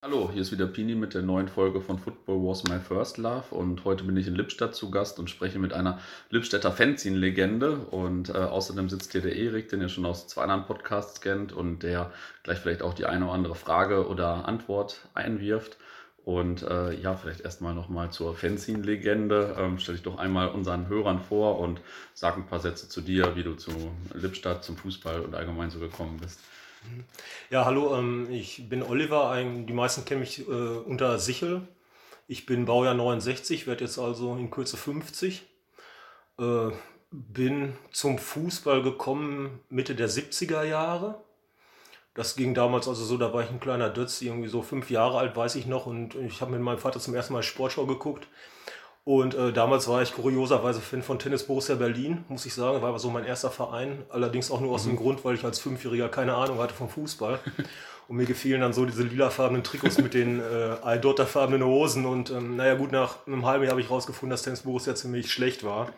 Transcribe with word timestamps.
Hallo, 0.00 0.30
hier 0.32 0.42
ist 0.42 0.52
wieder 0.52 0.68
Pini 0.68 0.94
mit 0.94 1.14
der 1.14 1.22
neuen 1.22 1.48
Folge 1.48 1.80
von 1.80 1.98
Football 1.98 2.36
Was 2.44 2.62
My 2.62 2.78
First 2.78 3.18
Love 3.18 3.52
und 3.52 3.84
heute 3.84 4.04
bin 4.04 4.16
ich 4.16 4.28
in 4.28 4.36
Lippstadt 4.36 4.72
zu 4.72 4.92
Gast 4.92 5.18
und 5.18 5.28
spreche 5.28 5.58
mit 5.58 5.72
einer 5.72 5.98
Lippstädter 6.30 6.70
Fanzine-Legende 6.70 7.78
und 7.78 8.28
äh, 8.28 8.34
außerdem 8.34 8.88
sitzt 8.88 9.10
hier 9.10 9.22
der 9.22 9.34
Erik, 9.34 9.70
den 9.70 9.80
ihr 9.80 9.88
schon 9.88 10.06
aus 10.06 10.28
zwei 10.28 10.44
anderen 10.44 10.66
Podcasts 10.66 11.20
kennt 11.20 11.52
und 11.52 11.82
der 11.82 12.12
gleich 12.44 12.58
vielleicht 12.60 12.82
auch 12.82 12.94
die 12.94 13.06
eine 13.06 13.24
oder 13.24 13.34
andere 13.34 13.56
Frage 13.56 14.06
oder 14.06 14.46
Antwort 14.46 15.08
einwirft. 15.14 15.78
Und 16.24 16.62
äh, 16.62 16.94
ja, 16.94 17.16
vielleicht 17.16 17.40
erstmal 17.40 17.74
nochmal 17.74 18.12
zur 18.12 18.36
Fanzine-Legende. 18.36 19.56
Ähm, 19.58 19.80
stell 19.80 19.96
dich 19.96 20.04
doch 20.04 20.18
einmal 20.18 20.50
unseren 20.50 20.88
Hörern 20.88 21.18
vor 21.18 21.58
und 21.58 21.80
sag 22.14 22.36
ein 22.36 22.46
paar 22.46 22.60
Sätze 22.60 22.88
zu 22.88 23.00
dir, 23.00 23.34
wie 23.34 23.42
du 23.42 23.54
zu 23.54 23.72
Lippstadt, 24.14 24.62
zum 24.62 24.76
Fußball 24.76 25.22
und 25.22 25.34
allgemein 25.34 25.70
so 25.70 25.80
gekommen 25.80 26.18
bist. 26.20 26.38
Ja, 27.50 27.64
hallo, 27.64 27.96
ähm, 27.96 28.28
ich 28.30 28.68
bin 28.68 28.82
Oliver. 28.82 29.30
Ein, 29.30 29.66
die 29.66 29.72
meisten 29.72 30.04
kennen 30.04 30.20
mich 30.20 30.46
äh, 30.46 30.52
unter 30.52 31.18
Sichel. 31.18 31.66
Ich 32.26 32.46
bin 32.46 32.66
Baujahr 32.66 32.94
69, 32.94 33.66
werde 33.66 33.84
jetzt 33.84 33.98
also 33.98 34.36
in 34.36 34.50
Kürze 34.50 34.76
50. 34.76 35.46
Äh, 36.38 36.70
bin 37.10 37.74
zum 37.90 38.18
Fußball 38.18 38.82
gekommen 38.82 39.60
Mitte 39.70 39.94
der 39.94 40.10
70er 40.10 40.62
Jahre. 40.62 41.22
Das 42.14 42.36
ging 42.36 42.52
damals 42.52 42.88
also 42.88 43.04
so, 43.04 43.16
da 43.16 43.32
war 43.32 43.44
ich 43.44 43.50
ein 43.50 43.60
kleiner 43.60 43.88
Dötz, 43.90 44.20
irgendwie 44.20 44.48
so 44.48 44.60
fünf 44.60 44.90
Jahre 44.90 45.18
alt, 45.18 45.36
weiß 45.36 45.54
ich 45.54 45.66
noch. 45.66 45.86
Und 45.86 46.16
ich 46.16 46.40
habe 46.40 46.50
mit 46.52 46.60
meinem 46.60 46.78
Vater 46.78 47.00
zum 47.00 47.14
ersten 47.14 47.32
Mal 47.32 47.42
Sportschau 47.42 47.86
geguckt. 47.86 48.26
Und 49.08 49.34
äh, 49.34 49.54
damals 49.54 49.88
war 49.88 50.02
ich 50.02 50.12
kurioserweise 50.12 50.82
Fan 50.82 51.02
von 51.02 51.18
Tennis 51.18 51.44
Borussia 51.44 51.76
Berlin, 51.76 52.26
muss 52.28 52.44
ich 52.44 52.52
sagen. 52.52 52.82
War 52.82 52.90
aber 52.90 52.98
so 52.98 53.08
mein 53.08 53.24
erster 53.24 53.50
Verein. 53.50 54.04
Allerdings 54.10 54.50
auch 54.50 54.60
nur 54.60 54.74
aus 54.74 54.84
mhm. 54.84 54.90
dem 54.90 54.96
Grund, 54.98 55.24
weil 55.24 55.34
ich 55.34 55.44
als 55.44 55.60
Fünfjähriger 55.60 56.10
keine 56.10 56.34
Ahnung 56.34 56.58
hatte 56.58 56.74
vom 56.74 56.90
Fußball. 56.90 57.40
Und 58.08 58.16
mir 58.18 58.26
gefielen 58.26 58.60
dann 58.60 58.74
so 58.74 58.84
diese 58.84 59.04
lilafarbenen 59.04 59.64
Trikots 59.64 59.96
mit 59.96 60.12
den 60.12 60.40
äh, 60.40 60.76
Eidotterfarbenen 60.84 61.64
Hosen. 61.64 62.04
Und 62.04 62.28
ähm, 62.28 62.56
naja, 62.56 62.74
gut, 62.74 62.92
nach 62.92 63.26
einem 63.26 63.46
halben 63.46 63.64
Jahr 63.64 63.70
habe 63.70 63.80
ich 63.80 63.88
rausgefunden, 63.88 64.28
dass 64.28 64.42
Tennis 64.42 64.60
Borussia 64.60 64.94
ziemlich 64.94 65.32
schlecht 65.32 65.64
war. 65.64 65.88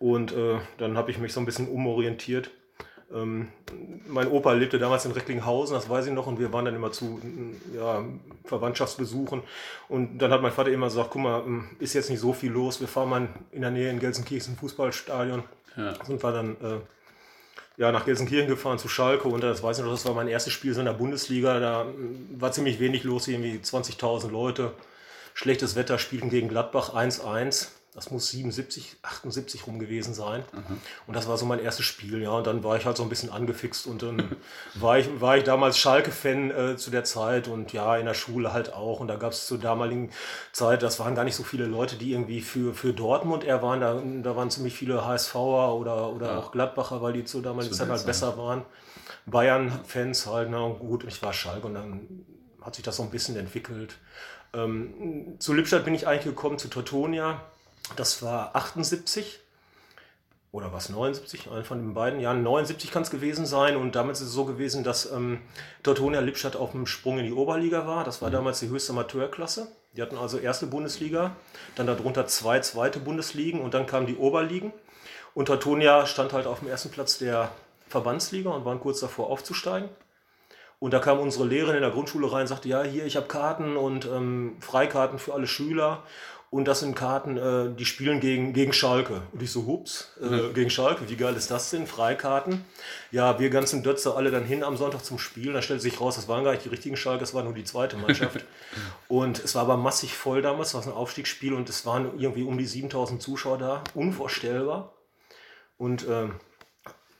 Und 0.00 0.32
äh, 0.32 0.58
dann 0.78 0.96
habe 0.96 1.12
ich 1.12 1.18
mich 1.18 1.32
so 1.32 1.38
ein 1.38 1.46
bisschen 1.46 1.68
umorientiert 1.68 2.50
ähm, 3.12 3.48
mein 4.06 4.28
Opa 4.28 4.52
lebte 4.52 4.78
damals 4.78 5.04
in 5.04 5.12
Recklinghausen, 5.12 5.74
das 5.74 5.88
weiß 5.88 6.06
ich 6.06 6.12
noch, 6.12 6.26
und 6.26 6.38
wir 6.38 6.52
waren 6.52 6.64
dann 6.64 6.74
immer 6.74 6.92
zu 6.92 7.20
ja, 7.74 8.04
Verwandtschaftsbesuchen. 8.44 9.42
Und 9.88 10.18
dann 10.18 10.30
hat 10.30 10.42
mein 10.42 10.52
Vater 10.52 10.70
immer 10.70 10.86
gesagt: 10.86 11.10
Guck 11.10 11.22
mal, 11.22 11.42
ähm, 11.46 11.68
ist 11.78 11.94
jetzt 11.94 12.10
nicht 12.10 12.20
so 12.20 12.32
viel 12.32 12.50
los, 12.50 12.80
wir 12.80 12.88
fahren 12.88 13.10
mal 13.10 13.28
in 13.52 13.62
der 13.62 13.70
Nähe 13.70 13.90
in 13.90 14.00
Gelsenkirchen 14.00 14.56
Fußballstadion. 14.56 15.42
Ja. 15.76 16.04
Sind 16.04 16.22
wir 16.22 16.32
dann 16.32 16.56
äh, 16.62 16.80
ja, 17.76 17.90
nach 17.92 18.04
Gelsenkirchen 18.04 18.48
gefahren 18.48 18.78
zu 18.78 18.88
Schalke 18.88 19.28
und 19.28 19.42
das 19.42 19.62
weiß 19.62 19.78
ich 19.78 19.84
noch, 19.84 19.90
das 19.90 20.06
war 20.06 20.14
mein 20.14 20.28
erstes 20.28 20.52
Spiel 20.52 20.76
in 20.76 20.84
der 20.84 20.92
Bundesliga. 20.92 21.60
Da 21.60 21.82
äh, 21.82 21.86
war 22.40 22.52
ziemlich 22.52 22.80
wenig 22.80 23.04
los, 23.04 23.28
irgendwie 23.28 23.58
20.000 23.62 24.30
Leute. 24.30 24.72
Schlechtes 25.34 25.74
Wetter, 25.74 25.98
spielten 25.98 26.30
gegen 26.30 26.48
Gladbach 26.48 26.94
1-1 26.94 27.68
das 27.94 28.10
muss 28.10 28.28
77, 28.30 28.96
78 29.02 29.68
rum 29.68 29.78
gewesen 29.78 30.14
sein. 30.14 30.42
Mhm. 30.52 30.80
Und 31.06 31.14
das 31.14 31.28
war 31.28 31.38
so 31.38 31.46
mein 31.46 31.60
erstes 31.60 31.86
Spiel, 31.86 32.20
ja. 32.20 32.30
Und 32.30 32.46
dann 32.46 32.64
war 32.64 32.76
ich 32.76 32.86
halt 32.86 32.96
so 32.96 33.04
ein 33.04 33.08
bisschen 33.08 33.30
angefixt 33.30 33.86
und 33.86 34.02
dann 34.02 34.36
war 34.74 34.98
ich, 34.98 35.20
war 35.20 35.36
ich 35.36 35.44
damals 35.44 35.78
Schalke-Fan 35.78 36.50
äh, 36.50 36.76
zu 36.76 36.90
der 36.90 37.04
Zeit 37.04 37.46
und 37.46 37.72
ja, 37.72 37.96
in 37.96 38.06
der 38.06 38.14
Schule 38.14 38.52
halt 38.52 38.72
auch. 38.72 38.98
Und 38.98 39.06
da 39.06 39.14
gab 39.14 39.30
es 39.30 39.46
zur 39.46 39.58
damaligen 39.58 40.10
Zeit, 40.50 40.82
das 40.82 40.98
waren 40.98 41.14
gar 41.14 41.22
nicht 41.22 41.36
so 41.36 41.44
viele 41.44 41.66
Leute, 41.66 41.94
die 41.94 42.12
irgendwie 42.12 42.40
für, 42.40 42.74
für 42.74 42.92
Dortmund 42.92 43.44
eher 43.44 43.62
waren. 43.62 43.80
Da, 43.80 44.02
da 44.22 44.36
waren 44.36 44.50
ziemlich 44.50 44.74
viele 44.74 45.06
HSVer 45.06 45.72
oder, 45.74 46.12
oder 46.12 46.32
ja. 46.32 46.38
auch 46.38 46.50
Gladbacher, 46.50 47.00
weil 47.00 47.12
die 47.12 47.24
zur 47.24 47.42
damaligen 47.42 47.74
Zeit 47.74 47.88
halt 47.88 48.04
besser 48.04 48.36
waren. 48.36 48.64
Bayern-Fans 49.26 50.26
halt, 50.26 50.50
na 50.50 50.66
gut, 50.66 51.04
ich 51.04 51.22
war 51.22 51.32
Schalke 51.32 51.68
und 51.68 51.74
dann 51.74 52.08
hat 52.60 52.74
sich 52.74 52.84
das 52.84 52.96
so 52.96 53.04
ein 53.04 53.10
bisschen 53.10 53.36
entwickelt. 53.36 53.94
Ähm, 54.52 55.36
zu 55.38 55.52
Lippstadt 55.52 55.84
bin 55.84 55.94
ich 55.94 56.08
eigentlich 56.08 56.24
gekommen, 56.24 56.58
zu 56.58 56.68
Teutonia 56.68 57.40
das 57.96 58.22
war 58.22 58.54
78 58.56 59.40
oder 60.54 60.72
was 60.72 60.88
79, 60.88 61.50
einer 61.50 61.64
von 61.64 61.78
den 61.78 61.94
beiden 61.94 62.20
Jahren. 62.20 62.44
79 62.44 62.92
kann 62.92 63.02
es 63.02 63.10
gewesen 63.10 63.44
sein 63.44 63.76
und 63.76 63.96
damals 63.96 64.20
ist 64.20 64.28
es 64.28 64.32
so 64.32 64.44
gewesen, 64.44 64.84
dass 64.84 65.10
ähm, 65.10 65.40
Teutonia 65.82 66.20
Lippstadt 66.20 66.54
auf 66.54 66.70
dem 66.70 66.86
Sprung 66.86 67.18
in 67.18 67.26
die 67.26 67.32
Oberliga 67.32 67.88
war. 67.88 68.04
Das 68.04 68.22
war 68.22 68.28
mhm. 68.28 68.34
damals 68.34 68.60
die 68.60 68.68
höchste 68.68 68.92
Amateurklasse. 68.92 69.66
Die 69.96 70.02
hatten 70.02 70.16
also 70.16 70.38
erste 70.38 70.66
Bundesliga, 70.66 71.34
dann 71.74 71.86
darunter 71.86 72.26
zwei 72.26 72.60
zweite 72.60 73.00
Bundesligen 73.00 73.60
und 73.60 73.74
dann 73.74 73.86
kamen 73.86 74.06
die 74.06 74.16
Oberligen. 74.16 74.72
Und 75.34 75.46
Teutonia 75.46 76.06
stand 76.06 76.32
halt 76.32 76.46
auf 76.46 76.60
dem 76.60 76.68
ersten 76.68 76.90
Platz 76.90 77.18
der 77.18 77.50
Verbandsliga 77.88 78.50
und 78.50 78.64
waren 78.64 78.80
kurz 78.80 79.00
davor 79.00 79.30
aufzusteigen. 79.30 79.88
Und 80.78 80.92
da 80.92 80.98
kam 80.98 81.18
unsere 81.18 81.46
Lehrerin 81.46 81.76
in 81.76 81.82
der 81.82 81.90
Grundschule 81.90 82.30
rein 82.30 82.42
und 82.42 82.48
sagte, 82.48 82.68
ja, 82.68 82.82
hier, 82.82 83.06
ich 83.06 83.16
habe 83.16 83.26
Karten 83.26 83.76
und 83.76 84.06
ähm, 84.06 84.56
Freikarten 84.60 85.18
für 85.18 85.32
alle 85.32 85.46
Schüler. 85.46 86.02
Und 86.54 86.66
das 86.66 86.78
sind 86.78 86.94
Karten, 86.94 87.36
äh, 87.36 87.74
die 87.74 87.84
spielen 87.84 88.20
gegen, 88.20 88.52
gegen 88.52 88.72
Schalke. 88.72 89.22
Und 89.32 89.42
ich 89.42 89.50
so, 89.50 89.66
hups, 89.66 90.12
äh, 90.22 90.26
mhm. 90.26 90.54
gegen 90.54 90.70
Schalke, 90.70 91.08
wie 91.08 91.16
geil 91.16 91.34
ist 91.34 91.50
das 91.50 91.70
denn? 91.70 91.88
Freikarten. 91.88 92.64
Ja, 93.10 93.40
wir 93.40 93.50
ganzen 93.50 93.82
Dötze 93.82 94.14
alle 94.14 94.30
dann 94.30 94.44
hin 94.44 94.62
am 94.62 94.76
Sonntag 94.76 95.04
zum 95.04 95.18
Spiel. 95.18 95.52
Da 95.52 95.62
stellte 95.62 95.82
sich 95.82 96.00
raus, 96.00 96.14
das 96.14 96.28
waren 96.28 96.44
gar 96.44 96.52
nicht 96.52 96.64
die 96.64 96.68
richtigen 96.68 96.96
Schalke, 96.96 97.18
das 97.18 97.34
war 97.34 97.42
nur 97.42 97.54
die 97.54 97.64
zweite 97.64 97.96
Mannschaft. 97.96 98.44
und 99.08 99.42
es 99.42 99.56
war 99.56 99.62
aber 99.62 99.76
massig 99.76 100.14
voll 100.14 100.42
damals, 100.42 100.68
es 100.68 100.74
war 100.74 100.86
ein 100.86 100.92
Aufstiegsspiel 100.92 101.54
und 101.54 101.68
es 101.68 101.86
waren 101.86 102.20
irgendwie 102.20 102.44
um 102.44 102.56
die 102.56 102.66
7000 102.66 103.20
Zuschauer 103.20 103.58
da. 103.58 103.82
Unvorstellbar. 103.96 104.92
Und 105.76 106.06
ähm, 106.08 106.36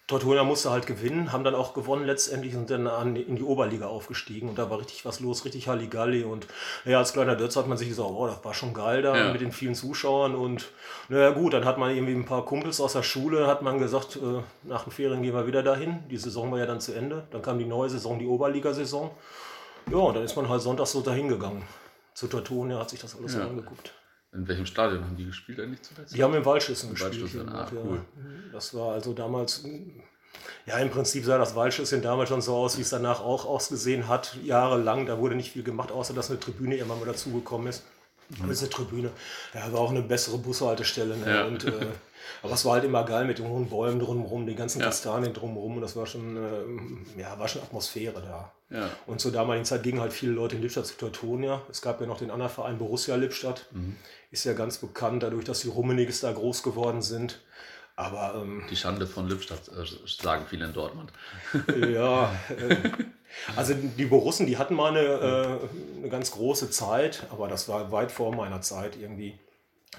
Tortona 0.06 0.44
musste 0.44 0.70
halt 0.70 0.86
gewinnen, 0.86 1.32
haben 1.32 1.44
dann 1.44 1.54
auch 1.54 1.72
gewonnen 1.72 2.04
letztendlich 2.04 2.54
und 2.56 2.68
dann 2.68 2.86
an, 2.86 3.16
in 3.16 3.36
die 3.36 3.42
Oberliga 3.42 3.86
aufgestiegen 3.86 4.50
und 4.50 4.58
da 4.58 4.68
war 4.68 4.78
richtig 4.78 5.06
was 5.06 5.20
los, 5.20 5.46
richtig 5.46 5.66
Halligalli 5.66 6.24
und 6.24 6.46
ja, 6.84 6.98
als 6.98 7.14
kleiner 7.14 7.36
Dötz 7.36 7.56
hat 7.56 7.68
man 7.68 7.78
sich 7.78 7.88
gesagt, 7.88 8.10
oh, 8.10 8.26
das 8.26 8.44
war 8.44 8.52
schon 8.52 8.74
geil 8.74 9.00
da 9.00 9.16
ja. 9.16 9.32
mit 9.32 9.40
den 9.40 9.50
vielen 9.50 9.74
Zuschauern 9.74 10.34
und 10.34 10.68
naja 11.08 11.30
gut, 11.30 11.54
dann 11.54 11.64
hat 11.64 11.78
man 11.78 11.90
irgendwie 11.90 12.12
ein 12.12 12.26
paar 12.26 12.44
Kumpels 12.44 12.82
aus 12.82 12.92
der 12.92 13.02
Schule, 13.02 13.46
hat 13.46 13.62
man 13.62 13.78
gesagt, 13.78 14.16
äh, 14.16 14.42
nach 14.64 14.84
den 14.84 14.92
Ferien 14.92 15.22
gehen 15.22 15.34
wir 15.34 15.46
wieder 15.46 15.62
dahin, 15.62 16.04
die 16.10 16.18
Saison 16.18 16.52
war 16.52 16.58
ja 16.58 16.66
dann 16.66 16.82
zu 16.82 16.92
Ende, 16.92 17.26
dann 17.30 17.40
kam 17.40 17.58
die 17.58 17.64
neue 17.64 17.88
Saison, 17.88 18.18
die 18.18 18.26
Oberligasaison, 18.26 19.10
ja, 19.90 19.96
und 19.96 20.16
dann 20.16 20.24
ist 20.24 20.36
man 20.36 20.50
halt 20.50 20.60
sonntags 20.60 20.92
so 20.92 21.00
dahin 21.00 21.28
gegangen. 21.28 21.66
Zu 22.12 22.26
Tortona 22.26 22.78
hat 22.78 22.90
sich 22.90 23.00
das 23.00 23.16
alles 23.16 23.34
ja. 23.34 23.40
angeguckt. 23.40 23.92
In 24.34 24.48
welchem 24.48 24.66
Stadion 24.66 25.04
haben 25.04 25.16
die 25.16 25.26
gespielt 25.26 25.60
eigentlich 25.60 25.82
zuletzt? 25.82 26.14
Die 26.14 26.22
haben 26.22 26.34
im 26.34 26.44
Waldschüssen 26.44 26.90
gespielt. 26.90 27.22
Waldschüssen, 27.22 27.48
ah, 27.48 27.70
cool. 27.72 28.00
Das 28.52 28.74
war 28.74 28.92
also 28.92 29.12
damals, 29.12 29.64
ja 30.66 30.78
im 30.78 30.90
Prinzip 30.90 31.24
sah 31.24 31.38
das 31.38 31.54
Waldschüssen 31.54 32.02
damals 32.02 32.30
schon 32.30 32.42
so 32.42 32.56
aus, 32.56 32.76
wie 32.76 32.82
es 32.82 32.90
danach 32.90 33.20
auch 33.20 33.44
ausgesehen 33.44 34.08
hat, 34.08 34.36
jahrelang. 34.42 35.06
Da 35.06 35.18
wurde 35.18 35.36
nicht 35.36 35.52
viel 35.52 35.62
gemacht, 35.62 35.92
außer 35.92 36.14
dass 36.14 36.30
eine 36.30 36.40
Tribüne 36.40 36.76
immer 36.76 36.96
mal 36.96 37.06
dazugekommen 37.06 37.68
ist. 37.68 37.84
Mhm. 38.28 38.48
Diese 38.48 38.70
Tribüne, 38.70 39.10
ja, 39.54 39.72
war 39.72 39.80
auch 39.80 39.90
eine 39.90 40.02
bessere 40.02 40.38
Bushaltestelle. 40.38 41.16
Ne? 41.16 41.28
Ja. 41.28 41.44
Und, 41.46 41.64
äh, 41.64 41.86
aber 42.42 42.54
es 42.54 42.64
war 42.64 42.74
halt 42.74 42.84
immer 42.84 43.04
geil 43.04 43.24
mit 43.24 43.38
den 43.38 43.48
hohen 43.48 43.68
Bäumen 43.68 43.98
drumherum, 43.98 44.46
den 44.46 44.56
ganzen 44.56 44.80
ja. 44.80 44.86
Kastanien 44.86 45.32
drumherum. 45.32 45.76
Und 45.76 45.82
das 45.82 45.96
war 45.96 46.06
schon, 46.06 46.36
äh, 46.36 47.20
ja, 47.20 47.38
war 47.38 47.48
schon 47.48 47.62
Atmosphäre 47.62 48.20
da. 48.22 48.52
Ja. 48.70 48.90
Und 49.06 49.20
zur 49.20 49.32
damaligen 49.32 49.64
Zeit 49.64 49.82
gingen 49.82 50.00
halt 50.00 50.12
viele 50.12 50.32
Leute 50.32 50.56
in 50.56 50.62
Lippstadt 50.62 50.86
zu 50.86 50.96
Teutonia. 50.96 51.62
Es 51.70 51.82
gab 51.82 52.00
ja 52.00 52.06
noch 52.06 52.18
den 52.18 52.30
anderen 52.30 52.52
Verein 52.52 52.78
Borussia 52.78 53.14
Lippstadt. 53.16 53.66
Mhm. 53.72 53.96
Ist 54.30 54.44
ja 54.44 54.52
ganz 54.52 54.78
bekannt, 54.78 55.22
dadurch, 55.22 55.44
dass 55.44 55.60
die 55.60 55.68
Rummeniges 55.68 56.20
da 56.20 56.32
groß 56.32 56.62
geworden 56.62 57.02
sind. 57.02 57.40
Aber, 57.96 58.42
ähm, 58.42 58.64
die 58.68 58.76
Schande 58.76 59.06
von 59.06 59.28
Lippstadt, 59.28 59.68
äh, 59.68 59.84
sagen 60.06 60.46
viele 60.48 60.64
in 60.64 60.72
Dortmund. 60.72 61.12
ja, 61.92 62.34
äh, 62.48 62.90
also 63.56 63.74
die 63.74 64.04
Borussen, 64.06 64.46
die 64.46 64.58
hatten 64.58 64.74
mal 64.74 64.90
eine, 64.90 65.00
äh, 65.00 65.98
eine 65.98 66.08
ganz 66.08 66.30
große 66.32 66.70
Zeit, 66.70 67.26
aber 67.30 67.48
das 67.48 67.68
war 67.68 67.92
weit 67.92 68.12
vor 68.12 68.34
meiner 68.34 68.60
Zeit 68.60 68.96
irgendwie, 68.96 69.38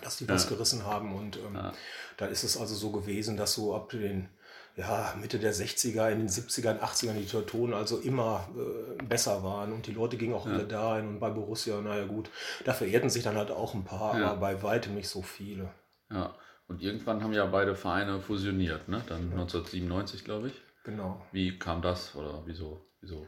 dass 0.01 0.17
die 0.17 0.27
was 0.27 0.43
ja. 0.45 0.51
gerissen 0.51 0.85
haben. 0.85 1.15
Und 1.15 1.37
ähm, 1.37 1.55
ja. 1.55 1.73
da 2.17 2.25
ist 2.25 2.43
es 2.43 2.57
also 2.57 2.75
so 2.75 2.91
gewesen, 2.91 3.37
dass 3.37 3.53
so 3.53 3.75
ab 3.75 3.89
den 3.89 4.29
ja, 4.77 5.13
Mitte 5.19 5.39
der 5.39 5.53
60er, 5.53 6.11
in 6.11 6.19
den 6.19 6.29
70ern, 6.29 6.79
80ern 6.79 7.13
die 7.13 7.25
Teutonen 7.25 7.73
also 7.73 7.97
immer 7.99 8.49
äh, 8.57 9.03
besser 9.03 9.41
waren 9.43 9.71
und 9.71 9.87
die 9.87 9.93
Leute 9.93 10.17
gingen 10.17 10.33
auch 10.33 10.45
ja. 10.45 10.53
alle 10.53 10.65
dahin 10.65 11.07
und 11.07 11.19
bei 11.19 11.29
Borussia, 11.29 11.79
naja 11.79 12.05
gut, 12.05 12.29
da 12.65 12.73
verehrten 12.73 13.09
sich 13.09 13.23
dann 13.23 13.37
halt 13.37 13.51
auch 13.51 13.73
ein 13.73 13.85
paar, 13.85 14.19
ja. 14.19 14.31
aber 14.31 14.39
bei 14.41 14.63
weitem 14.63 14.95
nicht 14.95 15.07
so 15.07 15.21
viele. 15.21 15.69
Ja, 16.11 16.35
und 16.67 16.81
irgendwann 16.81 17.23
haben 17.23 17.33
ja 17.33 17.45
beide 17.45 17.75
Vereine 17.75 18.19
fusioniert, 18.19 18.89
ne? 18.89 19.01
Dann 19.07 19.31
ja. 19.31 19.37
1997, 19.37 20.25
glaube 20.25 20.49
ich. 20.49 20.53
Genau. 20.83 21.25
Wie 21.31 21.57
kam 21.57 21.81
das 21.81 22.15
oder 22.15 22.43
wieso, 22.45 22.85
wieso 23.05 23.25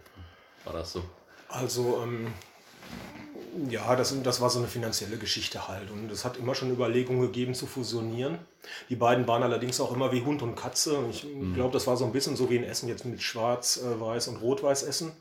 war 0.65 0.73
das 0.73 0.93
so? 0.93 1.03
Also, 1.49 2.01
ähm, 2.03 2.33
ja, 3.69 3.95
das, 3.95 4.15
das 4.21 4.41
war 4.41 4.49
so 4.49 4.59
eine 4.59 4.67
finanzielle 4.67 5.17
Geschichte 5.17 5.67
halt. 5.67 5.89
Und 5.91 6.11
es 6.11 6.25
hat 6.25 6.37
immer 6.37 6.55
schon 6.55 6.71
Überlegungen 6.71 7.21
gegeben 7.21 7.53
zu 7.53 7.65
fusionieren. 7.65 8.39
Die 8.89 8.95
beiden 8.95 9.27
waren 9.27 9.43
allerdings 9.43 9.79
auch 9.79 9.93
immer 9.93 10.11
wie 10.11 10.23
Hund 10.23 10.41
und 10.41 10.55
Katze. 10.55 10.97
Und 10.97 11.09
ich 11.11 11.23
mhm. 11.23 11.53
glaube, 11.53 11.73
das 11.73 11.87
war 11.87 11.95
so 11.95 12.05
ein 12.05 12.11
bisschen 12.11 12.35
so 12.35 12.49
wie 12.49 12.57
in 12.57 12.63
Essen 12.63 12.89
jetzt 12.89 13.05
mit 13.05 13.21
Schwarz, 13.21 13.77
äh, 13.77 13.99
Weiß 13.99 14.27
und 14.27 14.37
Rot-Weiß 14.37 14.83
Essen. 14.83 15.13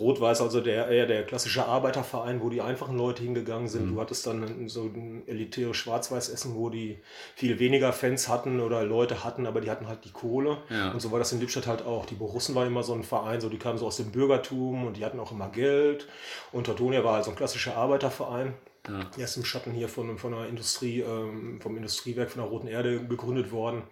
Rot-Weiß, 0.00 0.40
also 0.40 0.60
der, 0.60 0.88
eher 0.88 1.06
der 1.06 1.24
klassische 1.24 1.66
Arbeiterverein, 1.66 2.42
wo 2.42 2.48
die 2.48 2.60
einfachen 2.60 2.96
Leute 2.96 3.22
hingegangen 3.22 3.68
sind. 3.68 3.86
Mhm. 3.86 3.94
Du 3.94 4.00
hattest 4.00 4.26
dann 4.26 4.68
so 4.68 4.82
ein 4.82 5.22
elitäres 5.28 5.76
Schwarz-Weiß-Essen, 5.76 6.56
wo 6.56 6.68
die 6.68 6.98
viel 7.36 7.60
weniger 7.60 7.92
Fans 7.92 8.28
hatten 8.28 8.60
oder 8.60 8.82
Leute 8.82 9.22
hatten, 9.22 9.46
aber 9.46 9.60
die 9.60 9.70
hatten 9.70 9.86
halt 9.86 10.04
die 10.04 10.10
Kohle. 10.10 10.58
Ja. 10.68 10.90
Und 10.90 11.00
so 11.00 11.12
war 11.12 11.20
das 11.20 11.32
in 11.32 11.40
Lippstadt 11.40 11.68
halt 11.68 11.86
auch. 11.86 12.06
Die 12.06 12.16
Borussen 12.16 12.56
war 12.56 12.66
immer 12.66 12.82
so 12.82 12.92
ein 12.92 13.04
Verein, 13.04 13.40
so 13.40 13.48
die 13.48 13.58
kamen 13.58 13.78
so 13.78 13.86
aus 13.86 13.98
dem 13.98 14.10
Bürgertum 14.10 14.84
und 14.84 14.96
die 14.96 15.04
hatten 15.04 15.20
auch 15.20 15.30
immer 15.30 15.48
Geld. 15.48 16.08
Und 16.50 16.64
Tortonia 16.66 17.04
war 17.04 17.14
halt 17.14 17.24
so 17.24 17.30
ein 17.30 17.36
klassischer 17.36 17.76
Arbeiterverein. 17.76 18.54
Ja. 18.88 19.10
Erst 19.16 19.36
im 19.36 19.44
Schatten 19.44 19.72
hier 19.72 19.88
von, 19.88 20.18
von 20.18 20.34
einer 20.34 20.48
Industrie, 20.48 21.00
ähm, 21.00 21.60
vom 21.60 21.76
Industriewerk 21.76 22.30
von 22.30 22.42
der 22.42 22.50
Roten 22.50 22.66
Erde 22.66 23.04
gegründet 23.06 23.52
worden. 23.52 23.82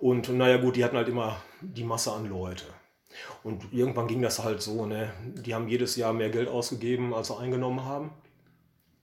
Und 0.00 0.28
naja 0.28 0.58
gut, 0.58 0.76
die 0.76 0.84
hatten 0.84 0.96
halt 0.96 1.08
immer 1.08 1.40
die 1.60 1.84
Masse 1.84 2.12
an 2.12 2.28
Leute. 2.28 2.66
Und 3.42 3.72
irgendwann 3.72 4.06
ging 4.06 4.22
das 4.22 4.42
halt 4.42 4.62
so, 4.62 4.86
ne? 4.86 5.12
Die 5.24 5.54
haben 5.54 5.68
jedes 5.68 5.96
Jahr 5.96 6.12
mehr 6.12 6.30
Geld 6.30 6.48
ausgegeben, 6.48 7.14
als 7.14 7.28
sie 7.28 7.36
eingenommen 7.36 7.84
haben. 7.84 8.10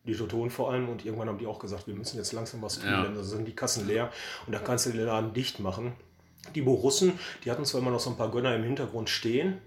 Die 0.05 0.15
Totonen 0.15 0.51
vor 0.51 0.71
allem. 0.71 0.89
Und 0.89 1.05
irgendwann 1.05 1.27
haben 1.27 1.37
die 1.37 1.47
auch 1.47 1.59
gesagt, 1.59 1.87
wir 1.87 1.95
müssen 1.95 2.17
jetzt 2.17 2.33
langsam 2.33 2.61
was 2.61 2.79
tun, 2.79 2.89
ja. 2.89 3.03
denn 3.03 3.15
da 3.15 3.23
sind 3.23 3.45
die 3.47 3.55
Kassen 3.55 3.87
leer. 3.87 4.11
Und 4.45 4.53
da 4.53 4.59
kannst 4.59 4.85
du 4.85 4.91
den 4.91 5.05
Laden 5.05 5.33
dicht 5.33 5.59
machen. 5.59 5.93
Die 6.53 6.61
Borussen, 6.61 7.19
die 7.43 7.51
hatten 7.51 7.65
zwar 7.65 7.81
immer 7.81 7.91
noch 7.91 7.99
so 7.99 8.11
ein 8.11 8.17
paar 8.17 8.29
Gönner 8.29 8.55
im 8.55 8.63
Hintergrund 8.63 9.09
stehen, 9.09 9.57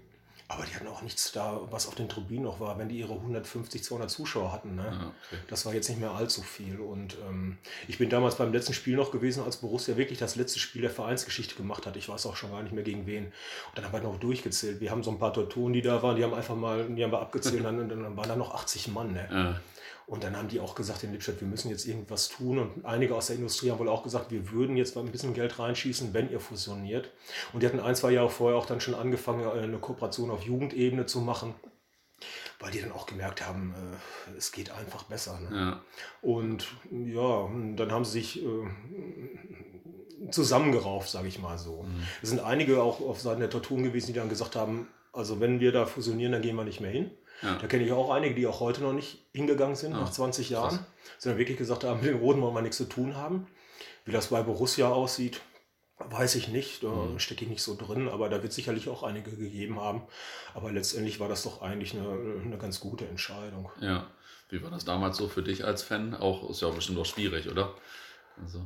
aber 0.51 0.65
die 0.65 0.73
hatten 0.73 0.87
auch 0.87 1.03
nichts 1.03 1.31
da, 1.31 1.61
was 1.69 1.87
auf 1.87 1.93
den 1.93 2.09
Tribünen 2.09 2.43
noch 2.43 2.59
war, 2.59 2.79
wenn 2.79 2.89
die 2.89 2.97
ihre 2.97 3.13
150, 3.13 3.83
200 3.83 4.09
Zuschauer 4.09 4.51
hatten. 4.51 4.75
Ne? 4.75 4.83
Ah, 4.91 5.11
okay. 5.27 5.39
Das 5.47 5.63
war 5.67 5.75
jetzt 5.75 5.89
nicht 5.89 5.99
mehr 5.99 6.09
allzu 6.09 6.41
viel. 6.41 6.79
Und 6.79 7.17
ähm, 7.29 7.59
ich 7.87 7.99
bin 7.99 8.09
damals 8.09 8.35
beim 8.35 8.51
letzten 8.51 8.73
Spiel 8.73 8.95
noch 8.95 9.11
gewesen, 9.11 9.43
als 9.43 9.57
Borussia 9.57 9.95
wirklich 9.95 10.17
das 10.17 10.35
letzte 10.35 10.57
Spiel 10.57 10.81
der 10.81 10.89
Vereinsgeschichte 10.89 11.53
gemacht 11.53 11.85
hat. 11.85 11.95
Ich 11.97 12.09
weiß 12.09 12.25
auch 12.25 12.35
schon 12.35 12.49
gar 12.49 12.63
nicht 12.63 12.73
mehr 12.73 12.83
gegen 12.83 13.05
wen. 13.05 13.25
Und 13.25 13.33
dann 13.75 13.85
haben 13.85 13.93
wir 13.93 14.01
noch 14.01 14.19
durchgezählt. 14.19 14.81
Wir 14.81 14.89
haben 14.89 15.03
so 15.03 15.11
ein 15.11 15.19
paar 15.19 15.33
Torturen, 15.33 15.71
die 15.71 15.83
da 15.83 16.01
waren, 16.01 16.15
die 16.15 16.23
haben 16.23 16.33
einfach 16.33 16.55
mal, 16.55 16.83
die 16.83 17.03
haben 17.03 17.11
wir 17.11 17.21
abgezählt 17.21 17.57
und 17.63 17.77
dann, 17.77 17.87
dann 17.87 18.17
waren 18.17 18.29
da 18.29 18.35
noch 18.35 18.55
80 18.55 18.87
Mann. 18.87 19.13
Ne? 19.13 19.29
Ja. 19.31 19.61
Und 20.09 20.23
dann 20.23 20.35
haben 20.35 20.47
die 20.47 20.59
auch 20.59 20.73
gesagt 20.73 21.03
in 21.03 21.11
Lippstadt, 21.11 21.39
wir 21.39 21.47
müssen 21.47 21.69
jetzt 21.69 21.85
irgendwas 21.85 22.29
tun. 22.29 22.57
Und 22.57 22.83
einige 22.83 23.13
aus 23.13 23.27
der 23.27 23.35
Industrie 23.35 23.69
haben 23.69 23.77
wohl 23.77 23.89
auch 23.89 24.01
gesagt, 24.01 24.31
wir 24.31 24.51
würden 24.51 24.75
jetzt 24.75 24.95
mal 24.95 25.05
ein 25.05 25.11
bisschen 25.11 25.35
Geld 25.35 25.59
reinschießen, 25.59 26.15
wenn 26.15 26.31
ihr 26.31 26.39
fusioniert. 26.39 27.11
Und 27.53 27.61
die 27.61 27.67
hatten 27.67 27.79
ein, 27.79 27.95
zwei 27.95 28.11
Jahre 28.11 28.31
vorher 28.31 28.57
auch 28.57 28.65
dann 28.65 28.81
schon 28.81 28.95
angefangen, 28.95 29.43
äh, 29.43 29.61
eine 29.61 29.77
Kooperation 29.77 30.31
auf 30.31 30.41
Jugendebene 30.41 31.05
zu 31.05 31.21
machen 31.21 31.53
weil 32.59 32.71
die 32.71 32.81
dann 32.81 32.91
auch 32.91 33.05
gemerkt 33.05 33.47
haben, 33.47 33.73
äh, 33.73 34.37
es 34.37 34.51
geht 34.51 34.71
einfach 34.71 35.03
besser. 35.03 35.39
Ne? 35.39 35.55
Ja. 35.55 35.81
Und 36.21 36.67
ja, 36.91 37.49
dann 37.77 37.91
haben 37.91 38.03
sie 38.03 38.19
sich 38.19 38.43
äh, 38.43 38.67
zusammengerauft, 40.29 41.09
sage 41.09 41.29
ich 41.29 41.39
mal 41.39 41.57
so. 41.57 41.83
Mhm. 41.83 42.03
Es 42.21 42.29
sind 42.29 42.41
einige 42.41 42.83
auch 42.83 42.99
auf 42.99 43.21
Seiten 43.21 43.39
der 43.39 43.49
Torturen 43.49 43.83
gewesen, 43.83 44.07
die 44.07 44.13
dann 44.13 44.27
gesagt 44.27 44.57
haben, 44.57 44.89
also 45.13 45.39
wenn 45.39 45.59
wir 45.59 45.71
da 45.71 45.85
fusionieren, 45.85 46.33
dann 46.33 46.41
gehen 46.41 46.55
wir 46.55 46.65
nicht 46.65 46.81
mehr 46.81 46.91
hin. 46.91 47.11
Ja. 47.41 47.55
Da 47.55 47.67
kenne 47.67 47.83
ich 47.83 47.91
auch 47.91 48.11
einige, 48.11 48.35
die 48.35 48.47
auch 48.47 48.59
heute 48.59 48.81
noch 48.81 48.93
nicht 48.93 49.25
hingegangen 49.33 49.75
sind, 49.75 49.91
ja. 49.91 49.99
nach 49.99 50.11
20 50.11 50.49
Jahren. 50.49 50.77
Krass. 50.77 50.87
Sondern 51.17 51.39
wirklich 51.39 51.57
gesagt 51.57 51.83
haben, 51.83 52.01
mit 52.01 52.09
den 52.09 52.19
Roten 52.19 52.41
wollen 52.41 52.53
wir 52.53 52.61
nichts 52.61 52.77
zu 52.77 52.85
tun 52.85 53.15
haben. 53.15 53.47
Wie 54.05 54.11
das 54.11 54.27
bei 54.27 54.41
Borussia 54.41 54.89
aussieht, 54.89 55.41
weiß 55.97 56.35
ich 56.35 56.47
nicht. 56.47 56.83
Da 56.83 56.89
mhm. 56.89 57.19
stecke 57.19 57.43
ich 57.43 57.49
nicht 57.49 57.63
so 57.63 57.75
drin, 57.75 58.07
aber 58.09 58.29
da 58.29 58.41
wird 58.41 58.53
sicherlich 58.53 58.89
auch 58.89 59.03
einige 59.03 59.31
gegeben 59.31 59.79
haben. 59.79 60.03
Aber 60.53 60.71
letztendlich 60.71 61.19
war 61.19 61.29
das 61.29 61.43
doch 61.43 61.61
eigentlich 61.61 61.93
eine, 61.93 62.41
eine 62.43 62.57
ganz 62.57 62.79
gute 62.79 63.07
Entscheidung. 63.07 63.69
Ja. 63.79 64.07
Wie 64.49 64.63
war 64.63 64.71
das 64.71 64.83
damals 64.83 65.17
so 65.17 65.27
für 65.27 65.43
dich 65.43 65.63
als 65.63 65.83
Fan? 65.83 66.15
Auch 66.15 66.49
ist 66.49 66.61
ja 66.61 66.69
bestimmt 66.69 66.97
auch 66.97 67.05
schwierig, 67.05 67.49
oder? 67.49 67.75
Also. 68.41 68.65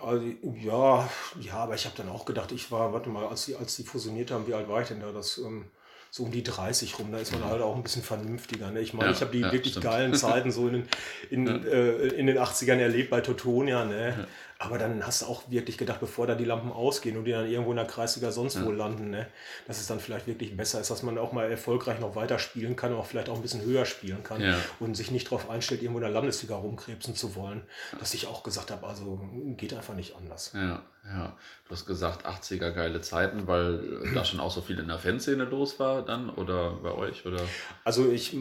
Also, 0.00 0.24
ja, 0.56 1.08
ja, 1.40 1.54
aber 1.54 1.74
ich 1.74 1.84
habe 1.84 1.96
dann 1.96 2.08
auch 2.08 2.24
gedacht, 2.24 2.52
ich 2.52 2.70
war, 2.70 2.92
warte 2.92 3.08
mal, 3.08 3.26
als 3.26 3.46
die, 3.46 3.56
als 3.56 3.76
die 3.76 3.84
fusioniert 3.84 4.30
haben, 4.30 4.46
wie 4.46 4.54
alt 4.54 4.68
war 4.68 4.82
ich 4.82 4.88
denn 4.88 5.00
da? 5.00 5.12
Das 5.12 5.38
ähm, 5.38 5.66
so 6.14 6.24
um 6.24 6.30
die 6.30 6.42
30 6.42 6.98
rum. 6.98 7.10
Da 7.10 7.18
ist 7.18 7.32
man 7.32 7.42
halt 7.42 7.62
auch 7.62 7.74
ein 7.74 7.82
bisschen 7.82 8.02
vernünftiger. 8.02 8.70
Ne? 8.70 8.80
Ich 8.80 8.92
meine, 8.92 9.06
ja, 9.06 9.16
ich 9.16 9.22
habe 9.22 9.32
die 9.32 9.40
ja, 9.40 9.50
wirklich 9.50 9.72
stimmt. 9.72 9.86
geilen 9.86 10.14
Zeiten 10.14 10.52
so 10.52 10.68
in 10.68 10.74
den, 10.74 10.88
in, 11.30 11.46
ja. 11.46 11.54
äh, 11.54 12.08
in 12.08 12.26
den 12.26 12.36
80ern 12.36 12.76
erlebt 12.76 13.08
bei 13.08 13.22
Totonia. 13.22 13.86
Ne? 13.86 14.28
Aber 14.62 14.78
dann 14.78 15.04
hast 15.04 15.22
du 15.22 15.26
auch 15.26 15.42
wirklich 15.48 15.76
gedacht, 15.76 15.98
bevor 15.98 16.28
da 16.28 16.36
die 16.36 16.44
Lampen 16.44 16.70
ausgehen 16.70 17.16
und 17.16 17.24
die 17.24 17.32
dann 17.32 17.50
irgendwo 17.50 17.72
in 17.72 17.76
der 17.76 17.86
Kreisliga 17.86 18.30
sonst 18.30 18.64
wo 18.64 18.70
landen, 18.70 19.10
ne? 19.10 19.26
dass 19.66 19.80
es 19.80 19.88
dann 19.88 19.98
vielleicht 19.98 20.28
wirklich 20.28 20.56
besser 20.56 20.80
ist, 20.80 20.88
dass 20.88 21.02
man 21.02 21.18
auch 21.18 21.32
mal 21.32 21.50
erfolgreich 21.50 21.98
noch 21.98 22.14
weiter 22.14 22.38
spielen 22.38 22.76
kann 22.76 22.92
und 22.92 23.00
auch 23.00 23.06
vielleicht 23.06 23.28
auch 23.28 23.34
ein 23.34 23.42
bisschen 23.42 23.64
höher 23.64 23.84
spielen 23.84 24.22
kann 24.22 24.40
und 24.78 24.96
sich 24.96 25.10
nicht 25.10 25.26
darauf 25.26 25.50
einstellt, 25.50 25.82
irgendwo 25.82 25.98
in 25.98 26.04
der 26.04 26.12
Landesliga 26.12 26.54
rumkrebsen 26.54 27.16
zu 27.16 27.34
wollen. 27.34 27.62
Dass 27.98 28.14
ich 28.14 28.28
auch 28.28 28.44
gesagt 28.44 28.70
habe, 28.70 28.86
also 28.86 29.20
geht 29.56 29.74
einfach 29.74 29.94
nicht 29.94 30.14
anders. 30.14 30.52
Ja. 30.54 30.82
Ja, 31.04 31.36
du 31.66 31.72
hast 31.72 31.84
gesagt 31.86 32.24
80er 32.24 32.70
geile 32.70 33.00
Zeiten, 33.00 33.48
weil 33.48 34.12
da 34.14 34.24
schon 34.24 34.38
auch 34.38 34.52
so 34.52 34.60
viel 34.60 34.78
in 34.78 34.86
der 34.86 35.00
Fanszene 35.00 35.42
los 35.42 35.80
war 35.80 36.02
dann 36.02 36.30
oder 36.30 36.74
bei 36.74 36.92
euch 36.92 37.26
oder? 37.26 37.42
Also 37.82 38.08
ich, 38.08 38.36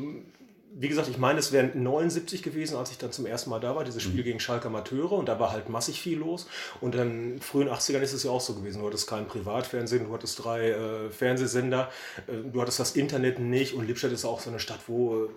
wie 0.74 0.88
gesagt, 0.88 1.10
ich 1.10 1.18
meine, 1.18 1.40
es 1.40 1.52
wären 1.52 1.84
79 1.84 2.44
gewesen, 2.44 2.78
als 2.78 2.92
ich 2.92 2.98
dann 2.98 3.12
zum 3.12 3.26
ersten 3.26 3.50
Mal 3.50 3.60
da 3.60 3.76
war, 3.76 3.84
dieses 3.84 4.02
Spiel 4.02 4.22
mhm. 4.22 4.26
gegen 4.26 4.40
Schalke 4.40 4.68
Amateure 4.68 5.14
und 5.14 5.28
da 5.28 5.40
war 5.40 5.52
halt 5.52 5.70
massig 5.70 6.02
viel 6.02 6.18
los 6.18 6.48
und 6.80 6.96
dann 6.96 7.40
frühen 7.42 7.70
80ern 7.70 8.00
ist 8.00 8.14
es 8.14 8.24
ja 8.24 8.32
auch 8.32 8.42
so 8.42 8.54
gewesen, 8.54 8.82
du 8.82 8.88
hattest 8.88 9.08
kein 9.08 9.28
Privatfernsehen, 9.28 10.06
du 10.06 10.14
hattest 10.14 10.44
drei 10.44 10.70
äh, 10.70 11.10
Fernsehsender, 11.10 11.92
äh, 12.28 12.52
du 12.52 12.62
hattest 12.62 12.80
das 12.80 12.96
Internet 12.96 13.40
nicht 13.40 13.74
und 13.74 13.88
Lippstadt 13.88 14.12
ist 14.12 14.26
auch 14.26 14.40
so 14.40 14.50
eine 14.50 14.60
Stadt, 14.60 14.80
wo 14.88 15.26
äh, 15.26 15.30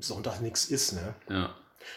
Sonntag 0.00 0.40
nichts 0.40 0.66
ist, 0.66 0.92
ne? 0.92 1.14
Ja 1.28 1.54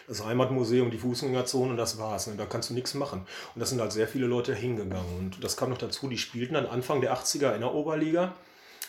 das 0.08 0.24
Heimatmuseum, 0.24 0.90
die 0.90 0.98
Fußgängerzone 0.98 1.70
und 1.70 1.76
das 1.76 1.98
war's. 1.98 2.26
Ne? 2.26 2.34
Da 2.36 2.46
kannst 2.46 2.70
du 2.70 2.74
nichts 2.74 2.94
machen. 2.94 3.26
Und 3.54 3.60
da 3.60 3.66
sind 3.66 3.80
halt 3.80 3.92
sehr 3.92 4.08
viele 4.08 4.26
Leute 4.26 4.54
hingegangen. 4.54 5.16
Und 5.18 5.44
das 5.44 5.56
kam 5.56 5.70
noch 5.70 5.78
dazu, 5.78 6.08
die 6.08 6.18
spielten 6.18 6.54
dann 6.54 6.66
Anfang 6.66 7.00
der 7.00 7.14
80er 7.14 7.54
in 7.54 7.60
der 7.60 7.74
Oberliga 7.74 8.34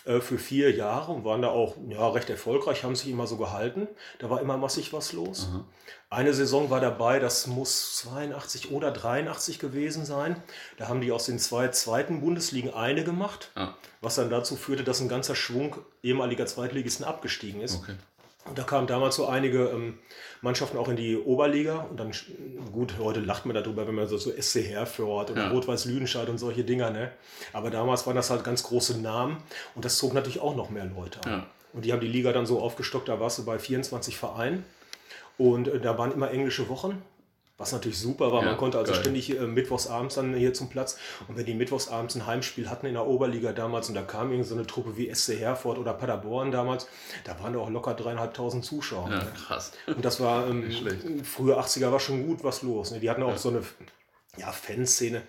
äh, 0.05 0.21
für 0.21 0.37
vier 0.37 0.71
Jahre 0.71 1.11
und 1.11 1.25
waren 1.25 1.41
da 1.41 1.49
auch 1.49 1.75
ja, 1.89 2.07
recht 2.09 2.29
erfolgreich, 2.29 2.83
haben 2.83 2.95
sich 2.95 3.09
immer 3.09 3.27
so 3.27 3.37
gehalten. 3.37 3.87
Da 4.19 4.29
war 4.29 4.39
immer 4.41 4.57
massig 4.57 4.93
was 4.93 5.13
los. 5.13 5.49
Mhm. 5.51 5.65
Eine 6.09 6.33
Saison 6.33 6.69
war 6.69 6.79
dabei, 6.79 7.19
das 7.19 7.47
muss 7.47 7.97
82 7.97 8.71
oder 8.71 8.91
83 8.91 9.59
gewesen 9.59 10.05
sein. 10.05 10.41
Da 10.77 10.87
haben 10.87 11.01
die 11.01 11.11
aus 11.11 11.25
den 11.25 11.39
zwei 11.39 11.69
zweiten 11.69 12.21
Bundesligen 12.21 12.73
eine 12.73 13.03
gemacht, 13.03 13.51
ah. 13.55 13.73
was 14.01 14.15
dann 14.15 14.29
dazu 14.29 14.55
führte, 14.55 14.83
dass 14.83 15.01
ein 15.01 15.09
ganzer 15.09 15.35
Schwung 15.35 15.77
ehemaliger 16.03 16.45
Zweitligisten 16.45 17.05
abgestiegen 17.05 17.61
ist. 17.61 17.77
Okay. 17.77 17.95
Und 18.47 18.57
da 18.57 18.63
kamen 18.63 18.85
damals 18.85 19.15
so 19.15 19.27
einige 19.27 19.69
ähm, 19.69 19.97
Mannschaften 20.41 20.77
auch 20.77 20.87
in 20.87 20.95
die 20.95 21.17
Oberliga. 21.17 21.87
Und 21.89 21.99
dann, 21.99 22.11
gut, 22.71 22.93
heute 22.99 23.19
lacht 23.19 23.45
man 23.45 23.55
darüber, 23.55 23.87
wenn 23.87 23.95
man 23.95 24.07
so, 24.07 24.17
so 24.17 24.31
SC 24.31 24.63
Herford 24.63 25.31
oder 25.31 25.45
ja. 25.45 25.49
Rot-Weiß 25.49 25.85
Lüdenscheid 25.85 26.29
und 26.29 26.37
solche 26.37 26.63
Dinger. 26.63 26.91
Ne? 26.91 27.11
Aber 27.53 27.71
damals 27.71 28.05
waren 28.05 28.15
das 28.15 28.29
halt 28.29 28.43
ganz 28.43 28.63
große 28.63 29.01
Namen. 29.01 29.37
Und 29.73 29.83
das 29.83 29.97
zog 29.97 30.13
natürlich 30.13 30.39
auch 30.39 30.55
noch 30.55 30.69
mehr 30.69 30.85
Leute 30.85 31.19
an. 31.23 31.31
Ja. 31.31 31.45
Und 31.73 31.85
die 31.85 31.91
haben 31.91 32.01
die 32.01 32.07
Liga 32.07 32.31
dann 32.31 32.45
so 32.45 32.61
aufgestockt, 32.61 33.09
da 33.09 33.19
warst 33.19 33.39
du 33.39 33.45
bei 33.45 33.57
24 33.57 34.15
Vereinen. 34.15 34.63
Und 35.37 35.67
äh, 35.67 35.79
da 35.79 35.97
waren 35.97 36.11
immer 36.11 36.29
englische 36.29 36.69
Wochen. 36.69 37.01
Was 37.57 37.71
natürlich 37.71 37.97
super 37.97 38.33
war, 38.33 38.41
ja, 38.41 38.49
man 38.49 38.57
konnte 38.57 38.77
also 38.77 38.91
geil. 38.91 39.01
ständig 39.01 39.29
äh, 39.29 39.47
mittwochsabends 39.47 40.15
dann 40.15 40.33
hier 40.33 40.53
zum 40.53 40.69
Platz. 40.69 40.97
Und 41.27 41.37
wenn 41.37 41.45
die 41.45 41.53
mittwochsabends 41.53 42.15
ein 42.15 42.25
Heimspiel 42.25 42.69
hatten 42.69 42.85
in 42.85 42.95
der 42.95 43.07
Oberliga 43.07 43.53
damals 43.53 43.87
und 43.87 43.95
da 43.95 44.01
kam 44.01 44.31
irgend 44.31 44.45
so 44.45 44.55
eine 44.55 44.67
Truppe 44.67 44.97
wie 44.97 45.13
SC 45.13 45.39
Herford 45.39 45.77
oder 45.77 45.93
Paderborn 45.93 46.51
damals, 46.51 46.87
da 47.23 47.39
waren 47.39 47.53
da 47.53 47.59
auch 47.59 47.69
locker 47.69 47.93
dreieinhalbtausend 47.93 48.65
Zuschauer. 48.65 49.09
Ja, 49.09 49.23
ne? 49.23 49.31
krass. 49.35 49.71
Und 49.87 50.03
das 50.03 50.19
war, 50.19 50.47
ähm, 50.49 51.23
frühe 51.23 51.57
80er 51.57 51.91
war 51.91 52.01
schon 52.01 52.27
gut 52.27 52.43
was 52.43 52.61
los. 52.61 52.91
Ne? 52.91 52.99
Die 52.99 53.09
hatten 53.09 53.23
auch 53.23 53.29
ja. 53.29 53.37
so 53.37 53.49
eine 53.49 53.61
ja, 54.37 54.51
Fanszene 54.51 55.23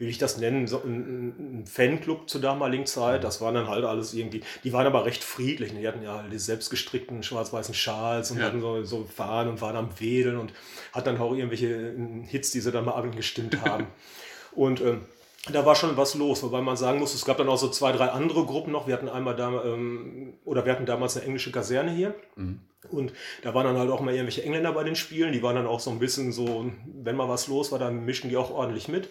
wie 0.00 0.06
will 0.06 0.10
ich 0.10 0.18
das 0.18 0.38
nennen, 0.38 0.66
so 0.66 0.82
ein, 0.82 1.60
ein, 1.60 1.66
Fanclub 1.66 2.30
zur 2.30 2.40
damaligen 2.40 2.86
Zeit. 2.86 3.22
Das 3.22 3.42
waren 3.42 3.54
dann 3.54 3.68
halt 3.68 3.84
alles 3.84 4.14
irgendwie, 4.14 4.40
die 4.64 4.72
waren 4.72 4.86
aber 4.86 5.04
recht 5.04 5.22
friedlich. 5.22 5.74
Ne? 5.74 5.80
Die 5.80 5.88
hatten 5.88 6.02
ja 6.02 6.22
die 6.22 6.38
selbstgestrickten 6.38 7.22
schwarz-weißen 7.22 7.74
Schals 7.74 8.30
und 8.30 8.38
ja. 8.38 8.46
hatten 8.46 8.62
so, 8.62 8.82
so 8.82 9.04
Fahnen 9.04 9.50
und 9.50 9.60
waren 9.60 9.76
am 9.76 10.00
Wedeln 10.00 10.38
und 10.38 10.54
hatten 10.92 11.04
dann 11.04 11.18
auch 11.18 11.34
irgendwelche 11.34 11.66
äh, 11.66 12.26
Hits, 12.26 12.50
die 12.50 12.60
sie 12.60 12.72
dann 12.72 12.86
mal 12.86 12.94
abgestimmt 12.94 13.60
haben. 13.60 13.88
und 14.52 14.80
ähm, 14.80 15.04
da 15.52 15.64
war 15.64 15.74
schon 15.74 15.96
was 15.96 16.14
los, 16.14 16.42
wobei 16.42 16.60
man 16.60 16.76
sagen 16.76 16.98
muss, 16.98 17.14
es 17.14 17.24
gab 17.24 17.38
dann 17.38 17.48
auch 17.48 17.56
so 17.56 17.68
zwei, 17.68 17.92
drei 17.92 18.08
andere 18.08 18.44
Gruppen 18.44 18.72
noch. 18.72 18.86
Wir 18.86 18.94
hatten 18.94 19.08
einmal 19.08 19.36
da, 19.36 19.64
ähm, 19.64 20.34
oder 20.44 20.64
wir 20.66 20.72
hatten 20.72 20.86
damals 20.86 21.16
eine 21.16 21.26
englische 21.26 21.50
Kaserne 21.50 21.92
hier. 21.92 22.14
Mhm. 22.36 22.60
Und 22.90 23.12
da 23.42 23.54
waren 23.54 23.64
dann 23.64 23.78
halt 23.78 23.90
auch 23.90 24.00
mal 24.00 24.12
irgendwelche 24.12 24.42
Engländer 24.42 24.72
bei 24.72 24.84
den 24.84 24.96
Spielen. 24.96 25.32
Die 25.32 25.42
waren 25.42 25.56
dann 25.56 25.66
auch 25.66 25.80
so 25.80 25.90
ein 25.90 25.98
bisschen 25.98 26.32
so, 26.32 26.70
wenn 26.86 27.16
mal 27.16 27.28
was 27.28 27.48
los 27.48 27.72
war, 27.72 27.78
dann 27.78 28.04
mischten 28.04 28.28
die 28.28 28.36
auch 28.36 28.50
ordentlich 28.50 28.88
mit 28.88 29.08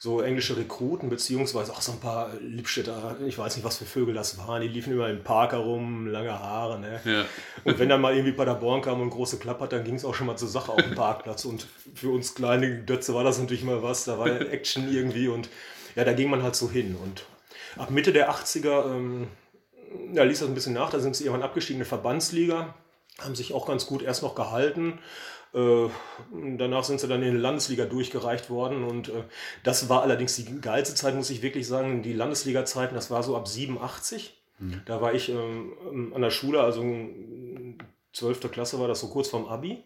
so 0.00 0.20
englische 0.20 0.56
Rekruten, 0.56 1.08
beziehungsweise 1.08 1.72
auch 1.72 1.80
so 1.80 1.90
ein 1.90 1.98
paar 1.98 2.30
Lippstädter, 2.40 3.16
ich 3.26 3.36
weiß 3.36 3.56
nicht, 3.56 3.64
was 3.64 3.78
für 3.78 3.84
Vögel 3.84 4.14
das 4.14 4.38
waren, 4.38 4.62
die 4.62 4.68
liefen 4.68 4.92
immer 4.92 5.08
im 5.08 5.24
Park 5.24 5.52
herum, 5.52 6.06
lange 6.06 6.38
Haare. 6.38 6.78
Ne? 6.78 7.00
Ja. 7.04 7.24
Und 7.64 7.80
wenn 7.80 7.88
dann 7.88 8.00
mal 8.00 8.14
irgendwie 8.14 8.32
Paderborn 8.32 8.80
kam 8.80 9.00
und 9.00 9.10
große 9.10 9.38
Klappe 9.38 9.64
hat, 9.64 9.72
dann 9.72 9.82
ging 9.82 9.96
es 9.96 10.04
auch 10.04 10.14
schon 10.14 10.28
mal 10.28 10.36
zur 10.36 10.48
Sache 10.48 10.70
auf 10.70 10.80
dem 10.80 10.94
Parkplatz. 10.94 11.44
Und 11.44 11.66
für 11.94 12.10
uns 12.10 12.36
kleine 12.36 12.78
Dötze 12.78 13.12
war 13.12 13.24
das 13.24 13.40
natürlich 13.40 13.64
mal 13.64 13.82
was, 13.82 14.04
da 14.04 14.20
war 14.20 14.28
Action 14.52 14.88
irgendwie 14.88 15.26
und 15.26 15.48
ja, 15.96 16.04
da 16.04 16.12
ging 16.12 16.30
man 16.30 16.44
halt 16.44 16.54
so 16.54 16.70
hin. 16.70 16.94
Und 16.94 17.24
ab 17.76 17.90
Mitte 17.90 18.12
der 18.12 18.30
80er, 18.30 18.94
ähm, 18.94 19.26
da 20.14 20.22
ließ 20.22 20.38
das 20.38 20.48
ein 20.48 20.54
bisschen 20.54 20.74
nach, 20.74 20.90
da 20.90 21.00
sind 21.00 21.16
sie 21.16 21.24
irgendwann 21.24 21.44
abgestiegen 21.44 21.78
in 21.78 21.80
der 21.80 21.88
Verbandsliga, 21.88 22.72
haben 23.18 23.34
sich 23.34 23.52
auch 23.52 23.66
ganz 23.66 23.86
gut 23.86 24.02
erst 24.02 24.22
noch 24.22 24.36
gehalten 24.36 25.00
danach 26.56 26.84
sind 26.84 27.00
sie 27.00 27.08
dann 27.08 27.22
in 27.22 27.32
die 27.34 27.40
Landesliga 27.40 27.84
durchgereicht 27.84 28.50
worden 28.50 28.84
und 28.84 29.08
äh, 29.08 29.22
das 29.64 29.88
war 29.88 30.02
allerdings 30.02 30.36
die 30.36 30.60
geilste 30.60 30.94
Zeit, 30.94 31.14
muss 31.14 31.30
ich 31.30 31.42
wirklich 31.42 31.66
sagen. 31.66 32.02
Die 32.02 32.12
Landesliga-Zeiten, 32.12 32.94
das 32.94 33.10
war 33.10 33.22
so 33.22 33.36
ab 33.36 33.48
87. 33.48 34.36
Mhm. 34.58 34.80
Da 34.84 35.00
war 35.00 35.14
ich 35.14 35.30
ähm, 35.30 36.12
an 36.14 36.22
der 36.22 36.30
Schule, 36.30 36.60
also 36.60 36.84
12. 38.12 38.50
Klasse 38.50 38.78
war 38.80 38.88
das 38.88 39.00
so 39.00 39.08
kurz 39.08 39.28
vorm 39.28 39.46
Abi. 39.46 39.82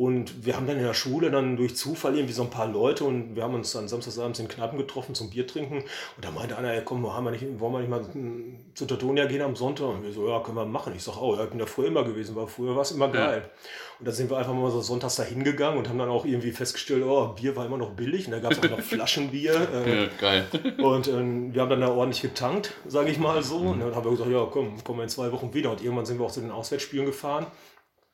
Und 0.00 0.46
wir 0.46 0.56
haben 0.56 0.66
dann 0.66 0.78
in 0.78 0.82
der 0.82 0.94
Schule 0.94 1.30
dann 1.30 1.58
durch 1.58 1.76
Zufall 1.76 2.14
irgendwie 2.14 2.32
so 2.32 2.42
ein 2.44 2.48
paar 2.48 2.66
Leute 2.66 3.04
und 3.04 3.36
wir 3.36 3.42
haben 3.42 3.54
uns 3.54 3.72
dann 3.72 3.86
samstagsabends 3.86 4.38
in 4.38 4.48
Knappen 4.48 4.78
getroffen 4.78 5.14
zum 5.14 5.28
Bier 5.28 5.46
trinken. 5.46 5.84
Und 6.16 6.24
da 6.24 6.30
meinte 6.30 6.56
einer, 6.56 6.72
ja, 6.72 6.80
komm, 6.80 7.06
haben 7.12 7.24
wir 7.24 7.32
nicht, 7.32 7.44
wollen 7.60 7.72
wir 7.74 7.80
nicht 7.80 7.90
mal 7.90 8.06
zu 8.74 8.86
Teutonia 8.86 9.26
gehen 9.26 9.42
am 9.42 9.56
Sonntag? 9.56 9.88
Und 9.88 10.02
wir 10.02 10.10
so, 10.10 10.26
ja, 10.26 10.40
können 10.40 10.56
wir 10.56 10.64
machen. 10.64 10.94
Ich 10.96 11.02
sag, 11.02 11.20
oh, 11.20 11.36
ja, 11.36 11.44
ich 11.44 11.50
bin 11.50 11.58
da 11.58 11.66
früher 11.66 11.88
immer 11.88 12.02
gewesen, 12.02 12.34
weil 12.34 12.46
früher 12.46 12.74
war 12.74 12.80
es 12.80 12.92
immer 12.92 13.08
geil. 13.08 13.42
Ja. 13.44 13.50
Und 13.98 14.06
dann 14.06 14.14
sind 14.14 14.30
wir 14.30 14.38
einfach 14.38 14.54
mal 14.54 14.70
so 14.70 14.80
sonntags 14.80 15.16
da 15.16 15.22
hingegangen 15.22 15.76
und 15.78 15.86
haben 15.90 15.98
dann 15.98 16.08
auch 16.08 16.24
irgendwie 16.24 16.52
festgestellt, 16.52 17.04
oh, 17.04 17.34
Bier 17.38 17.54
war 17.54 17.66
immer 17.66 17.76
noch 17.76 17.90
billig. 17.90 18.24
Und 18.24 18.32
da 18.32 18.38
gab 18.38 18.52
es 18.52 18.58
auch 18.58 18.70
noch 18.70 18.80
Flaschenbier. 18.80 19.52
Äh, 19.84 20.04
ja, 20.04 20.08
geil. 20.18 20.46
Und 20.78 21.08
äh, 21.08 21.12
wir 21.12 21.60
haben 21.60 21.68
dann 21.68 21.82
da 21.82 21.88
ordentlich 21.88 22.22
getankt, 22.22 22.72
sage 22.86 23.10
ich 23.10 23.18
mal 23.18 23.42
so. 23.42 23.58
Und 23.58 23.80
dann 23.80 23.94
haben 23.94 24.04
wir 24.06 24.12
gesagt, 24.12 24.30
ja, 24.30 24.48
komm, 24.50 24.82
kommen 24.82 25.00
wir 25.00 25.02
in 25.02 25.10
zwei 25.10 25.30
Wochen 25.30 25.52
wieder. 25.52 25.70
Und 25.70 25.82
irgendwann 25.82 26.06
sind 26.06 26.18
wir 26.18 26.24
auch 26.24 26.32
zu 26.32 26.40
den 26.40 26.50
Auswärtsspielen 26.50 27.04
gefahren. 27.04 27.48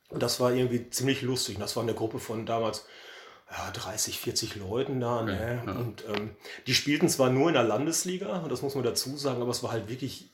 Und 0.09 0.23
das 0.23 0.41
war 0.41 0.53
irgendwie 0.53 0.89
ziemlich 0.91 1.23
lustig. 1.23 1.59
Das 1.59 1.77
war 1.77 1.83
eine 1.83 1.95
Gruppe 1.95 2.19
von 2.19 2.47
damals 2.47 2.87
ja, 3.51 3.71
30, 3.71 4.19
40 4.19 4.57
Leuten 4.57 5.01
da. 5.01 5.23
Ne? 5.23 5.63
Ja, 5.65 5.73
ja. 5.73 5.79
Und 5.79 6.05
ähm, 6.09 6.37
die 6.67 6.75
spielten 6.75 7.09
zwar 7.09 7.31
nur 7.31 7.49
in 7.49 7.55
der 7.55 7.65
Landesliga, 7.65 8.47
das 8.49 8.63
muss 8.63 8.75
man 8.75 8.85
dazu 8.85 9.17
sagen, 9.17 9.43
aber 9.43 9.51
es 9.51 9.63
war 9.63 9.73
halt 9.73 9.89
wirklich 9.89 10.31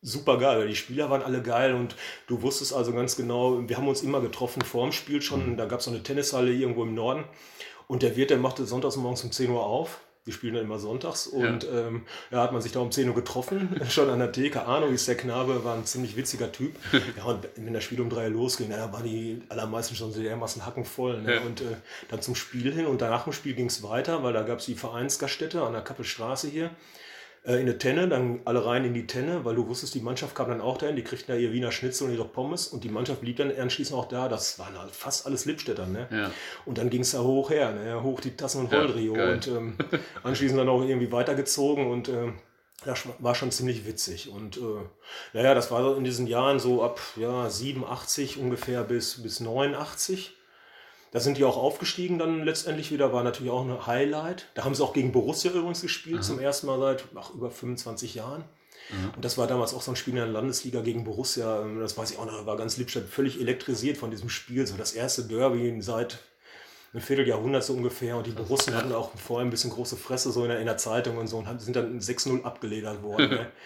super 0.00 0.38
geil, 0.38 0.58
weil 0.58 0.68
die 0.68 0.76
Spieler 0.76 1.08
waren 1.08 1.22
alle 1.22 1.42
geil 1.42 1.74
und 1.74 1.96
du 2.26 2.42
wusstest 2.42 2.74
also 2.74 2.92
ganz 2.92 3.16
genau, 3.16 3.66
wir 3.66 3.76
haben 3.76 3.88
uns 3.88 4.02
immer 4.02 4.20
getroffen 4.20 4.62
vor 4.62 4.84
dem 4.84 4.92
Spiel 4.92 5.22
schon. 5.22 5.52
Mhm. 5.52 5.56
Da 5.56 5.64
gab 5.64 5.78
es 5.78 5.86
so 5.86 5.90
eine 5.90 6.02
Tennishalle 6.02 6.52
irgendwo 6.52 6.82
im 6.82 6.94
Norden. 6.94 7.24
Und 7.86 8.02
der 8.02 8.16
Wirt, 8.16 8.30
der 8.30 8.38
machte 8.38 8.64
sonntags 8.66 8.96
morgens 8.96 9.24
um 9.24 9.32
10 9.32 9.50
Uhr 9.50 9.64
auf 9.64 10.00
wir 10.24 10.32
spielen 10.32 10.54
dann 10.54 10.64
immer 10.64 10.78
sonntags 10.78 11.26
und 11.26 11.64
ja. 11.64 11.86
ähm, 11.86 12.02
ja, 12.30 12.42
hat 12.42 12.52
man 12.52 12.62
sich 12.62 12.72
da 12.72 12.80
um 12.80 12.90
10 12.90 13.08
Uhr 13.08 13.14
getroffen, 13.14 13.80
schon 13.90 14.08
an 14.08 14.18
der 14.18 14.32
Theke. 14.32 14.64
Arno 14.64 14.86
ist 14.86 15.06
der 15.06 15.16
Knabe, 15.16 15.64
war 15.64 15.76
ein 15.76 15.84
ziemlich 15.84 16.16
witziger 16.16 16.50
Typ. 16.50 16.74
Ja, 17.16 17.24
und 17.24 17.46
wenn 17.56 17.74
das 17.74 17.84
Spiel 17.84 18.00
um 18.00 18.08
drei 18.08 18.28
Uhr 18.28 18.30
losging, 18.30 18.70
da 18.70 18.92
waren 18.92 19.04
die 19.04 19.42
allermeisten 19.48 19.94
schon 19.94 20.10
so 20.12 20.22
dermaßen 20.22 20.64
hackenvoll. 20.64 21.20
Ne? 21.20 21.34
Ja. 21.34 21.40
Und 21.42 21.60
äh, 21.60 21.76
dann 22.08 22.22
zum 22.22 22.34
Spiel 22.34 22.72
hin 22.72 22.86
und 22.86 23.02
danach 23.02 23.26
im 23.26 23.32
Spiel 23.32 23.54
ging 23.54 23.66
es 23.66 23.82
weiter, 23.82 24.22
weil 24.22 24.32
da 24.32 24.42
gab 24.42 24.58
es 24.60 24.66
die 24.66 24.74
Vereinsgaststätte 24.74 25.62
an 25.62 25.74
der 25.74 25.82
Kappelstraße 25.82 26.48
hier 26.48 26.70
in 27.52 27.60
eine 27.60 27.76
Tenne, 27.76 28.08
dann 28.08 28.40
alle 28.46 28.64
rein 28.64 28.86
in 28.86 28.94
die 28.94 29.06
Tenne, 29.06 29.44
weil 29.44 29.54
du 29.54 29.68
wusstest, 29.68 29.94
die 29.94 30.00
Mannschaft 30.00 30.34
kam 30.34 30.48
dann 30.48 30.62
auch 30.62 30.78
dahin, 30.78 30.96
die 30.96 31.04
kriegten 31.04 31.34
da 31.34 31.38
ihr 31.38 31.52
Wiener 31.52 31.72
Schnitzel 31.72 32.06
und 32.06 32.14
ihre 32.14 32.24
Pommes 32.24 32.68
und 32.68 32.84
die 32.84 32.88
Mannschaft 32.88 33.20
blieb 33.20 33.36
dann 33.36 33.54
anschließend 33.54 33.98
auch 33.98 34.06
da. 34.06 34.28
Das 34.28 34.58
waren 34.58 34.78
halt 34.78 34.92
fast 34.92 35.26
alles 35.26 35.44
Lippstädter. 35.44 35.86
Ne? 35.86 36.08
Ja. 36.10 36.30
Und 36.64 36.78
dann 36.78 36.88
ging 36.88 37.02
es 37.02 37.10
da 37.10 37.20
hoch 37.20 37.50
her, 37.50 37.72
ne? 37.72 38.02
hoch 38.02 38.20
die 38.20 38.34
Tassen 38.34 38.62
und 38.62 38.72
Holdrio 38.72 39.14
ja, 39.16 39.32
und 39.32 39.46
ähm, 39.48 39.76
anschließend 40.22 40.58
dann 40.58 40.70
auch 40.70 40.82
irgendwie 40.82 41.12
weitergezogen 41.12 41.90
und 41.90 42.08
ähm, 42.08 42.38
das 42.84 43.06
war 43.18 43.34
schon 43.34 43.50
ziemlich 43.50 43.86
witzig. 43.86 44.30
Und 44.30 44.56
äh, 44.56 44.60
naja, 45.32 45.54
das 45.54 45.70
war 45.70 45.96
in 45.96 46.04
diesen 46.04 46.26
Jahren 46.26 46.58
so 46.58 46.82
ab 46.82 47.00
ja, 47.16 47.48
87 47.48 48.38
ungefähr 48.38 48.84
bis, 48.84 49.22
bis 49.22 49.40
89. 49.40 50.34
Da 51.14 51.20
sind 51.20 51.38
die 51.38 51.44
auch 51.44 51.56
aufgestiegen 51.56 52.18
dann 52.18 52.42
letztendlich 52.42 52.90
wieder, 52.90 53.12
war 53.12 53.22
natürlich 53.22 53.52
auch 53.52 53.64
ein 53.64 53.86
Highlight. 53.86 54.48
Da 54.54 54.64
haben 54.64 54.74
sie 54.74 54.82
auch 54.82 54.92
gegen 54.92 55.12
Borussia 55.12 55.52
übrigens 55.52 55.80
gespielt, 55.80 56.16
mhm. 56.16 56.22
zum 56.22 56.40
ersten 56.40 56.66
Mal 56.66 56.80
seit 56.80 57.04
ach, 57.14 57.32
über 57.32 57.52
25 57.52 58.16
Jahren. 58.16 58.42
Mhm. 58.90 59.10
Und 59.14 59.24
das 59.24 59.38
war 59.38 59.46
damals 59.46 59.74
auch 59.74 59.80
so 59.80 59.92
ein 59.92 59.96
Spiel 59.96 60.14
in 60.14 60.16
der 60.16 60.26
Landesliga 60.26 60.80
gegen 60.80 61.04
Borussia. 61.04 61.62
Ähm, 61.62 61.78
das 61.78 61.96
weiß 61.96 62.10
ich 62.10 62.18
auch 62.18 62.26
noch, 62.26 62.46
war 62.46 62.56
ganz 62.56 62.78
Lippstadt 62.78 63.04
völlig 63.04 63.40
elektrisiert 63.40 63.96
von 63.96 64.10
diesem 64.10 64.28
Spiel. 64.28 64.66
So 64.66 64.76
das 64.76 64.92
erste 64.92 65.22
Derby 65.22 65.80
seit 65.82 66.18
einem 66.92 67.00
Vierteljahrhundert 67.00 67.62
so 67.62 67.74
ungefähr. 67.74 68.16
Und 68.16 68.26
die 68.26 68.32
Borussen 68.32 68.74
hatten 68.74 68.92
auch 68.92 69.12
vorher 69.16 69.46
ein 69.46 69.50
bisschen 69.50 69.70
große 69.70 69.96
Fresse 69.96 70.32
so 70.32 70.42
in 70.42 70.48
der, 70.48 70.58
in 70.58 70.66
der 70.66 70.78
Zeitung 70.78 71.16
und 71.18 71.28
so 71.28 71.38
und 71.38 71.60
sind 71.60 71.76
dann 71.76 72.00
6-0 72.00 72.42
abgeledert 72.42 73.04
worden. 73.04 73.30
Ne? 73.30 73.46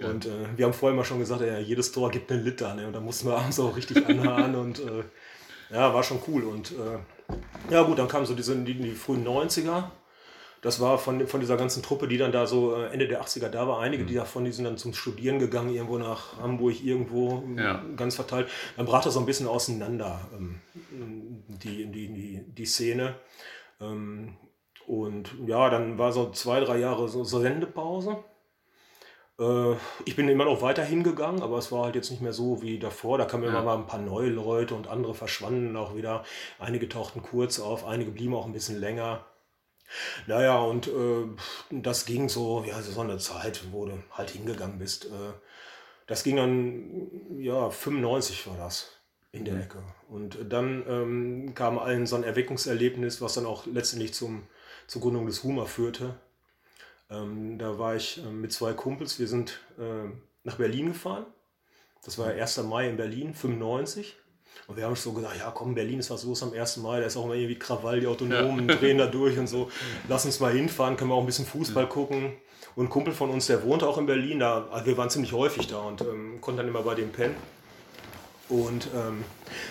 Und 0.00 0.26
äh, 0.26 0.30
wir 0.56 0.66
haben 0.66 0.72
vorher 0.72 0.96
mal 0.96 1.04
schon 1.04 1.20
gesagt, 1.20 1.40
ja, 1.40 1.56
jedes 1.56 1.92
Tor 1.92 2.10
gibt 2.10 2.30
einen 2.32 2.42
Liter. 2.42 2.74
Ne? 2.74 2.84
Und 2.88 2.94
da 2.94 3.00
mussten 3.00 3.28
wir 3.28 3.36
abends 3.38 3.60
auch 3.60 3.76
richtig 3.76 4.04
anhauen 4.04 4.56
und 4.56 4.80
äh, 4.80 5.04
ja, 5.70 5.94
war 5.94 6.02
schon 6.02 6.20
cool. 6.28 6.44
Und 6.44 6.72
äh, 6.72 7.72
ja, 7.72 7.82
gut, 7.82 7.98
dann 7.98 8.08
kamen 8.08 8.26
so 8.26 8.34
diese, 8.34 8.56
die, 8.56 8.74
die 8.74 8.92
frühen 8.92 9.26
90er. 9.26 9.84
Das 10.64 10.80
war 10.80 10.96
von, 10.96 11.26
von 11.26 11.40
dieser 11.40 11.58
ganzen 11.58 11.82
Truppe, 11.82 12.08
die 12.08 12.16
dann 12.16 12.32
da 12.32 12.46
so 12.46 12.74
äh, 12.74 12.86
Ende 12.86 13.06
der 13.06 13.22
80er 13.22 13.48
da 13.48 13.68
war. 13.68 13.80
Einige, 13.80 14.04
mhm. 14.04 14.06
die 14.06 14.14
davon, 14.14 14.44
die 14.46 14.52
sind 14.52 14.64
dann 14.64 14.78
zum 14.78 14.94
Studieren 14.94 15.38
gegangen, 15.38 15.74
irgendwo 15.74 15.98
nach 15.98 16.38
Hamburg, 16.40 16.82
irgendwo 16.82 17.44
ja. 17.56 17.84
ganz 17.96 18.14
verteilt. 18.14 18.48
Dann 18.76 18.86
brach 18.86 19.04
das 19.04 19.12
so 19.14 19.20
ein 19.20 19.26
bisschen 19.26 19.46
auseinander, 19.46 20.26
ähm, 20.32 20.60
die, 21.62 21.84
die, 21.86 22.08
die, 22.08 22.44
die 22.46 22.64
Szene. 22.64 23.16
Ähm, 23.78 24.38
und 24.86 25.34
ja, 25.46 25.68
dann 25.68 25.98
war 25.98 26.12
so 26.12 26.30
zwei, 26.30 26.60
drei 26.60 26.78
Jahre 26.78 27.08
so, 27.08 27.24
so 27.24 27.40
Sendepause. 27.40 28.24
Äh, 29.38 29.74
ich 30.04 30.16
bin 30.16 30.28
immer 30.28 30.44
noch 30.44 30.62
weiter 30.62 30.84
hingegangen, 30.84 31.42
aber 31.42 31.58
es 31.58 31.72
war 31.72 31.84
halt 31.84 31.94
jetzt 31.94 32.10
nicht 32.10 32.22
mehr 32.22 32.32
so 32.32 32.62
wie 32.62 32.78
davor. 32.78 33.18
Da 33.18 33.24
kamen 33.24 33.44
ja. 33.44 33.50
immer 33.50 33.62
mal 33.62 33.76
ein 33.76 33.86
paar 33.86 34.00
neue 34.00 34.28
Leute 34.28 34.74
und 34.74 34.88
andere 34.88 35.14
verschwanden 35.14 35.76
auch 35.76 35.96
wieder. 35.96 36.24
Einige 36.58 36.88
tauchten 36.88 37.22
kurz 37.22 37.60
auf, 37.60 37.86
einige 37.86 38.10
blieben 38.10 38.34
auch 38.34 38.46
ein 38.46 38.52
bisschen 38.52 38.78
länger. 38.78 39.24
Naja, 40.26 40.58
und 40.58 40.88
äh, 40.88 41.26
das 41.70 42.06
ging 42.06 42.28
so, 42.28 42.64
ja, 42.66 42.80
so 42.80 43.00
eine 43.00 43.18
Zeit, 43.18 43.64
wo 43.72 43.86
du 43.86 43.98
halt 44.12 44.30
hingegangen 44.30 44.78
bist. 44.78 45.06
Äh, 45.06 45.32
das 46.06 46.22
ging 46.24 46.36
dann, 46.36 47.10
ja, 47.38 47.70
95 47.70 48.46
war 48.46 48.56
das 48.56 48.90
in 49.32 49.44
der 49.44 49.54
mhm. 49.54 49.60
Ecke. 49.60 49.82
Und 50.08 50.38
dann 50.48 50.84
ähm, 50.88 51.54
kam 51.54 51.78
allen 51.78 52.06
so 52.06 52.16
ein 52.16 52.24
Erweckungserlebnis, 52.24 53.20
was 53.20 53.34
dann 53.34 53.46
auch 53.46 53.66
letztendlich 53.66 54.14
zum, 54.14 54.46
zur 54.86 55.02
Gründung 55.02 55.26
des 55.26 55.42
Humor 55.42 55.66
führte. 55.66 56.14
Ähm, 57.14 57.58
da 57.58 57.78
war 57.78 57.96
ich 57.96 58.18
äh, 58.18 58.30
mit 58.30 58.52
zwei 58.52 58.72
Kumpels, 58.72 59.18
wir 59.18 59.28
sind 59.28 59.60
äh, 59.78 60.10
nach 60.42 60.56
Berlin 60.56 60.88
gefahren. 60.88 61.26
Das 62.04 62.18
war 62.18 62.28
1. 62.28 62.62
Mai 62.64 62.88
in 62.88 62.96
Berlin, 62.96 63.34
95. 63.34 64.16
Und 64.66 64.76
wir 64.76 64.84
haben 64.84 64.94
so 64.94 65.12
gesagt, 65.12 65.36
ja 65.38 65.50
komm, 65.50 65.74
Berlin 65.74 65.98
ist 65.98 66.10
was 66.10 66.24
los 66.24 66.42
am 66.42 66.52
1. 66.52 66.78
Mai, 66.78 67.00
da 67.00 67.06
ist 67.06 67.16
auch 67.16 67.24
immer 67.24 67.34
irgendwie 67.34 67.58
Krawall, 67.58 68.00
die 68.00 68.06
Autonomen 68.06 68.68
ja. 68.68 68.76
drehen 68.76 68.98
da 68.98 69.06
durch 69.06 69.38
und 69.38 69.46
so. 69.46 69.70
Lass 70.08 70.24
uns 70.24 70.40
mal 70.40 70.52
hinfahren, 70.52 70.96
können 70.96 71.10
wir 71.10 71.14
auch 71.14 71.20
ein 71.20 71.26
bisschen 71.26 71.46
Fußball 71.46 71.88
gucken. 71.88 72.36
Und 72.76 72.86
ein 72.86 72.90
Kumpel 72.90 73.12
von 73.12 73.30
uns, 73.30 73.46
der 73.46 73.62
wohnte 73.62 73.86
auch 73.86 73.98
in 73.98 74.06
Berlin, 74.06 74.40
da, 74.40 74.66
also 74.70 74.86
wir 74.86 74.96
waren 74.96 75.10
ziemlich 75.10 75.32
häufig 75.32 75.66
da 75.68 75.78
und 75.78 76.00
ähm, 76.00 76.40
konnten 76.40 76.58
dann 76.58 76.68
immer 76.68 76.82
bei 76.82 76.94
dem 76.94 77.10
pennen. 77.12 77.36
Und 78.48 78.88
ähm, 78.94 79.24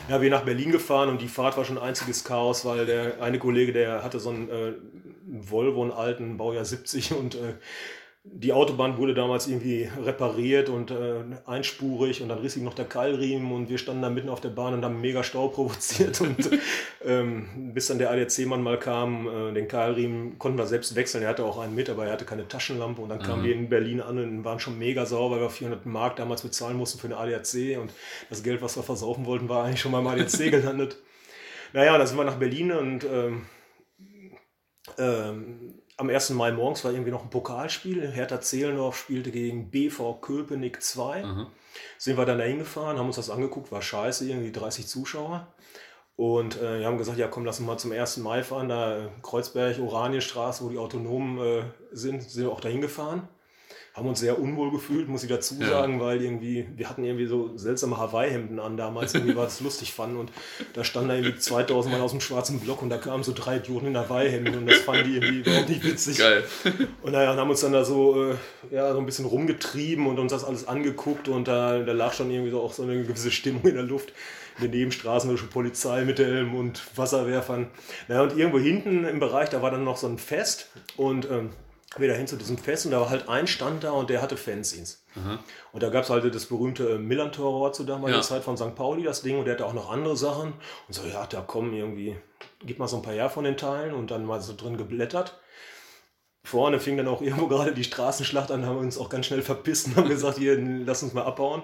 ja, 0.09 0.21
wir 0.21 0.29
nach 0.29 0.43
Berlin 0.45 0.71
gefahren 0.71 1.09
und 1.09 1.21
die 1.21 1.27
Fahrt 1.27 1.57
war 1.57 1.65
schon 1.65 1.77
ein 1.77 1.83
einziges 1.83 2.23
Chaos, 2.23 2.65
weil 2.65 2.85
der 2.85 3.21
eine 3.21 3.37
Kollege, 3.37 3.71
der 3.71 4.03
hatte 4.03 4.19
so 4.19 4.29
einen, 4.29 4.49
äh, 4.49 4.73
Volvo, 5.25 5.83
einen 5.83 5.91
alten, 5.91 6.37
Baujahr 6.37 6.65
70 6.65 7.13
und 7.13 7.35
äh, 7.35 7.53
die 8.25 8.53
Autobahn 8.53 8.97
wurde 8.97 9.13
damals 9.13 9.47
irgendwie 9.47 9.89
repariert 10.01 10.69
und 10.69 10.91
äh, 10.91 11.23
einspurig 11.45 12.21
und 12.21 12.29
dann 12.29 12.39
riss 12.39 12.53
sich 12.53 12.63
noch 12.63 12.73
der 12.73 12.85
Keilriemen 12.85 13.51
und 13.51 13.69
wir 13.69 13.77
standen 13.77 14.01
da 14.01 14.09
mitten 14.09 14.29
auf 14.29 14.39
der 14.39 14.49
Bahn 14.49 14.73
und 14.73 14.85
haben 14.85 15.01
mega 15.01 15.23
Stau 15.23 15.49
provoziert 15.49 16.21
und 16.21 16.49
ähm, 17.05 17.73
bis 17.73 17.87
dann 17.87 17.97
der 17.97 18.11
ADAC-Mann 18.11 18.63
mal 18.63 18.79
kam, 18.79 19.27
äh, 19.27 19.53
den 19.53 19.67
Keilriemen 19.67 20.39
konnten 20.39 20.57
wir 20.57 20.67
selbst 20.67 20.95
wechseln, 20.95 21.23
er 21.23 21.29
hatte 21.29 21.43
auch 21.43 21.59
einen 21.59 21.75
mit, 21.75 21.89
aber 21.89 22.05
er 22.05 22.13
hatte 22.13 22.23
keine 22.23 22.47
Taschenlampe 22.47 23.01
und 23.01 23.09
dann 23.09 23.17
mhm. 23.17 23.23
kamen 23.23 23.43
wir 23.43 23.53
in 23.53 23.67
Berlin 23.67 23.99
an 23.99 24.17
und 24.17 24.45
waren 24.45 24.61
schon 24.61 24.79
mega 24.79 25.05
sauer, 25.05 25.31
weil 25.31 25.41
wir 25.41 25.49
400 25.49 25.85
Mark 25.85 26.15
damals 26.15 26.43
bezahlen 26.43 26.77
mussten 26.77 26.99
für 26.99 27.07
eine 27.07 27.17
ADAC 27.17 27.77
und 27.77 27.91
das 28.29 28.41
Geld, 28.41 28.61
was 28.61 28.77
wir 28.77 28.83
versaufen 28.83 29.25
wollten, 29.25 29.49
war 29.49 29.65
eigentlich 29.65 29.81
schon 29.81 29.91
mal 29.91 29.99
im 29.99 30.07
ADAC 30.07 30.31
gelandet. 30.49 30.97
Naja, 31.73 31.97
dann 31.97 32.07
sind 32.07 32.15
wir 32.15 32.23
nach 32.23 32.39
Berlin 32.39 32.71
und 32.71 33.03
ähm, 33.03 33.41
ähm, 34.97 35.75
am 36.03 36.09
1. 36.09 36.31
Mai 36.31 36.51
morgens 36.51 36.83
war 36.83 36.91
irgendwie 36.91 37.11
noch 37.11 37.23
ein 37.23 37.29
Pokalspiel. 37.29 38.11
Hertha 38.11 38.41
Zehlendorf 38.41 38.97
spielte 38.97 39.31
gegen 39.31 39.71
BV 39.71 40.21
Köpenick 40.21 40.81
2. 40.81 41.23
Mhm. 41.23 41.47
Sind 41.97 42.17
wir 42.17 42.25
dann 42.25 42.37
da 42.37 42.43
hingefahren, 42.43 42.97
haben 42.97 43.07
uns 43.07 43.15
das 43.15 43.29
angeguckt, 43.29 43.71
war 43.71 43.81
scheiße, 43.81 44.27
irgendwie 44.29 44.51
30 44.51 44.87
Zuschauer. 44.87 45.47
Und 46.15 46.61
äh, 46.61 46.79
wir 46.79 46.85
haben 46.85 46.99
gesagt, 46.99 47.17
ja 47.17 47.27
komm, 47.27 47.45
lass 47.45 47.59
uns 47.59 47.67
mal 47.67 47.77
zum 47.77 47.91
1. 47.91 48.17
Mai 48.17 48.43
fahren, 48.43 48.69
da 48.69 49.09
Kreuzberg, 49.23 49.79
Oranienstraße, 49.79 50.63
wo 50.63 50.69
die 50.69 50.77
Autonomen 50.77 51.39
äh, 51.39 51.63
sind, 51.91 52.21
sind 52.21 52.43
wir 52.43 52.51
auch 52.51 52.61
da 52.61 52.69
hingefahren 52.69 53.27
haben 53.93 54.07
uns 54.07 54.19
sehr 54.19 54.39
unwohl 54.39 54.71
gefühlt, 54.71 55.07
muss 55.07 55.21
ich 55.21 55.29
dazu 55.29 55.55
sagen, 55.55 55.99
ja. 55.99 55.99
weil 55.99 56.21
irgendwie, 56.21 56.67
wir 56.75 56.89
hatten 56.89 57.03
irgendwie 57.03 57.27
so 57.27 57.55
seltsame 57.57 57.97
Hawaii-Hemden 57.97 58.59
an 58.59 58.75
damals, 58.75 59.13
irgendwie 59.13 59.35
war 59.35 59.43
das 59.43 59.61
lustig 59.61 59.93
fanden 59.93 60.17
und 60.17 60.31
da 60.73 60.83
standen 60.83 61.09
da 61.09 61.15
irgendwie 61.15 61.37
2000 61.37 61.93
Mann 61.93 62.01
aus 62.01 62.09
dem 62.09 62.19
schwarzen 62.19 62.59
Block 62.59 62.81
und 62.81 62.89
da 62.89 62.97
kamen 62.97 63.23
so 63.23 63.33
drei 63.35 63.57
Idioten 63.57 63.87
in 63.87 63.97
Hawaii-Hemden 63.97 64.55
und 64.55 64.65
das 64.67 64.79
fanden 64.79 65.03
die 65.03 65.15
irgendwie 65.17 65.39
überhaupt 65.41 65.69
nicht 65.69 65.83
witzig. 65.83 66.17
Geil. 66.17 66.43
Und 67.03 67.11
naja, 67.11 67.33
und 67.33 67.37
haben 67.37 67.51
uns 67.51 67.61
dann 67.61 67.71
da 67.71 67.85
so, 67.85 68.31
äh, 68.31 68.35
ja, 68.71 68.91
so 68.93 68.97
ein 68.97 69.05
bisschen 69.05 69.25
rumgetrieben 69.25 70.07
und 70.07 70.17
uns 70.17 70.31
das 70.31 70.43
alles 70.43 70.67
angeguckt 70.67 71.27
und 71.27 71.47
da, 71.47 71.77
da 71.79 71.91
lag 71.91 72.13
schon 72.13 72.31
irgendwie 72.31 72.51
so 72.51 72.61
auch 72.61 72.73
so 72.73 72.81
eine 72.81 73.03
gewisse 73.03 73.29
Stimmung 73.29 73.63
in 73.63 73.75
der 73.75 73.83
Luft 73.83 74.11
in 74.57 74.63
den 74.63 74.71
Nebenstraßen 74.71 75.35
schon 75.37 75.49
Polizei 75.49 76.03
mit 76.03 76.19
Helm 76.19 76.55
und 76.55 76.81
Wasserwerfern. 76.95 77.67
Naja, 78.07 78.21
und 78.21 78.37
irgendwo 78.37 78.59
hinten 78.59 79.05
im 79.05 79.19
Bereich, 79.19 79.49
da 79.49 79.61
war 79.61 79.71
dann 79.71 79.83
noch 79.83 79.97
so 79.97 80.07
ein 80.07 80.17
Fest 80.17 80.69
und 80.95 81.29
ähm, 81.29 81.49
wieder 81.99 82.15
hin 82.15 82.27
zu 82.27 82.35
diesem 82.35 82.57
Fest 82.57 82.85
und 82.85 82.91
da 82.91 83.01
war 83.01 83.09
halt 83.09 83.29
ein 83.29 83.47
Stand 83.47 83.83
da 83.83 83.91
und 83.91 84.09
der 84.09 84.21
hatte 84.21 84.37
Fanzines. 84.37 85.03
Mhm. 85.15 85.39
Und 85.71 85.83
da 85.83 85.89
gab 85.89 86.03
es 86.03 86.09
halt 86.09 86.33
das 86.33 86.45
berühmte 86.45 86.93
äh, 86.93 86.97
Millantor 86.97 87.71
zu 87.73 87.83
damaliger 87.83 88.19
ja. 88.19 88.23
Zeit 88.23 88.43
von 88.43 88.57
St. 88.57 88.75
Pauli, 88.75 89.03
das 89.03 89.21
Ding, 89.21 89.37
und 89.37 89.45
der 89.45 89.55
hatte 89.55 89.65
auch 89.65 89.73
noch 89.73 89.91
andere 89.91 90.17
Sachen. 90.17 90.53
Und 90.87 90.93
so, 90.93 91.03
ja, 91.05 91.25
da 91.27 91.41
kommen 91.41 91.73
irgendwie, 91.73 92.15
gib 92.65 92.79
mal 92.79 92.87
so 92.87 92.97
ein 92.97 93.01
paar 93.01 93.13
her 93.13 93.29
von 93.29 93.43
den 93.43 93.57
Teilen 93.57 93.93
und 93.93 94.11
dann 94.11 94.25
mal 94.25 94.41
so 94.41 94.53
drin 94.55 94.77
geblättert. 94.77 95.39
vorne 96.43 96.79
fing 96.79 96.97
dann 96.97 97.07
auch 97.07 97.21
irgendwo 97.23 97.47
gerade 97.47 97.73
die 97.73 97.83
Straßenschlacht 97.83 98.51
an, 98.51 98.65
haben 98.65 98.77
wir 98.77 98.81
uns 98.81 98.97
auch 98.97 99.09
ganz 99.09 99.27
schnell 99.27 99.41
verpisst 99.41 99.87
und 99.87 99.95
haben 99.95 100.09
gesagt, 100.09 100.37
hier, 100.37 100.57
lass 100.59 101.03
uns 101.03 101.13
mal 101.13 101.23
abbauen. 101.23 101.61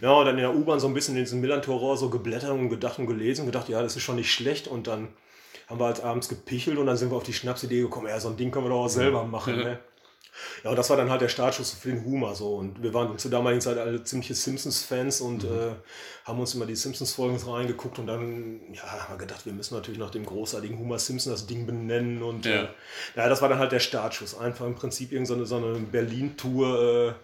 Ja, 0.00 0.12
und 0.12 0.26
dann 0.26 0.36
in 0.36 0.42
der 0.42 0.54
U-Bahn 0.54 0.80
so 0.80 0.86
ein 0.86 0.94
bisschen 0.94 1.16
in 1.16 1.24
diesem 1.24 1.40
Millantor 1.40 1.96
so 1.96 2.08
geblättert 2.08 2.50
und 2.50 2.70
gedacht 2.70 2.98
und 2.98 3.06
gelesen 3.06 3.42
und 3.42 3.46
gedacht, 3.46 3.68
ja, 3.68 3.82
das 3.82 3.96
ist 3.96 4.02
schon 4.02 4.16
nicht 4.16 4.32
schlecht. 4.32 4.68
Und 4.68 4.86
dann 4.86 5.08
haben 5.66 5.80
wir 5.80 5.86
halt 5.86 6.02
abends 6.02 6.28
gepichelt 6.28 6.78
und 6.78 6.86
dann 6.86 6.96
sind 6.96 7.10
wir 7.10 7.16
auf 7.16 7.24
die 7.24 7.32
Schnapsidee 7.32 7.80
gekommen, 7.80 8.08
ja, 8.08 8.20
so 8.20 8.28
ein 8.28 8.36
Ding 8.36 8.50
können 8.50 8.66
wir 8.66 8.70
doch 8.70 8.84
auch 8.84 8.88
selber 8.88 9.24
machen. 9.24 9.56
Ne? 9.56 9.80
Ja, 10.64 10.70
und 10.70 10.76
das 10.76 10.90
war 10.90 10.96
dann 10.96 11.10
halt 11.10 11.20
der 11.20 11.28
Startschuss 11.28 11.72
für 11.72 11.90
den 11.90 12.04
Humor 12.04 12.34
so. 12.34 12.56
Und 12.56 12.82
wir 12.82 12.92
waren 12.94 13.16
zur 13.18 13.30
damaligen 13.30 13.60
Zeit 13.60 13.78
alle 13.78 14.02
ziemliche 14.04 14.34
Simpsons-Fans 14.34 15.20
und 15.20 15.44
mhm. 15.44 15.50
äh, 15.50 15.72
haben 16.24 16.40
uns 16.40 16.54
immer 16.54 16.66
die 16.66 16.76
Simpsons-Folgen 16.76 17.36
reingeguckt 17.36 17.98
und 17.98 18.06
dann, 18.06 18.60
ja, 18.72 18.82
haben 18.82 19.14
wir 19.14 19.18
gedacht, 19.18 19.46
wir 19.46 19.52
müssen 19.52 19.74
natürlich 19.74 19.98
nach 19.98 20.10
dem 20.10 20.26
großartigen 20.26 20.78
Humor 20.78 20.98
Simpson 20.98 21.32
das 21.32 21.46
Ding 21.46 21.66
benennen. 21.66 22.22
Und 22.22 22.46
ja, 22.46 22.52
äh, 22.64 22.68
ja 23.16 23.28
das 23.28 23.42
war 23.42 23.48
dann 23.48 23.58
halt 23.58 23.72
der 23.72 23.80
Startschuss. 23.80 24.36
Einfach 24.38 24.66
im 24.66 24.74
Prinzip 24.74 25.12
irgendeine 25.12 25.46
so 25.46 25.56
eine 25.56 25.74
Berlin-Tour. 25.78 27.14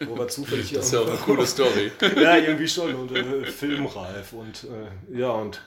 Äh, 0.00 0.06
wo 0.06 0.18
wir 0.18 0.28
zufällig 0.28 0.70
Das 0.74 0.86
ist 0.86 0.92
ja 0.92 1.00
auch 1.00 1.08
eine 1.08 1.16
coole 1.16 1.46
Story. 1.46 1.90
ja, 2.16 2.36
irgendwie 2.36 2.68
schon. 2.68 2.94
Und 2.94 3.12
äh, 3.12 3.44
filmreif. 3.46 4.32
Und 4.32 4.64
äh, 4.64 5.18
ja, 5.18 5.30
und 5.30 5.62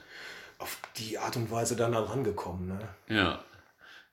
auf 0.60 0.78
die 0.96 1.18
Art 1.18 1.36
und 1.36 1.50
Weise 1.50 1.74
dann 1.74 1.92
da 1.92 2.00
rangekommen. 2.00 2.68
Ne? 2.68 2.78
Ja. 3.08 3.40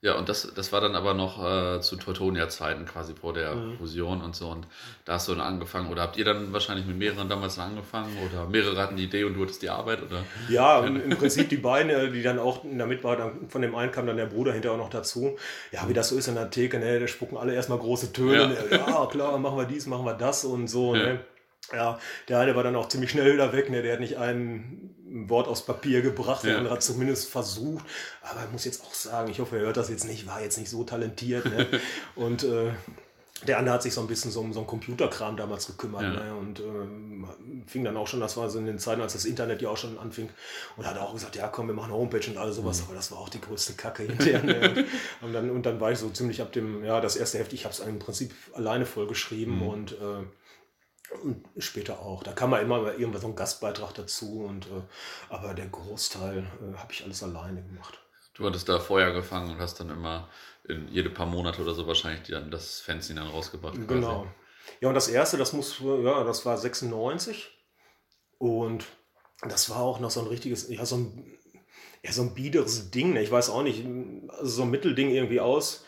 Ja, 0.01 0.13
und 0.13 0.29
das, 0.29 0.53
das 0.53 0.71
war 0.71 0.79
dann 0.79 0.95
aber 0.95 1.15
noch 1.15 1.43
äh, 1.43 1.81
zu 1.81 1.95
Teutonia-Zeiten 1.95 2.85
quasi 2.85 3.15
vor 3.15 3.33
der 3.33 3.55
mhm. 3.55 3.77
Fusion 3.77 4.21
und 4.21 4.35
so. 4.35 4.49
Und 4.49 4.67
da 5.05 5.13
hast 5.13 5.27
du 5.27 5.33
dann 5.33 5.41
angefangen. 5.41 5.89
Oder 5.89 6.03
habt 6.03 6.17
ihr 6.17 6.23
dann 6.23 6.53
wahrscheinlich 6.53 6.85
mit 6.85 6.97
mehreren 6.97 7.27
damals 7.27 7.57
angefangen? 7.57 8.15
Oder 8.23 8.47
mehrere 8.47 8.79
hatten 8.79 8.95
die 8.95 9.05
Idee 9.05 9.23
und 9.23 9.33
du 9.33 9.41
hattest 9.41 9.63
die 9.63 9.69
Arbeit? 9.69 10.03
Oder? 10.03 10.23
Ja, 10.49 10.85
im 10.85 11.09
Prinzip 11.17 11.49
die 11.49 11.57
beiden, 11.57 11.89
äh, 11.89 12.11
die 12.11 12.21
dann 12.21 12.37
auch 12.37 12.63
damit 12.63 13.03
waren, 13.03 13.49
von 13.49 13.63
dem 13.63 13.73
einen 13.73 13.91
kam 13.91 14.05
dann 14.05 14.17
der 14.17 14.27
Bruder 14.27 14.53
hinterher 14.53 14.75
auch 14.75 14.83
noch 14.83 14.91
dazu. 14.91 15.35
Ja, 15.71 15.89
wie 15.89 15.93
das 15.93 16.09
so 16.09 16.15
ist 16.15 16.27
in 16.27 16.35
der 16.35 16.51
Theke, 16.51 16.77
ne, 16.77 16.99
da 16.99 17.07
spucken 17.07 17.35
alle 17.35 17.55
erstmal 17.55 17.79
große 17.79 18.13
Töne. 18.13 18.55
Ja. 18.69 18.77
ja, 18.77 19.05
klar, 19.07 19.35
machen 19.39 19.57
wir 19.57 19.65
dies, 19.65 19.87
machen 19.87 20.05
wir 20.05 20.13
das 20.13 20.45
und 20.45 20.67
so. 20.67 20.95
Ja. 20.95 21.03
Ne? 21.03 21.19
Ja, 21.73 21.99
der 22.29 22.39
eine 22.39 22.55
war 22.55 22.63
dann 22.63 22.75
auch 22.75 22.87
ziemlich 22.87 23.11
schnell 23.11 23.33
wieder 23.33 23.51
weg, 23.51 23.69
ne? 23.69 23.81
der 23.81 23.93
hat 23.93 23.99
nicht 23.99 24.17
ein 25.17 25.29
Wort 25.29 25.47
aufs 25.47 25.61
Papier 25.61 26.01
gebracht, 26.01 26.43
der 26.43 26.57
andere 26.57 26.75
hat 26.75 26.83
zumindest 26.83 27.29
versucht. 27.29 27.85
Aber 28.21 28.43
ich 28.45 28.51
muss 28.51 28.65
jetzt 28.65 28.83
auch 28.83 28.93
sagen, 28.93 29.29
ich 29.31 29.39
hoffe, 29.39 29.57
er 29.57 29.63
hört 29.63 29.77
das 29.77 29.89
jetzt 29.89 30.05
nicht, 30.05 30.27
war 30.27 30.41
jetzt 30.41 30.57
nicht 30.57 30.69
so 30.69 30.83
talentiert. 30.83 31.45
Ne? 31.45 31.67
Und 32.15 32.43
äh, 32.43 32.71
der 33.45 33.59
andere 33.59 33.75
hat 33.75 33.83
sich 33.83 33.93
so 33.93 34.01
ein 34.01 34.07
bisschen 34.07 34.31
so 34.31 34.39
um 34.39 34.51
so 34.51 34.59
einen 34.61 34.67
Computerkram 34.67 35.37
damals 35.37 35.67
gekümmert 35.67 36.01
ja. 36.01 36.09
ne? 36.09 36.35
und 36.35 36.59
ähm, 36.59 37.27
fing 37.67 37.83
dann 37.83 37.95
auch 37.95 38.07
schon, 38.07 38.19
das 38.19 38.35
war 38.35 38.49
so 38.49 38.57
in 38.57 38.65
den 38.65 38.79
Zeiten, 38.79 38.99
als 38.99 39.13
das 39.13 39.25
Internet 39.25 39.61
ja 39.61 39.69
auch 39.69 39.77
schon 39.77 39.99
anfing 39.99 40.29
und 40.75 40.87
hat 40.87 40.97
auch 40.97 41.13
gesagt, 41.13 41.35
ja 41.35 41.47
komm, 41.47 41.67
wir 41.67 41.75
machen 41.75 41.91
eine 41.91 41.99
Homepage 41.99 42.27
und 42.31 42.37
alles 42.37 42.55
sowas, 42.55 42.79
mhm. 42.79 42.85
aber 42.87 42.95
das 42.95 43.11
war 43.11 43.19
auch 43.19 43.29
die 43.29 43.39
größte 43.39 43.73
Kacke 43.73 44.03
hinterher. 44.03 44.41
Ne? 44.41 44.85
und, 45.21 45.33
dann, 45.33 45.51
und 45.51 45.67
dann 45.67 45.79
war 45.79 45.91
ich 45.91 45.99
so 45.99 46.09
ziemlich 46.09 46.41
ab 46.41 46.51
dem, 46.51 46.83
ja, 46.83 46.99
das 46.99 47.15
erste 47.15 47.37
Heft, 47.37 47.53
ich 47.53 47.65
habe 47.65 47.73
es 47.73 47.79
im 47.79 47.99
Prinzip 47.99 48.33
alleine 48.53 48.87
vollgeschrieben 48.87 49.57
mhm. 49.57 49.67
und 49.67 49.91
äh, 49.91 50.23
und 51.23 51.45
später 51.57 51.99
auch. 51.99 52.23
Da 52.23 52.33
kam 52.33 52.49
mal 52.49 52.61
immer 52.61 52.81
mal 52.81 52.93
irgendwann 52.93 53.21
so 53.21 53.27
ein 53.27 53.35
Gastbeitrag 53.35 53.93
dazu. 53.93 54.43
Und, 54.43 54.65
äh, 54.67 54.81
aber 55.29 55.53
der 55.53 55.67
Großteil 55.67 56.39
äh, 56.39 56.77
habe 56.77 56.93
ich 56.93 57.03
alles 57.03 57.23
alleine 57.23 57.63
gemacht. 57.63 57.99
Du 58.33 58.45
hattest 58.45 58.69
da 58.69 58.79
vorher 58.79 59.11
gefangen 59.13 59.51
und 59.51 59.59
hast 59.59 59.79
dann 59.79 59.89
immer 59.89 60.29
in 60.67 60.87
jede 60.89 61.09
paar 61.09 61.25
Monate 61.25 61.61
oder 61.61 61.73
so 61.73 61.87
wahrscheinlich 61.87 62.27
dann 62.27 62.51
das 62.51 62.81
Fanzine 62.81 63.21
dann 63.21 63.29
rausgebracht. 63.29 63.75
Quasi. 63.75 63.87
Genau. 63.87 64.27
Ja, 64.81 64.89
und 64.89 64.95
das 64.95 65.07
erste, 65.07 65.37
das 65.37 65.53
muss, 65.53 65.79
ja, 65.79 66.23
das 66.23 66.45
war 66.45 66.57
96. 66.57 67.49
Und 68.37 68.85
das 69.41 69.69
war 69.69 69.79
auch 69.79 69.99
noch 69.99 70.11
so 70.11 70.19
ein 70.19 70.27
richtiges, 70.27 70.69
ja, 70.69 70.85
so 70.85 70.97
ein, 70.97 71.37
ja, 72.03 72.11
so 72.11 72.21
ein 72.21 72.33
biederes 72.33 72.91
Ding. 72.91 73.13
Ne? 73.13 73.23
Ich 73.23 73.31
weiß 73.31 73.49
auch 73.49 73.63
nicht, 73.63 73.83
also 74.29 74.45
so 74.45 74.61
ein 74.63 74.69
Mittelding 74.69 75.09
irgendwie 75.09 75.39
aus 75.39 75.85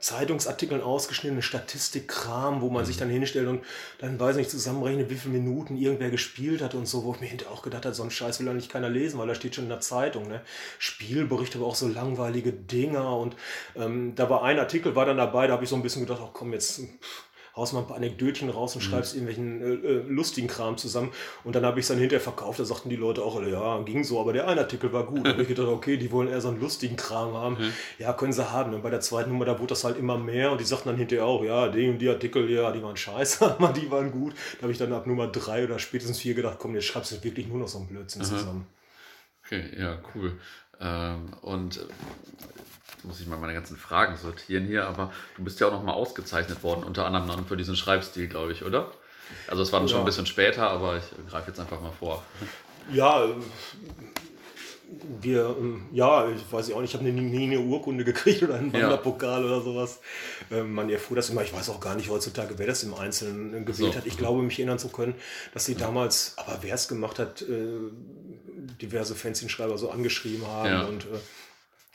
Zeitungsartikeln 0.00 0.80
ausgeschnittene 0.80 1.42
Statistikkram, 1.42 2.62
wo 2.62 2.70
man 2.70 2.82
mhm. 2.82 2.86
sich 2.86 2.96
dann 2.96 3.10
hinstellt 3.10 3.48
und 3.48 3.62
dann 3.98 4.18
weiß 4.18 4.36
nicht 4.36 4.50
zusammenrechnet, 4.50 5.10
wie 5.10 5.16
viele 5.16 5.34
Minuten 5.34 5.76
irgendwer 5.76 6.08
gespielt 6.08 6.62
hat 6.62 6.74
und 6.74 6.86
so, 6.86 7.04
wo 7.04 7.12
ich 7.12 7.20
mir 7.20 7.26
hinterher 7.26 7.52
auch 7.52 7.60
gedacht 7.60 7.84
habe, 7.84 7.94
so 7.94 8.02
einen 8.02 8.10
Scheiß 8.10 8.40
will 8.40 8.48
eigentlich 8.48 8.70
keiner 8.70 8.88
lesen, 8.88 9.18
weil 9.18 9.26
da 9.26 9.34
steht 9.34 9.54
schon 9.54 9.64
in 9.64 9.70
der 9.70 9.80
Zeitung. 9.80 10.26
Ne? 10.26 10.40
Spielberichte, 10.78 11.58
aber 11.58 11.66
auch 11.66 11.74
so 11.74 11.86
langweilige 11.86 12.50
Dinger 12.50 13.14
und 13.18 13.36
ähm, 13.76 14.14
da 14.14 14.30
war 14.30 14.42
ein 14.42 14.58
Artikel, 14.58 14.96
war 14.96 15.04
dann 15.04 15.18
dabei, 15.18 15.46
da 15.46 15.52
habe 15.52 15.64
ich 15.64 15.70
so 15.70 15.76
ein 15.76 15.82
bisschen 15.82 16.06
gedacht, 16.06 16.22
ach 16.24 16.30
komm, 16.32 16.54
jetzt 16.54 16.80
pff, 16.80 17.25
haust 17.56 17.72
mal 17.72 17.80
ein 17.80 17.86
paar 17.86 17.96
Anekdötchen 17.96 18.50
raus 18.50 18.76
und 18.76 18.84
mhm. 18.84 18.90
schreibst 18.90 19.14
irgendwelchen 19.14 19.62
äh, 19.62 19.88
äh, 19.88 20.02
lustigen 20.08 20.46
Kram 20.46 20.76
zusammen. 20.76 21.10
Und 21.42 21.56
dann 21.56 21.64
habe 21.64 21.80
ich 21.80 21.84
es 21.84 21.88
dann 21.88 21.98
hinterher 21.98 22.20
verkauft. 22.20 22.60
Da 22.60 22.64
sagten 22.64 22.90
die 22.90 22.96
Leute 22.96 23.22
auch, 23.22 23.42
ja, 23.42 23.80
ging 23.82 24.04
so, 24.04 24.20
aber 24.20 24.34
der 24.34 24.46
eine 24.46 24.60
Artikel 24.60 24.92
war 24.92 25.06
gut. 25.06 25.26
Da 25.26 25.30
habe 25.30 25.42
ich 25.42 25.48
gedacht, 25.48 25.68
okay, 25.68 25.96
die 25.96 26.12
wollen 26.12 26.28
eher 26.28 26.40
so 26.40 26.48
einen 26.48 26.60
lustigen 26.60 26.96
Kram 26.96 27.32
haben. 27.32 27.56
Mhm. 27.58 27.72
Ja, 27.98 28.12
können 28.12 28.34
sie 28.34 28.50
haben. 28.50 28.74
Und 28.74 28.82
bei 28.82 28.90
der 28.90 29.00
zweiten 29.00 29.30
Nummer, 29.30 29.46
da 29.46 29.58
wurde 29.58 29.68
das 29.68 29.84
halt 29.84 29.98
immer 29.98 30.18
mehr. 30.18 30.52
Und 30.52 30.60
die 30.60 30.64
sagten 30.64 30.90
dann 30.90 30.98
hinterher 30.98 31.24
auch, 31.24 31.42
ja, 31.42 31.68
die 31.68 31.88
und 31.88 31.98
die 31.98 32.10
Artikel, 32.10 32.50
ja, 32.50 32.70
die 32.72 32.82
waren 32.82 32.96
scheiße, 32.96 33.44
aber 33.58 33.72
die 33.72 33.90
waren 33.90 34.12
gut. 34.12 34.34
Da 34.56 34.62
habe 34.62 34.72
ich 34.72 34.78
dann 34.78 34.92
ab 34.92 35.06
Nummer 35.06 35.28
drei 35.28 35.64
oder 35.64 35.78
spätestens 35.78 36.18
vier 36.18 36.34
gedacht, 36.34 36.58
komm, 36.58 36.74
jetzt 36.74 36.84
schreibst 36.84 37.12
du 37.12 37.24
wirklich 37.24 37.46
nur 37.46 37.58
noch 37.58 37.68
so 37.68 37.78
einen 37.78 37.88
Blödsinn 37.88 38.20
mhm. 38.20 38.26
zusammen. 38.26 38.66
Okay, 39.46 39.64
ja, 39.78 39.98
cool. 40.14 40.38
Ähm, 40.80 41.32
und 41.42 41.80
muss 43.02 43.20
ich 43.20 43.26
mal 43.26 43.38
meine 43.38 43.54
ganzen 43.54 43.76
Fragen 43.76 44.16
sortieren 44.16 44.64
hier, 44.64 44.86
aber 44.86 45.12
du 45.36 45.44
bist 45.44 45.60
ja 45.60 45.68
auch 45.68 45.72
nochmal 45.72 45.94
ausgezeichnet 45.94 46.62
worden, 46.62 46.82
unter 46.84 47.06
anderem 47.06 47.28
dann 47.28 47.46
für 47.46 47.56
diesen 47.56 47.76
Schreibstil, 47.76 48.28
glaube 48.28 48.52
ich, 48.52 48.64
oder? 48.64 48.90
Also 49.48 49.62
es 49.62 49.72
war 49.72 49.80
dann 49.80 49.88
ja. 49.88 49.92
schon 49.92 50.02
ein 50.02 50.06
bisschen 50.06 50.26
später, 50.26 50.68
aber 50.68 50.96
ich 50.96 51.04
greife 51.30 51.48
jetzt 51.48 51.60
einfach 51.60 51.80
mal 51.80 51.92
vor. 51.92 52.22
Ja, 52.92 53.26
wir, 55.20 55.56
ähm, 55.58 55.86
ja, 55.92 56.28
ich 56.28 56.40
weiß 56.50 56.72
auch 56.72 56.80
nicht, 56.80 56.94
ich 56.94 57.00
habe 57.00 57.10
nie, 57.10 57.20
nie 57.20 57.44
eine 57.44 57.60
Urkunde 57.60 58.04
gekriegt 58.04 58.42
oder 58.42 58.54
einen 58.54 58.72
Wanderpokal 58.72 59.40
ja. 59.42 59.46
oder 59.46 59.60
sowas. 59.60 60.00
Ähm, 60.50 60.72
man 60.72 60.88
erfuhr 60.90 61.16
das 61.16 61.30
immer, 61.30 61.42
ich 61.42 61.52
weiß 61.52 61.70
auch 61.70 61.80
gar 61.80 61.96
nicht 61.96 62.08
heutzutage, 62.08 62.58
wer 62.58 62.66
das 62.66 62.82
im 62.82 62.94
Einzelnen 62.94 63.64
gewählt 63.64 63.92
so. 63.92 63.98
hat. 63.98 64.06
Ich 64.06 64.16
glaube, 64.16 64.42
mich 64.42 64.58
erinnern 64.58 64.78
zu 64.78 64.88
können, 64.88 65.14
dass 65.54 65.64
sie 65.64 65.74
damals, 65.74 66.34
aber 66.36 66.58
wer 66.62 66.74
es 66.74 66.88
gemacht 66.88 67.18
hat, 67.18 67.42
äh, 67.42 67.78
diverse 68.80 69.14
Fanzine-Schreiber 69.14 69.76
so 69.78 69.90
angeschrieben 69.90 70.46
haben 70.46 70.68
ja. 70.68 70.84
und 70.84 71.04
äh, 71.04 71.18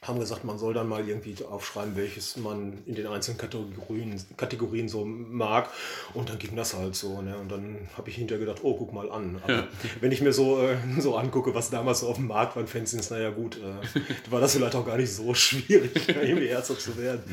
haben 0.04 0.20
gesagt, 0.20 0.44
man 0.44 0.58
soll 0.58 0.74
dann 0.74 0.90
mal 0.90 1.08
irgendwie 1.08 1.36
aufschreiben, 1.46 1.96
welches 1.96 2.36
man 2.36 2.80
in 2.88 2.96
den 2.96 3.06
einzelnen 3.06 3.38
Kategorien, 3.38 4.20
Kategorien 4.36 4.90
so 4.90 5.06
mag. 5.06 5.70
Und 6.16 6.30
dann 6.30 6.40
ging 6.40 6.56
das 6.56 6.74
halt 6.74 6.96
so. 6.96 7.22
Ne? 7.22 7.38
Und 7.38 7.52
dann 7.52 7.88
habe 7.96 8.10
ich 8.10 8.16
hinterher 8.16 8.44
gedacht, 8.44 8.64
oh, 8.64 8.76
guck 8.76 8.94
mal 8.94 9.12
an. 9.12 9.40
Ja. 9.48 9.68
Wenn 10.00 10.12
ich 10.12 10.22
mir 10.22 10.34
so, 10.34 10.60
äh, 10.60 10.78
so 11.00 11.16
angucke, 11.16 11.54
was 11.54 11.70
damals 11.70 12.00
so 12.00 12.08
auf 12.08 12.16
dem 12.16 12.28
Markt 12.28 12.56
war, 12.56 12.66
Fanzines, 12.66 13.12
naja 13.12 13.30
gut, 13.30 13.58
äh, 13.58 14.32
war 14.32 14.42
das 14.42 14.56
vielleicht 14.56 14.76
auch 14.76 14.86
gar 14.86 14.98
nicht 14.98 15.14
so 15.14 15.34
schwierig, 15.36 16.08
irgendwie 16.08 16.48
Ärzte 16.48 16.76
zu 16.78 16.98
werden. 16.98 17.24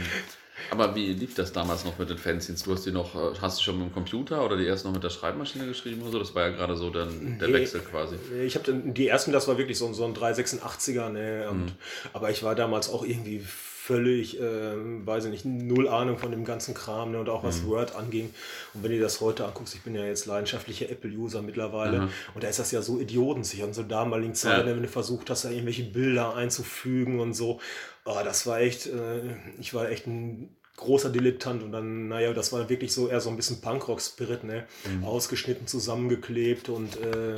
Aber 0.70 0.94
wie 0.94 1.12
lief 1.12 1.34
das 1.34 1.52
damals 1.52 1.84
noch 1.84 1.98
mit 1.98 2.10
den 2.10 2.18
Fanzines? 2.18 2.62
Du 2.62 2.72
hast 2.72 2.84
die 2.86 2.92
noch, 2.92 3.14
äh, 3.14 3.36
hast 3.40 3.58
du 3.58 3.62
schon 3.62 3.78
mit 3.78 3.88
dem 3.88 3.92
Computer 3.92 4.44
oder 4.44 4.56
die 4.56 4.66
erst 4.66 4.84
noch 4.84 4.92
mit 4.92 5.02
der 5.02 5.10
Schreibmaschine 5.10 5.66
geschrieben 5.66 6.02
oder 6.02 6.12
so? 6.12 6.18
Das 6.18 6.34
war 6.34 6.48
ja 6.48 6.50
gerade 6.50 6.76
so 6.76 6.90
dann 6.90 7.38
der 7.38 7.48
nee, 7.48 7.54
Wechsel 7.54 7.80
quasi. 7.80 8.16
Ich 8.44 8.54
habe 8.54 8.72
die 8.72 9.08
ersten, 9.08 9.32
das 9.32 9.48
war 9.48 9.58
wirklich 9.58 9.78
so, 9.78 9.92
so 9.92 10.04
ein 10.04 10.14
386er, 10.14 11.08
ne? 11.08 11.48
Und, 11.50 11.66
mhm. 11.66 11.72
Aber 12.12 12.30
ich 12.30 12.42
war 12.42 12.54
damals 12.54 12.90
auch 12.90 13.04
irgendwie 13.04 13.44
völlig, 13.88 14.38
äh, 14.38 14.76
weiß 15.06 15.24
ich 15.24 15.30
nicht, 15.30 15.44
null 15.46 15.88
Ahnung 15.88 16.18
von 16.18 16.30
dem 16.30 16.44
ganzen 16.44 16.74
Kram 16.74 17.12
ne, 17.12 17.20
und 17.20 17.30
auch 17.30 17.42
was 17.42 17.62
mhm. 17.62 17.68
Word 17.68 17.96
anging. 17.96 18.28
Und 18.74 18.82
wenn 18.82 18.90
du 18.92 19.00
das 19.00 19.22
heute 19.22 19.46
anguckst, 19.46 19.74
ich 19.74 19.80
bin 19.80 19.94
ja 19.94 20.04
jetzt 20.04 20.26
leidenschaftlicher 20.26 20.90
Apple-User 20.90 21.40
mittlerweile 21.40 22.02
mhm. 22.02 22.08
und 22.34 22.44
da 22.44 22.48
ist 22.48 22.58
das 22.58 22.70
ja 22.70 22.82
so 22.82 23.00
idiotensicher. 23.00 23.64
Und 23.64 23.72
so 23.72 23.82
damaligen 23.82 24.34
Zeiten, 24.34 24.68
ja. 24.68 24.74
wenn 24.74 24.82
du 24.82 24.88
versucht 24.88 25.30
hast, 25.30 25.46
da 25.46 25.50
irgendwelche 25.50 25.84
Bilder 25.84 26.34
einzufügen 26.34 27.18
und 27.18 27.32
so, 27.32 27.60
oh, 28.04 28.18
das 28.22 28.46
war 28.46 28.60
echt, 28.60 28.88
äh, 28.88 29.36
ich 29.58 29.72
war 29.72 29.88
echt 29.88 30.06
ein 30.06 30.54
großer 30.78 31.10
Dilettant 31.10 31.62
und 31.62 31.72
dann, 31.72 32.08
naja, 32.08 32.32
das 32.32 32.52
war 32.52 32.68
wirklich 32.68 32.92
so 32.92 33.08
eher 33.08 33.20
so 33.20 33.28
ein 33.30 33.36
bisschen 33.36 33.60
Punkrock-Spirit, 33.60 34.44
ne? 34.44 34.66
Mhm. 34.86 35.04
Ausgeschnitten, 35.04 35.66
zusammengeklebt 35.66 36.68
und 36.68 36.96
äh, 36.96 37.36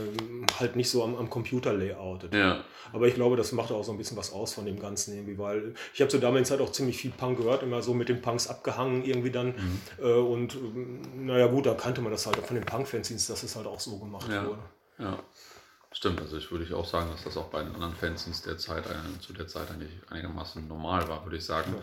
halt 0.59 0.77
nicht 0.77 0.91
so 0.91 1.03
am, 1.03 1.17
am 1.17 1.31
Computer-Layout. 1.31 2.33
Ja. 2.35 2.65
Aber 2.93 3.09
ich 3.09 3.15
glaube, 3.15 3.37
das 3.37 3.53
macht 3.53 3.73
auch 3.73 3.83
so 3.83 3.93
ein 3.93 3.99
bisschen 3.99 4.17
was 4.17 4.33
aus 4.33 4.53
von 4.53 4.67
dem 4.67 4.79
Ganzen 4.79 5.15
irgendwie, 5.15 5.39
weil 5.39 5.75
ich 5.95 6.01
habe 6.01 6.11
zur 6.11 6.21
damaligen 6.21 6.45
Zeit 6.45 6.61
auch 6.61 6.71
ziemlich 6.71 6.99
viel 6.99 7.11
Punk 7.11 7.39
gehört, 7.39 7.63
immer 7.63 7.83
so 7.83 7.95
mit 7.95 8.09
den 8.09 8.21
Punks 8.21 8.47
abgehangen 8.47 9.05
irgendwie 9.05 9.31
dann. 9.31 9.49
Mhm. 9.49 9.81
Äh, 9.99 10.13
und 10.13 10.59
naja, 11.17 11.47
gut, 11.47 11.67
da 11.67 11.75
kannte 11.75 12.03
man 12.03 12.13
das 12.13 12.27
halt 12.27 12.39
auch 12.39 12.45
von 12.45 12.57
den 12.57 12.67
Punk-Fanzines, 12.67 13.27
dass 13.27 13.43
es 13.43 13.57
halt 13.57 13.67
auch 13.67 13.81
so 13.81 13.99
gemacht 13.99 14.29
ja. 14.31 14.47
wurde. 14.47 14.63
Ja. 14.99 15.19
Stimmt, 15.93 16.21
also 16.21 16.37
ich 16.37 16.53
würde 16.53 16.77
auch 16.77 16.87
sagen, 16.87 17.11
dass 17.11 17.25
das 17.25 17.37
auch 17.37 17.49
bei 17.49 17.63
den 17.63 17.75
anderen 17.75 17.95
Fanzines 17.95 18.43
der 18.43 18.59
Zeit, 18.59 18.87
äh, 18.87 19.21
zu 19.21 19.33
der 19.33 19.49
Zeit 19.49 19.71
eigentlich 19.71 19.91
einigermaßen 20.09 20.69
normal 20.69 21.09
war, 21.09 21.25
würde 21.25 21.39
ich 21.39 21.45
sagen. 21.45 21.75
Ja. 21.75 21.83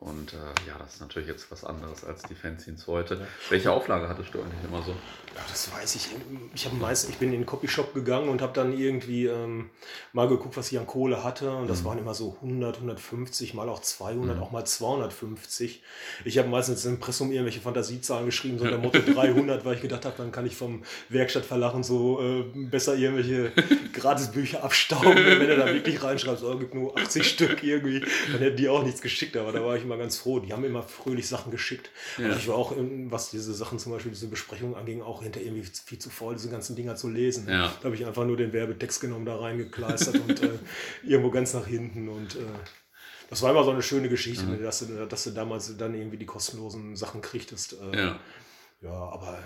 Und 0.00 0.32
äh, 0.32 0.36
ja, 0.66 0.78
das 0.78 0.94
ist 0.94 1.00
natürlich 1.02 1.28
jetzt 1.28 1.50
was 1.50 1.62
anderes 1.62 2.04
als 2.04 2.22
die 2.22 2.34
Fanzines 2.34 2.86
heute. 2.86 3.16
Ja. 3.16 3.26
Welche 3.50 3.70
Auflage 3.70 4.08
hattest 4.08 4.32
du 4.32 4.40
eigentlich 4.40 4.64
immer 4.66 4.82
so? 4.82 4.92
Ja, 4.92 5.42
das 5.46 5.70
weiß 5.70 5.94
ich. 5.94 6.08
Ich, 6.54 6.72
meist, 6.72 7.10
ich 7.10 7.16
bin 7.18 7.34
in 7.34 7.40
den 7.40 7.46
Copyshop 7.46 7.92
gegangen 7.92 8.30
und 8.30 8.40
habe 8.40 8.54
dann 8.54 8.72
irgendwie 8.72 9.26
ähm, 9.26 9.68
mal 10.14 10.26
geguckt, 10.26 10.56
was 10.56 10.72
ich 10.72 10.78
an 10.78 10.86
Kohle 10.86 11.22
hatte. 11.22 11.50
Und 11.50 11.68
das 11.68 11.82
mhm. 11.82 11.84
waren 11.84 11.98
immer 11.98 12.14
so 12.14 12.34
100, 12.40 12.76
150, 12.76 13.52
mal 13.52 13.68
auch 13.68 13.80
200, 13.80 14.38
mhm. 14.38 14.42
auch 14.42 14.50
mal 14.52 14.64
250. 14.64 15.82
Ich 16.24 16.38
habe 16.38 16.48
meistens 16.48 16.86
im 16.86 16.94
Impressum 16.94 17.30
irgendwelche 17.30 17.60
Fantasiezahlen 17.60 18.24
geschrieben, 18.24 18.58
so 18.58 18.64
der 18.64 18.78
Motto 18.78 19.00
300, 19.14 19.66
weil 19.66 19.74
ich 19.74 19.82
gedacht 19.82 20.06
habe, 20.06 20.14
dann 20.16 20.32
kann 20.32 20.46
ich 20.46 20.56
vom 20.56 20.82
Werkstattverlachen 21.10 21.82
so 21.82 22.22
äh, 22.22 22.42
besser 22.70 22.94
irgendwelche 22.94 23.52
Gratisbücher 23.92 24.64
abstauben. 24.64 25.14
Wenn 25.14 25.50
er 25.50 25.56
da 25.56 25.66
wirklich 25.66 26.02
reinschreibt, 26.02 26.42
oh, 26.42 26.56
gibt 26.56 26.74
nur 26.74 26.96
80 26.96 27.28
Stück 27.28 27.62
irgendwie, 27.62 28.00
dann 28.32 28.40
hätten 28.40 28.56
die 28.56 28.68
auch 28.70 28.82
nichts 28.82 29.02
geschickt. 29.02 29.36
Aber 29.36 29.52
da 29.52 29.62
war 29.62 29.76
ich 29.76 29.89
immer 29.90 29.98
ganz 29.98 30.18
froh. 30.18 30.40
Die 30.40 30.52
haben 30.52 30.64
immer 30.64 30.82
fröhlich 30.82 31.28
Sachen 31.28 31.50
geschickt. 31.50 31.90
Ja. 32.18 32.26
Und 32.26 32.36
ich 32.36 32.48
war 32.48 32.54
auch, 32.54 32.72
was 32.76 33.30
diese 33.30 33.52
Sachen 33.54 33.78
zum 33.78 33.92
Beispiel, 33.92 34.12
diese 34.12 34.28
Besprechungen 34.28 34.74
anging, 34.74 35.02
auch 35.02 35.22
hinter 35.22 35.40
irgendwie 35.40 35.62
viel 35.62 35.98
zu 35.98 36.10
voll, 36.10 36.34
diese 36.34 36.50
ganzen 36.50 36.76
Dinger 36.76 36.96
zu 36.96 37.08
lesen. 37.08 37.48
Ja. 37.48 37.72
Da 37.80 37.84
habe 37.84 37.94
ich 37.94 38.06
einfach 38.06 38.24
nur 38.24 38.36
den 38.36 38.52
Werbetext 38.52 39.00
genommen, 39.00 39.26
da 39.26 39.36
reingekleistert 39.36 40.18
und 40.18 40.42
äh, 40.42 40.50
irgendwo 41.04 41.30
ganz 41.30 41.54
nach 41.54 41.66
hinten 41.66 42.08
und 42.08 42.36
äh, 42.36 42.38
das 43.28 43.42
war 43.42 43.50
immer 43.52 43.62
so 43.62 43.70
eine 43.70 43.82
schöne 43.82 44.08
Geschichte, 44.08 44.44
mhm. 44.44 44.62
dass, 44.62 44.80
du, 44.80 45.06
dass 45.06 45.22
du 45.22 45.30
damals 45.30 45.76
dann 45.76 45.94
irgendwie 45.94 46.16
die 46.16 46.26
kostenlosen 46.26 46.96
Sachen 46.96 47.20
kriegtest. 47.20 47.76
Äh, 47.80 47.96
ja. 47.96 48.20
ja, 48.82 48.90
aber 48.90 49.38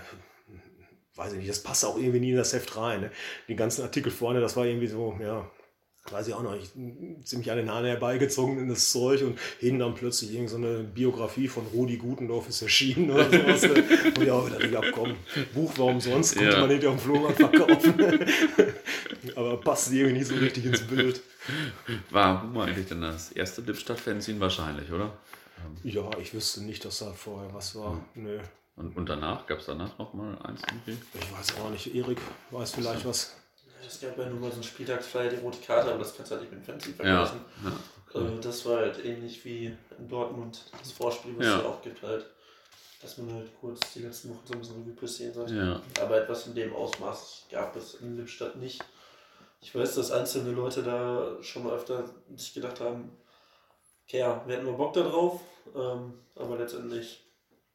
weiß 1.15 1.33
ich 1.33 1.37
nicht, 1.37 1.49
das 1.49 1.63
passt 1.63 1.85
auch 1.85 1.97
irgendwie 1.97 2.19
nie 2.19 2.31
in 2.31 2.37
das 2.37 2.51
Heft 2.53 2.75
rein. 2.77 3.01
Ne? 3.01 3.11
Die 3.47 3.55
ganzen 3.55 3.83
Artikel 3.83 4.11
vorne, 4.11 4.41
das 4.41 4.57
war 4.57 4.65
irgendwie 4.65 4.87
so, 4.87 5.17
ja, 5.21 5.49
weiß 6.11 6.27
ich 6.27 6.33
auch 6.33 6.43
noch, 6.43 6.55
ich, 6.55 6.69
ziemlich 7.23 7.51
an 7.51 7.57
den 7.57 7.71
Haaren 7.71 7.85
herbeigezogen 7.85 8.59
in 8.59 8.69
das 8.69 8.91
Zeug 8.91 9.23
und 9.23 9.39
hin 9.59 9.79
dann 9.79 9.95
plötzlich 9.95 10.33
irgend 10.33 10.49
so 10.49 10.57
eine 10.57 10.79
Biografie 10.83 11.47
von 11.47 11.65
Rudi 11.67 11.97
Gutendorf 11.97 12.47
ist 12.47 12.61
erschienen 12.61 13.09
oder 13.09 13.25
sowas. 13.25 13.63
und 14.17 14.23
ja, 14.23 14.39
dachte 14.39 14.65
ich, 14.67 14.71
ja 14.71 14.81
komm, 14.91 15.15
Buch 15.53 15.77
war 15.77 15.87
umsonst, 15.87 16.35
konnte 16.35 16.51
ja. 16.51 16.59
man 16.59 16.69
hinter 16.69 16.89
dem 16.89 16.99
Flohmarkt 16.99 17.37
verkaufen. 17.37 17.95
Aber 19.35 19.57
passt 19.59 19.91
irgendwie 19.91 20.19
nicht 20.19 20.27
so 20.27 20.35
richtig 20.35 20.65
ins 20.65 20.81
Bild. 20.81 21.21
War 22.11 22.43
Humor 22.43 22.65
eigentlich 22.65 22.87
denn 22.87 23.01
das 23.01 23.31
erste 23.31 23.61
Lippstadt-Fanzine 23.61 24.39
wahrscheinlich, 24.39 24.91
oder? 24.91 25.17
Ja, 25.83 26.09
ich 26.21 26.33
wüsste 26.33 26.63
nicht, 26.63 26.85
dass 26.85 26.99
da 26.99 27.11
vorher 27.11 27.53
was 27.53 27.75
war. 27.75 27.93
Hm. 28.13 28.23
Nö. 28.23 28.39
Und, 28.75 28.95
und 28.97 29.07
danach, 29.07 29.47
gab 29.47 29.59
es 29.59 29.65
danach 29.65 29.97
noch 29.97 30.13
mal 30.13 30.37
eins 30.43 30.61
irgendwie? 30.67 31.01
Ich 31.13 31.31
weiß 31.31 31.59
auch 31.59 31.69
nicht. 31.69 31.95
Erik 31.95 32.17
weiß 32.51 32.71
vielleicht 32.71 33.03
ja. 33.03 33.09
was. 33.09 33.35
Es 33.87 33.99
gab 33.99 34.17
ja 34.17 34.25
nur 34.25 34.39
mal 34.39 34.51
so 34.51 34.57
ein 34.57 34.63
Spieltagsflyer, 34.63 35.29
die 35.29 35.37
rote 35.37 35.59
Karte, 35.59 35.89
aber 35.89 35.99
das 35.99 36.15
kannst 36.15 36.31
du 36.31 36.35
halt 36.35 36.43
nicht 36.43 36.53
mit 36.53 36.67
dem 36.67 36.73
Fancy 36.73 36.93
vergleichen. 36.93 37.39
Ja. 37.63 37.69
Ja, 37.69 38.21
okay. 38.21 38.37
Äh, 38.37 38.39
das 38.41 38.65
war 38.65 38.77
halt 38.77 39.05
ähnlich 39.05 39.43
wie 39.45 39.75
in 39.97 40.09
Dortmund 40.09 40.65
das 40.79 40.91
Vorspiel, 40.91 41.37
was 41.37 41.45
ja. 41.45 41.59
es 41.59 41.65
auch 41.65 41.81
gibt 41.81 42.01
halt. 42.01 42.25
Dass 43.01 43.17
man 43.17 43.33
halt 43.33 43.49
kurz 43.59 43.93
die 43.93 43.99
letzten 43.99 44.29
Wochen 44.29 44.45
so 44.45 44.53
ein 44.53 44.59
bisschen 44.59 44.81
Revue 44.81 44.93
passieren 44.93 45.33
sollte. 45.33 45.55
Ja. 45.55 45.81
Aber 46.01 46.21
etwas 46.21 46.47
in 46.47 46.55
dem 46.55 46.73
Ausmaß 46.73 47.45
gab 47.51 47.75
es 47.75 47.95
in 47.95 48.17
Lippstadt 48.17 48.55
nicht. 48.55 48.83
Ich 49.61 49.75
weiß, 49.75 49.95
dass 49.95 50.11
einzelne 50.11 50.51
Leute 50.51 50.81
da 50.81 51.37
schon 51.41 51.63
mal 51.63 51.73
öfter 51.73 52.05
sich 52.35 52.53
gedacht 52.53 52.79
haben, 52.79 53.11
okay, 54.07 54.19
ja, 54.19 54.43
wir 54.45 54.55
hätten 54.55 54.65
nur 54.65 54.77
Bock 54.77 54.93
da 54.93 55.01
drauf, 55.01 55.41
ähm, 55.75 56.13
aber 56.35 56.57
letztendlich 56.57 57.23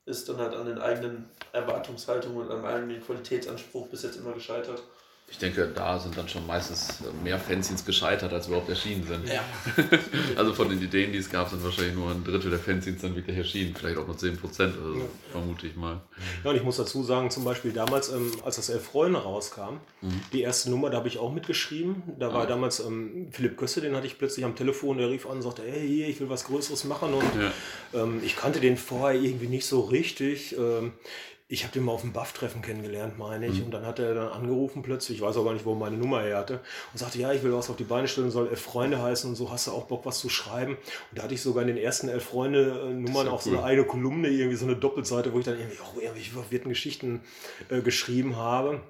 ist 0.07 0.29
dann 0.29 0.39
halt 0.39 0.55
an 0.55 0.67
den 0.67 0.79
eigenen 0.79 1.29
Erwartungshaltungen 1.53 2.39
und 2.39 2.51
am 2.51 2.65
eigenen 2.65 3.03
Qualitätsanspruch 3.03 3.89
bis 3.89 4.03
jetzt 4.03 4.17
immer 4.17 4.33
gescheitert. 4.33 4.83
Ich 5.31 5.39
denke, 5.39 5.71
da 5.75 5.99
sind 5.99 6.17
dann 6.19 6.29
schon 6.29 6.47
meistens 6.47 6.99
mehr 7.23 7.39
Fanzines 7.39 7.85
gescheitert, 7.85 8.33
als 8.33 8.49
überhaupt 8.49 8.69
erschienen 8.69 9.07
sind. 9.07 9.29
Ja. 9.29 9.45
also 10.37 10.53
von 10.53 10.69
den 10.69 10.83
Ideen, 10.83 11.13
die 11.13 11.19
es 11.19 11.31
gab, 11.31 11.49
sind 11.49 11.63
wahrscheinlich 11.63 11.95
nur 11.95 12.11
ein 12.11 12.25
Drittel 12.25 12.51
der 12.51 12.59
Fanzines 12.59 13.01
dann 13.01 13.15
wirklich 13.15 13.37
erschienen. 13.37 13.75
Vielleicht 13.75 13.97
auch 13.97 14.07
nur 14.07 14.19
10 14.19 14.37
Prozent, 14.37 14.75
also 14.77 14.99
ja. 14.99 15.05
vermute 15.31 15.69
ich 15.69 15.77
mal. 15.77 16.01
Ja, 16.43 16.51
und 16.51 16.57
ich 16.57 16.65
muss 16.65 16.79
dazu 16.79 17.05
sagen, 17.05 17.31
zum 17.31 17.45
Beispiel 17.45 17.73
damals, 17.73 18.11
ähm, 18.11 18.33
als 18.45 18.57
das 18.57 18.71
Elf 18.71 18.85
Freunde 18.85 19.21
rauskam, 19.21 19.75
mhm. 20.01 20.21
die 20.33 20.43
erste 20.43 20.69
Nummer, 20.69 20.91
da 20.91 20.99
habe 20.99 21.09
ich 21.09 21.19
auch 21.19 21.33
mitgeschrieben. 21.33 22.03
Da 22.19 22.35
war 22.35 22.43
ah. 22.43 22.47
damals 22.47 22.81
ähm, 22.81 23.29
Philipp 23.31 23.57
Gösse, 23.57 23.81
den 23.81 23.95
hatte 23.95 24.09
ich 24.09 24.19
plötzlich 24.19 24.45
am 24.45 24.57
Telefon, 24.57 24.99
der 24.99 25.11
rief 25.11 25.27
an 25.27 25.37
und 25.37 25.43
sagte, 25.43 25.63
hey, 25.65 25.87
hier, 25.87 26.09
ich 26.09 26.19
will 26.21 26.29
was 26.29 26.45
Größeres 26.45 26.85
machen. 26.85 27.15
Und 27.15 27.23
ja. 27.41 28.03
ähm, 28.03 28.21
ich 28.25 28.37
kannte 28.37 28.61
den 28.61 28.77
vorher 28.77 29.21
irgendwie 29.21 29.47
nicht 29.47 29.67
so 29.67 29.83
richtig. 29.83 30.57
Ich 31.53 31.65
habe 31.65 31.73
den 31.73 31.83
mal 31.83 31.91
auf 31.91 32.03
dem 32.03 32.13
Buff-Treffen 32.13 32.63
kennengelernt, 32.63 33.19
meine 33.19 33.49
ich. 33.49 33.59
Mhm. 33.59 33.65
Und 33.65 33.71
dann 33.73 33.85
hat 33.85 33.99
er 33.99 34.15
dann 34.15 34.29
angerufen 34.29 34.83
plötzlich, 34.83 35.19
ich 35.19 35.23
weiß 35.23 35.37
auch 35.37 35.45
gar 35.45 35.53
nicht, 35.53 35.65
wo 35.65 35.75
meine 35.75 35.97
Nummer 35.97 36.23
her 36.23 36.39
hatte, 36.39 36.61
und 36.93 36.99
sagte, 36.99 37.19
ja, 37.19 37.33
ich 37.33 37.43
will 37.43 37.53
was 37.53 37.69
auf 37.69 37.77
die 37.77 37.83
Beine 37.83 38.07
stellen, 38.07 38.31
soll 38.31 38.49
elf 38.49 38.61
Freunde 38.61 39.03
heißen 39.03 39.29
und 39.29 39.35
so, 39.35 39.51
hast 39.51 39.67
du 39.67 39.73
auch 39.73 39.87
Bock, 39.87 40.07
was 40.07 40.21
zu 40.21 40.29
schreiben? 40.29 40.75
Und 40.75 41.19
da 41.19 41.25
hatte 41.25 41.35
ich 41.35 41.43
sogar 41.43 41.63
in 41.63 41.67
den 41.67 41.77
ersten 41.77 42.09
elf 42.09 42.23
Freunde-Nummern 42.23 43.27
auch 43.27 43.45
cool. 43.45 43.53
so 43.53 43.59
eine 43.59 43.65
eigene 43.65 43.85
Kolumne, 43.85 44.29
irgendwie 44.29 44.57
so 44.57 44.65
eine 44.65 44.77
Doppelseite, 44.77 45.33
wo 45.33 45.41
ich 45.41 45.45
dann 45.45 45.59
irgendwie 45.59 45.81
auch 45.81 46.01
irgendwie 46.01 46.23
verwirrten 46.23 46.69
Geschichten 46.69 47.21
äh, 47.69 47.81
geschrieben 47.81 48.37
habe 48.37 48.81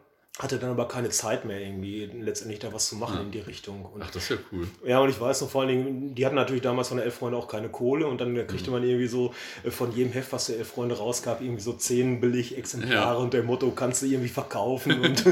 hatte 0.42 0.59
dann 0.59 0.70
aber 0.70 0.88
keine 0.88 1.11
Zeit 1.11 1.44
mehr 1.44 1.61
irgendwie 1.61 2.11
letztendlich 2.18 2.61
da 2.61 2.72
was 2.72 2.88
zu 2.88 2.96
machen 2.96 3.16
ja. 3.16 3.22
in 3.22 3.31
die 3.31 3.40
Richtung. 3.40 3.85
Und, 3.85 4.03
Ach, 4.03 4.11
das 4.11 4.24
ist 4.24 4.31
ja 4.31 4.37
cool. 4.53 4.66
Ja, 4.87 5.00
und 5.00 5.11
ich 5.11 5.20
weiß 5.20 5.42
noch 5.42 5.50
vor 5.50 5.62
allen 5.62 5.68
Dingen, 5.68 6.14
die 6.14 6.24
hatten 6.24 6.35
natürlich 6.35 6.62
damals 6.62 6.88
von 6.88 6.96
der 6.96 7.05
Elf 7.05 7.14
Freunde 7.14 7.37
auch 7.37 7.46
keine 7.46 7.68
Kohle 7.68 8.07
und 8.07 8.20
dann 8.20 8.35
kriegte 8.46 8.70
mhm. 8.70 8.76
man 8.76 8.85
irgendwie 8.85 9.07
so 9.07 9.35
äh, 9.64 9.70
von 9.70 9.92
jedem 9.92 10.12
Heft, 10.12 10.33
was 10.33 10.46
der 10.46 10.57
Elf 10.57 10.68
Freunde 10.68 10.96
rausgab, 10.96 11.42
irgendwie 11.42 11.61
so 11.61 11.74
zehn 11.74 12.20
Billig-Exemplare 12.20 12.94
ja. 12.94 13.14
und 13.14 13.35
der 13.35 13.42
Motto, 13.42 13.70
kannst 13.70 14.03
du 14.03 14.07
irgendwie 14.07 14.29
verkaufen 14.29 15.00
und 15.05 15.24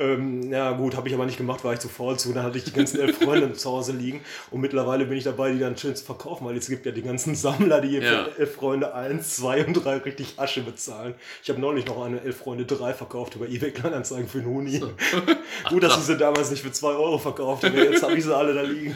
ähm, 0.00 0.50
ja 0.50 0.72
gut, 0.72 0.96
habe 0.96 1.08
ich 1.08 1.14
aber 1.14 1.26
nicht 1.26 1.36
gemacht, 1.36 1.62
war 1.62 1.74
ich 1.74 1.80
zu 1.80 1.88
faul 1.88 2.18
zu, 2.18 2.32
dann 2.32 2.44
hatte 2.44 2.56
ich 2.56 2.64
die 2.64 2.72
ganzen 2.72 3.00
Elf 3.00 3.18
Freunde 3.18 3.52
zu 3.52 3.70
Hause 3.70 3.92
liegen 3.92 4.20
und 4.50 4.60
mittlerweile 4.60 5.04
bin 5.04 5.18
ich 5.18 5.24
dabei, 5.24 5.52
die 5.52 5.58
dann 5.58 5.76
schön 5.76 5.94
zu 5.94 6.04
verkaufen, 6.04 6.46
weil 6.46 6.54
jetzt 6.54 6.68
gibt 6.68 6.86
ja 6.86 6.92
die 6.92 7.02
ganzen 7.02 7.34
Sammler, 7.34 7.82
die 7.82 7.98
ja. 7.98 8.24
für 8.24 8.38
Elf 8.38 8.54
Freunde 8.54 8.94
1, 8.94 9.36
2 9.36 9.66
und 9.66 9.74
3 9.74 9.98
richtig 9.98 10.34
Asche 10.38 10.62
bezahlen. 10.62 11.14
Ich 11.42 11.50
habe 11.50 11.60
neulich 11.60 11.86
noch 11.86 12.02
eine 12.02 12.22
Elf 12.22 12.38
Freunde 12.38 12.64
3 12.64 12.94
verkauft 12.94 13.34
über 13.34 13.46
eBay 13.46 13.70
Kleinanzeigen 13.70 14.28
für 14.28 14.38
einen 14.38 14.53
Huni. 14.54 14.78
So. 14.78 14.90
Gut, 15.68 15.82
dass 15.82 15.98
ich 15.98 16.04
sie 16.04 16.16
damals 16.16 16.50
nicht 16.50 16.62
für 16.62 16.72
2 16.72 16.88
Euro 16.88 17.18
verkauft 17.18 17.64
habe. 17.64 17.76
Jetzt 17.76 18.02
habe 18.02 18.14
ich 18.14 18.24
sie 18.24 18.34
alle 18.34 18.54
da 18.54 18.62
liegen. 18.62 18.94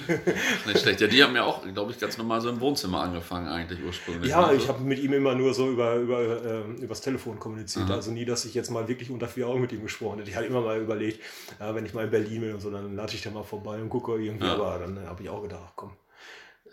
Nicht 0.66 0.80
schlecht. 0.80 1.00
Ja, 1.00 1.06
die 1.06 1.22
haben 1.22 1.34
ja 1.34 1.44
auch, 1.44 1.62
glaube 1.72 1.92
ich, 1.92 1.98
ganz 1.98 2.16
normal 2.16 2.40
so 2.40 2.48
im 2.48 2.60
Wohnzimmer 2.60 3.00
angefangen, 3.00 3.48
eigentlich 3.48 3.80
ursprünglich. 3.84 4.30
Ja, 4.30 4.48
ne? 4.48 4.56
ich 4.56 4.68
habe 4.68 4.82
mit 4.82 4.98
ihm 4.98 5.12
immer 5.12 5.34
nur 5.34 5.52
so 5.54 5.68
über, 5.68 5.96
über 5.96 6.20
äh, 6.20 6.62
übers 6.82 7.00
Telefon 7.00 7.38
kommuniziert. 7.38 7.86
Aha. 7.86 7.94
Also 7.94 8.10
nie, 8.10 8.24
dass 8.24 8.44
ich 8.44 8.54
jetzt 8.54 8.70
mal 8.70 8.88
wirklich 8.88 9.10
unter 9.10 9.28
vier 9.28 9.48
Augen 9.48 9.60
mit 9.60 9.72
ihm 9.72 9.82
gesprochen 9.82 10.18
hätte. 10.18 10.30
Ich 10.30 10.36
hatte 10.36 10.46
immer 10.46 10.60
mal 10.60 10.80
überlegt, 10.80 11.20
ja, 11.58 11.74
wenn 11.74 11.84
ich 11.84 11.94
mal 11.94 12.04
in 12.04 12.10
Berlin 12.10 12.40
bin 12.40 12.54
und 12.54 12.60
so, 12.60 12.70
dann 12.70 12.94
lade 12.96 13.14
ich 13.14 13.22
da 13.22 13.30
mal 13.30 13.42
vorbei 13.42 13.80
und 13.80 13.88
gucke 13.88 14.12
irgendwie. 14.16 14.46
Ja. 14.46 14.54
Aber 14.54 14.78
dann 14.78 15.06
habe 15.06 15.22
ich 15.22 15.28
auch 15.28 15.42
gedacht, 15.42 15.72
komm, 15.76 15.92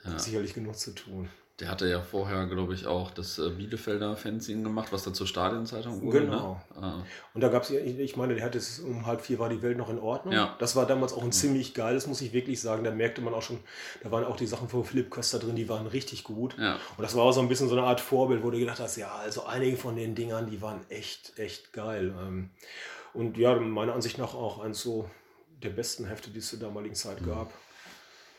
ja. 0.05 0.17
sicherlich 0.19 0.53
genug 0.53 0.77
zu 0.77 0.93
tun. 0.93 1.29
Der 1.61 1.69
hatte 1.69 1.87
ja 1.87 2.01
vorher, 2.01 2.47
glaube 2.47 2.73
ich, 2.73 2.85
auch 2.85 3.11
das 3.11 3.39
äh, 3.39 3.49
Bielefelder 3.49 4.17
Fanzine 4.17 4.63
gemacht, 4.63 4.91
was 4.91 5.03
dann 5.03 5.13
zur 5.13 5.25
Stadionzeitung 5.25 6.01
wurde. 6.01 6.19
Ne? 6.19 6.25
Genau. 6.25 6.61
Ne? 6.75 6.83
Ah. 6.83 7.03
Und 7.33 7.41
da 7.41 7.47
gab 7.47 7.63
es, 7.63 7.69
ich 7.69 8.17
meine, 8.17 8.35
der 8.35 8.43
hatte 8.43 8.57
es 8.57 8.79
um 8.79 9.05
halb 9.05 9.21
vier 9.21 9.39
war 9.39 9.47
die 9.47 9.61
Welt 9.61 9.77
noch 9.77 9.89
in 9.89 9.97
Ordnung. 9.97 10.33
Ja. 10.33 10.53
Das 10.59 10.75
war 10.75 10.85
damals 10.85 11.13
auch 11.13 11.21
ein 11.21 11.27
mhm. 11.27 11.31
ziemlich 11.31 11.73
geiles, 11.73 12.07
muss 12.07 12.19
ich 12.19 12.33
wirklich 12.33 12.59
sagen. 12.59 12.83
Da 12.83 12.91
merkte 12.91 13.21
man 13.21 13.33
auch 13.33 13.41
schon, 13.41 13.59
da 14.03 14.11
waren 14.11 14.25
auch 14.25 14.35
die 14.35 14.47
Sachen 14.47 14.67
von 14.67 14.83
Philipp 14.83 15.09
Köster 15.09 15.39
drin, 15.39 15.55
die 15.55 15.69
waren 15.69 15.87
richtig 15.87 16.25
gut. 16.25 16.57
Ja. 16.59 16.73
Und 16.97 17.01
das 17.01 17.15
war 17.15 17.23
auch 17.23 17.31
so 17.31 17.39
ein 17.39 17.47
bisschen 17.47 17.69
so 17.69 17.77
eine 17.77 17.87
Art 17.87 18.01
Vorbild, 18.01 18.43
wo 18.43 18.51
du 18.51 18.59
gedacht 18.59 18.81
hast, 18.81 18.97
ja, 18.97 19.15
also 19.15 19.45
einige 19.45 19.77
von 19.77 19.95
den 19.95 20.13
Dingern, 20.13 20.49
die 20.49 20.61
waren 20.61 20.81
echt, 20.89 21.39
echt 21.39 21.71
geil. 21.71 22.13
Ähm. 22.19 22.49
Und 23.13 23.37
ja, 23.37 23.55
meiner 23.57 23.93
Ansicht 23.93 24.17
nach 24.17 24.33
auch 24.33 24.59
eins 24.59 24.81
so 24.81 25.09
der 25.63 25.69
besten 25.69 26.05
Hefte, 26.05 26.31
die 26.31 26.39
es 26.39 26.49
zur 26.49 26.59
damaligen 26.59 26.95
Zeit 26.95 27.21
mhm. 27.21 27.27
gab. 27.27 27.53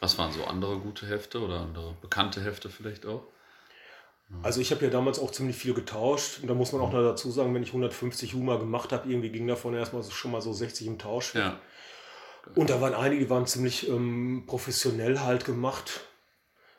Was 0.00 0.18
waren 0.18 0.32
so 0.32 0.44
andere 0.44 0.78
gute 0.78 1.06
Hefte 1.06 1.40
oder 1.40 1.60
andere 1.60 1.94
bekannte 2.00 2.42
Hefte 2.42 2.68
vielleicht 2.68 3.06
auch? 3.06 3.22
Also 4.42 4.60
ich 4.60 4.72
habe 4.72 4.84
ja 4.84 4.90
damals 4.90 5.18
auch 5.18 5.30
ziemlich 5.30 5.56
viel 5.56 5.74
getauscht. 5.74 6.40
Und 6.42 6.48
da 6.48 6.54
muss 6.54 6.72
man 6.72 6.80
auch 6.82 6.92
noch 6.92 7.02
dazu 7.02 7.30
sagen, 7.30 7.54
wenn 7.54 7.62
ich 7.62 7.68
150 7.68 8.34
Huma 8.34 8.56
gemacht 8.56 8.92
habe, 8.92 9.08
irgendwie 9.08 9.30
ging 9.30 9.46
davon 9.46 9.74
erstmal 9.74 10.02
schon 10.04 10.32
mal 10.32 10.42
so 10.42 10.52
60 10.52 10.86
im 10.86 10.98
Tausch. 10.98 11.34
Ja. 11.34 11.60
Und 12.54 12.70
da 12.70 12.80
waren 12.80 12.94
einige, 12.94 13.24
die 13.24 13.30
waren 13.30 13.46
ziemlich 13.46 13.88
ähm, 13.88 14.44
professionell 14.46 15.20
halt 15.20 15.44
gemacht. 15.44 16.00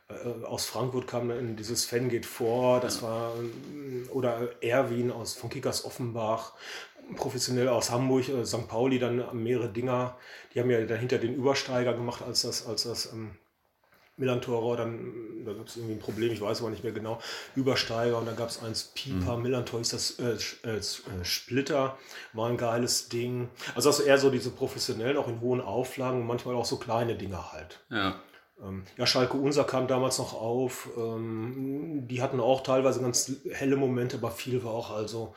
Äh, 0.09 0.45
aus 0.45 0.65
Frankfurt 0.65 1.07
kam 1.07 1.29
dann 1.29 1.55
dieses 1.55 1.85
Fan 1.85 2.09
geht 2.09 2.25
vor, 2.25 2.79
das 2.79 2.97
ja. 2.97 3.03
war, 3.03 3.33
äh, 3.35 4.09
oder 4.09 4.49
Erwin 4.61 5.11
aus, 5.11 5.33
von 5.33 5.49
Kickers 5.49 5.85
Offenbach, 5.85 6.53
professionell 7.15 7.69
aus 7.69 7.91
Hamburg, 7.91 8.29
äh, 8.29 8.45
St. 8.45 8.67
Pauli, 8.67 8.99
dann 8.99 9.23
mehrere 9.33 9.69
Dinger. 9.69 10.17
Die 10.53 10.59
haben 10.59 10.69
ja 10.69 10.83
dahinter 10.85 11.17
den 11.17 11.35
Übersteiger 11.35 11.93
gemacht, 11.93 12.21
als 12.21 12.41
das, 12.41 12.67
als 12.67 12.83
das 12.83 13.13
ähm, 13.13 13.31
Millantor, 14.17 14.77
dann 14.77 15.45
da 15.45 15.53
gab 15.53 15.67
es 15.67 15.77
irgendwie 15.77 15.93
ein 15.95 15.99
Problem, 15.99 16.33
ich 16.33 16.41
weiß 16.41 16.61
aber 16.61 16.71
nicht 16.71 16.83
mehr 16.83 16.91
genau, 16.91 17.19
Übersteiger 17.55 18.17
und 18.17 18.25
dann 18.25 18.35
gab 18.35 18.49
es 18.49 18.61
eins 18.61 18.91
Piper, 18.95 19.37
mhm. 19.37 19.43
Millantor 19.43 19.79
ist 19.79 19.93
das 19.93 20.19
äh, 20.19 20.37
äh, 20.67 20.77
äh, 20.77 21.23
Splitter, 21.23 21.97
war 22.33 22.49
ein 22.49 22.57
geiles 22.57 23.09
Ding. 23.09 23.49
Also 23.75 23.89
das 23.89 23.99
eher 23.99 24.17
so 24.17 24.31
diese 24.31 24.49
professionellen, 24.49 25.17
auch 25.17 25.27
in 25.27 25.39
hohen 25.39 25.61
Auflagen 25.61 26.21
und 26.21 26.27
manchmal 26.27 26.55
auch 26.55 26.65
so 26.65 26.77
kleine 26.77 27.15
Dinge 27.15 27.53
halt. 27.53 27.79
Ja. 27.91 28.19
Ähm, 28.59 28.83
ja, 28.97 29.05
Schalke 29.05 29.37
Unser 29.37 29.65
kam 29.65 29.87
damals 29.87 30.17
noch 30.17 30.33
auf. 30.33 30.89
Ähm, 30.97 32.07
die 32.07 32.21
hatten 32.21 32.39
auch 32.39 32.61
teilweise 32.63 33.01
ganz 33.01 33.31
helle 33.51 33.75
Momente, 33.75 34.17
aber 34.17 34.31
viel 34.31 34.63
war 34.63 34.73
auch 34.73 34.89
also, 34.89 35.35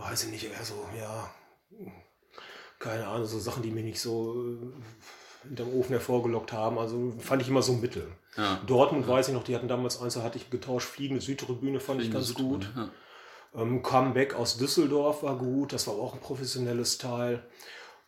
weiß 0.00 0.24
ich 0.24 0.30
nicht, 0.30 0.44
eher 0.44 0.64
so, 0.64 0.74
ja, 0.98 1.30
keine 2.78 3.06
Ahnung, 3.06 3.26
so 3.26 3.38
Sachen, 3.38 3.62
die 3.62 3.70
mir 3.70 3.82
nicht 3.82 4.00
so 4.00 4.34
äh, 4.34 5.46
hinterm 5.46 5.74
Ofen 5.74 5.92
hervorgelockt 5.92 6.52
haben. 6.52 6.78
Also 6.78 7.12
fand 7.18 7.42
ich 7.42 7.48
immer 7.48 7.62
so 7.62 7.74
Mittel. 7.74 8.08
Ja. 8.36 8.60
Dortmund 8.66 9.06
ja. 9.06 9.12
weiß 9.12 9.28
ich 9.28 9.34
noch, 9.34 9.44
die 9.44 9.54
hatten 9.54 9.68
damals 9.68 10.00
eins, 10.00 10.14
da 10.14 10.22
hatte 10.22 10.38
ich 10.38 10.50
getauscht, 10.50 10.88
Fliegende 10.88 11.22
Südtribüne 11.22 11.80
fand 11.80 12.00
Fliegende 12.00 12.04
ich 12.06 12.12
ganz 12.12 12.28
Südtribüne, 12.28 12.58
gut. 12.58 12.72
Ja. 12.76 13.62
Ähm, 13.62 13.82
Comeback 13.82 14.34
aus 14.34 14.56
Düsseldorf 14.56 15.22
war 15.22 15.36
gut, 15.36 15.72
das 15.72 15.86
war 15.86 15.94
auch 15.94 16.14
ein 16.14 16.20
professionelles 16.20 16.98
Teil. 16.98 17.42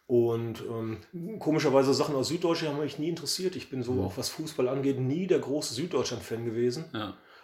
Und 0.07 0.63
ähm, 0.63 1.39
komischerweise 1.39 1.95
Sachen 1.95 2.15
aus 2.15 2.29
Süddeutschland 2.29 2.75
haben 2.75 2.83
mich 2.83 2.99
nie 2.99 3.09
interessiert. 3.09 3.57
Ich 3.57 3.71
bin 3.71 3.83
so, 3.83 3.93
mhm. 3.93 4.05
auch 4.05 4.17
was 4.17 4.29
Fußball 4.29 4.69
angeht, 4.69 4.99
nie 4.99 5.27
der 5.27 5.39
große 5.39 5.75
Süddeutschland-Fan 5.75 6.45
gewesen. 6.45 6.85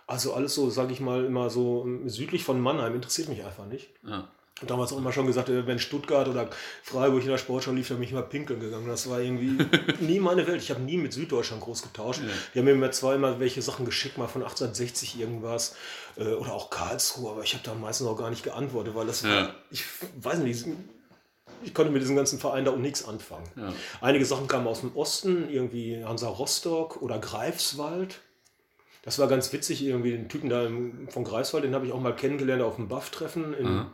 Also 0.06 0.34
alles 0.34 0.54
so, 0.54 0.68
sage 0.68 0.92
ich 0.92 1.00
mal, 1.00 1.24
immer 1.24 1.50
so 1.50 1.84
ähm, 1.86 2.08
südlich 2.08 2.44
von 2.44 2.60
Mannheim 2.60 2.94
interessiert 2.94 3.28
mich 3.28 3.44
einfach 3.44 3.66
nicht. 3.66 3.90
Ja. 4.06 4.30
Damals 4.66 4.92
auch 4.92 4.98
immer 4.98 5.12
schon 5.12 5.26
gesagt, 5.26 5.48
äh, 5.48 5.66
wenn 5.66 5.78
Stuttgart 5.78 6.28
oder 6.28 6.48
Freiburg 6.82 7.22
in 7.22 7.28
der 7.28 7.38
Sportschau 7.38 7.72
lief, 7.72 7.88
dann 7.88 7.98
bin 7.98 8.08
ich 8.08 8.12
mal 8.12 8.22
pinkeln 8.22 8.60
gegangen. 8.60 8.88
Das 8.88 9.08
war 9.08 9.20
irgendwie 9.20 9.58
nie 10.00 10.18
meine 10.18 10.46
Welt. 10.46 10.62
Ich 10.62 10.70
habe 10.70 10.80
nie 10.80 10.96
mit 10.96 11.12
Süddeutschland 11.12 11.62
groß 11.62 11.82
getauscht. 11.82 12.20
Ja. 12.20 12.32
Die 12.54 12.58
haben 12.58 12.64
mir 12.66 12.72
immer 12.72 12.90
zweimal 12.90 13.38
welche 13.40 13.62
Sachen 13.62 13.86
geschickt, 13.86 14.18
mal 14.18 14.26
von 14.26 14.42
1860 14.42 15.20
irgendwas 15.20 15.76
äh, 16.16 16.32
oder 16.32 16.52
auch 16.52 16.70
Karlsruhe, 16.70 17.30
aber 17.30 17.42
ich 17.42 17.54
habe 17.54 17.64
da 17.64 17.74
meistens 17.74 18.06
auch 18.06 18.16
gar 18.16 18.30
nicht 18.30 18.42
geantwortet, 18.42 18.94
weil 18.94 19.06
das 19.06 19.22
ja. 19.22 19.28
war, 19.28 19.54
ich 19.70 19.84
weiß 20.20 20.38
nicht, 20.40 20.66
ich 21.62 21.74
konnte 21.74 21.92
mit 21.92 22.02
diesem 22.02 22.16
ganzen 22.16 22.38
Verein 22.38 22.64
da 22.64 22.72
auch 22.72 22.76
nichts 22.76 23.06
anfangen. 23.06 23.48
Ja. 23.56 23.72
Einige 24.00 24.24
Sachen 24.24 24.48
kamen 24.48 24.66
aus 24.66 24.80
dem 24.80 24.96
Osten, 24.96 25.48
irgendwie 25.48 26.04
Hansa 26.04 26.28
Rostock 26.28 27.02
oder 27.02 27.18
Greifswald. 27.18 28.20
Das 29.02 29.18
war 29.18 29.28
ganz 29.28 29.52
witzig, 29.52 29.82
irgendwie 29.84 30.12
den 30.12 30.28
Typen 30.28 30.50
da 30.50 30.68
von 31.10 31.24
Greifswald, 31.24 31.64
den 31.64 31.74
habe 31.74 31.86
ich 31.86 31.92
auch 31.92 32.00
mal 32.00 32.14
kennengelernt 32.14 32.62
auf 32.62 32.76
dem 32.76 32.88
Buff-Treffen 32.88 33.54
in, 33.54 33.66
mhm 33.66 33.86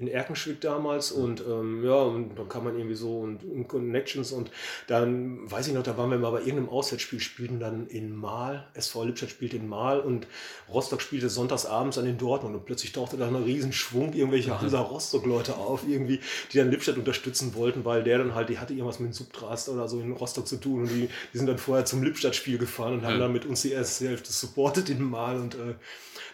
in 0.00 0.08
Erkenschwick 0.08 0.62
damals 0.62 1.12
und 1.12 1.42
ähm, 1.46 1.84
ja, 1.84 1.94
und 1.94 2.34
dann 2.34 2.48
kam 2.48 2.64
man 2.64 2.74
irgendwie 2.74 2.94
so 2.94 3.18
und, 3.18 3.44
und, 3.44 3.68
Connections 3.68 4.32
und 4.32 4.50
dann, 4.86 5.50
weiß 5.50 5.68
ich 5.68 5.74
noch, 5.74 5.82
da 5.82 5.98
waren 5.98 6.10
wir 6.10 6.18
mal 6.18 6.30
bei 6.30 6.38
irgendeinem 6.38 6.70
Auswärtsspiel, 6.70 7.20
spielten 7.20 7.60
dann 7.60 7.86
in 7.86 8.16
Mahl, 8.16 8.66
SV 8.72 9.04
Lippstadt 9.04 9.28
spielte 9.28 9.58
in 9.58 9.68
Mahl 9.68 10.00
und 10.00 10.26
Rostock 10.72 11.02
spielte 11.02 11.28
sonntags 11.28 11.66
abends 11.66 11.98
an 11.98 12.06
den 12.06 12.16
Dortmund 12.16 12.54
und 12.56 12.64
plötzlich 12.64 12.92
tauchte 12.92 13.18
da 13.18 13.28
ein 13.28 13.36
Riesenschwung 13.36 14.14
irgendwelcher 14.14 14.54
mhm. 14.54 14.62
Hansa 14.62 14.80
Rostock-Leute 14.80 15.56
auf, 15.56 15.86
irgendwie, 15.86 16.20
die 16.50 16.56
dann 16.56 16.70
Lippstadt 16.70 16.96
unterstützen 16.96 17.54
wollten, 17.54 17.84
weil 17.84 18.02
der 18.02 18.16
dann 18.16 18.34
halt, 18.34 18.48
die 18.48 18.58
hatte 18.58 18.72
irgendwas 18.72 19.00
mit 19.00 19.10
dem 19.10 19.12
Subtrast 19.12 19.68
oder 19.68 19.86
so 19.86 20.00
in 20.00 20.12
Rostock 20.12 20.48
zu 20.48 20.56
tun 20.56 20.82
und 20.82 20.88
die, 20.88 21.10
die 21.34 21.38
sind 21.38 21.46
dann 21.46 21.58
vorher 21.58 21.84
zum 21.84 22.02
Lippstadt-Spiel 22.02 22.56
gefahren 22.56 22.94
und 22.94 23.04
haben 23.04 23.18
dann 23.18 23.32
mit 23.32 23.44
uns 23.44 23.60
die 23.60 23.72
erste 23.72 24.08
Hälfte 24.08 24.32
supportet 24.32 24.88
in 24.88 25.02
Mahl 25.02 25.36
und 25.36 25.56
äh, 25.56 25.74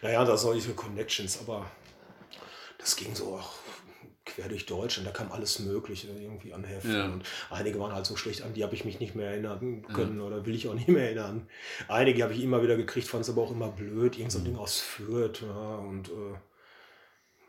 naja, 0.02 0.24
da 0.24 0.36
solche 0.36 0.70
Connections, 0.70 1.40
aber 1.40 1.66
das 2.78 2.96
ging 2.96 3.14
so 3.14 3.36
auch 3.36 3.54
quer 4.26 4.48
durch 4.48 4.66
Deutschland, 4.66 5.06
da 5.06 5.12
kam 5.12 5.30
alles 5.30 5.60
Mögliche 5.60 6.08
irgendwie 6.08 6.52
an 6.52 6.64
Heften. 6.64 6.92
Ja. 6.92 7.04
Und 7.06 7.24
einige 7.48 7.78
waren 7.78 7.94
halt 7.94 8.04
so 8.04 8.16
schlecht 8.16 8.42
an, 8.42 8.52
die 8.52 8.64
habe 8.64 8.74
ich 8.74 8.84
mich 8.84 9.00
nicht 9.00 9.14
mehr 9.14 9.30
erinnern 9.30 9.86
können 9.92 10.18
ja. 10.18 10.24
oder 10.24 10.44
will 10.44 10.54
ich 10.54 10.68
auch 10.68 10.74
nicht 10.74 10.88
mehr 10.88 11.04
erinnern. 11.04 11.48
Einige 11.88 12.22
habe 12.22 12.34
ich 12.34 12.42
immer 12.42 12.62
wieder 12.62 12.76
gekriegt, 12.76 13.06
fand 13.06 13.22
es 13.22 13.30
aber 13.30 13.42
auch 13.42 13.52
immer 13.52 13.68
blöd, 13.68 14.18
irgend 14.18 14.32
so 14.32 14.38
ein 14.38 14.42
mhm. 14.42 14.46
Ding 14.46 14.56
aus 14.56 14.80
Fürth. 14.80 15.42
Ja, 15.42 15.76
und 15.76 16.08
äh, 16.08 16.34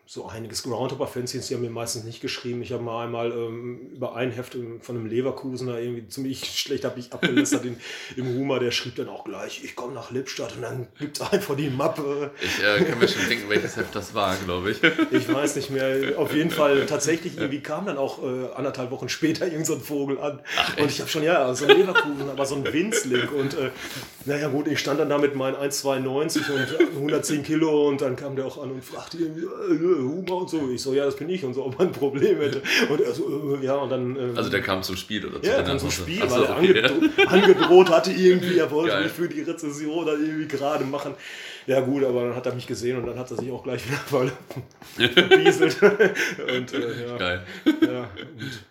so 0.10 0.26
einiges. 0.26 0.63
Groundhopper-Fans, 0.63 1.32
die 1.32 1.54
haben 1.54 1.62
mir 1.62 1.70
meistens 1.70 2.06
nicht 2.06 2.22
geschrieben. 2.22 2.62
Ich 2.62 2.72
habe 2.72 2.82
mal 2.82 3.04
einmal 3.04 3.30
ähm, 3.34 3.91
über 3.93 4.15
ein 4.15 4.32
Heft 4.32 4.56
von 4.80 4.96
einem 4.96 5.06
Leverkusener 5.06 5.80
irgendwie 5.80 6.08
ziemlich 6.08 6.46
schlecht 6.60 6.86
habe 6.86 6.98
ich 6.98 7.12
abgelästert 7.12 7.65
in, 7.65 7.76
im 8.15 8.26
Humor. 8.26 8.62
Der 8.62 8.72
schrieb 8.72 8.96
dann 8.96 9.10
auch 9.10 9.26
gleich, 9.26 9.65
ich 9.65 9.76
komme 9.76 9.93
nach 9.93 10.10
Lippstadt 10.10 10.56
und 10.56 10.62
dann 10.62 10.88
gibt 10.98 11.20
es 11.20 11.30
einfach 11.30 11.58
die 11.58 11.70
Mappe. 11.70 12.32
Ich 12.41 12.63
äh, 12.63 12.86
kann 12.86 13.00
mir 13.00 13.08
schon 13.10 13.28
denken, 13.28 13.50
welches 13.50 13.76
Heft 13.76 13.93
das 13.93 14.13
war, 14.13 14.38
glaube 14.38 14.72
ich. 14.72 14.82
Ich 15.12 15.32
weiß 15.32 15.58
nicht 15.58 15.72
mehr. 15.72 16.17
Auf 16.17 16.34
jeden 16.34 16.52
Fall 16.52 16.86
tatsächlich 16.88 17.38
irgendwie 17.38 17.60
kam 17.60 17.86
dann 17.86 17.98
auch 17.98 18.24
äh, 18.24 18.54
anderthalb 18.56 18.91
Wochen 18.91 19.10
später 19.10 19.43
irgendein 19.43 19.65
so 19.65 19.80
Vogel 19.80 20.20
an. 20.20 20.39
Ach, 20.58 20.78
und 20.78 20.89
ich 20.89 21.02
habe 21.02 21.10
schon, 21.10 21.24
ja, 21.24 21.54
so 21.54 21.65
ein 21.65 21.78
Leverkusen, 21.78 22.30
aber 22.30 22.46
so 22.46 22.56
ein 22.56 22.63
Winzling. 22.72 23.28
Und 23.28 23.56
äh, 23.56 23.72
naja 24.24 24.48
gut, 24.48 24.67
ich 24.67 24.80
stand 24.80 25.02
dann 25.02 25.10
da 25.10 25.17
mit 25.17 25.36
meinen 25.36 25.58
1,92 25.58 26.50
und 26.50 26.96
110 26.96 27.43
Kilo 27.43 27.89
und 27.89 28.00
dann 28.00 28.15
kam 28.15 28.38
der 28.38 28.46
auch 28.46 28.63
an 28.63 28.72
und 28.72 28.86
fragte 28.86 29.17
irgendwie, 29.17 29.43
äh, 29.43 29.97
Humor 29.98 30.42
und 30.42 30.50
so. 30.50 30.70
Ich 30.70 30.82
so, 30.82 30.94
ja, 30.94 31.06
das 31.06 31.16
bin 31.16 31.30
ich 31.30 31.44
und 31.44 31.54
so, 31.54 31.66
ob 31.66 31.78
man 31.78 31.88
ein 31.88 31.94
Problem 31.94 32.38
hätte. 32.38 32.62
Und 32.90 33.02
er 33.02 33.14
so, 33.14 33.58
äh, 33.62 33.66
ja, 33.66 33.76
und 33.76 33.90
dann. 33.90 34.16
Ähm, 34.16 34.38
also 34.38 34.50
der 34.50 34.62
kam 34.62 34.84
zum 34.84 34.98
Spiel 34.98 35.26
oder 35.26 35.42
zu 35.42 35.50
Ja, 35.50 35.64
kam 35.64 35.80
zum 35.80 35.92
Spiel, 35.92 36.22
so, 36.22 36.30
weil 36.30 36.44
er 36.44 36.58
okay. 36.58 36.84
angedro 36.84 37.28
angedroht 37.28 37.90
hatte 37.90 38.12
irgendwie, 38.12 38.58
er 38.58 38.70
wollte 38.72 38.92
Geil. 38.92 39.04
mich 39.04 39.12
für 39.12 39.28
die 39.28 39.42
Rezession 39.42 40.06
dann 40.06 40.24
irgendwie 40.24 40.48
gerade 40.48 40.84
machen. 40.86 41.14
Ja 41.66 41.82
gut, 41.82 42.04
aber 42.04 42.24
dann 42.24 42.36
hat 42.36 42.46
er 42.46 42.54
mich 42.54 42.66
gesehen 42.66 42.98
und 42.98 43.06
dann 43.06 43.20
hat 43.20 43.30
er 43.30 43.38
sich 43.38 43.52
auch 43.52 43.64
gleich 43.64 43.84
wieder 43.86 44.32
verbieselt. 45.14 45.82
und 45.82 46.74
äh, 46.74 47.08
ja. 47.08 47.18
Geil. 47.18 47.46
Ja, 47.66 48.00
und, 48.02 48.64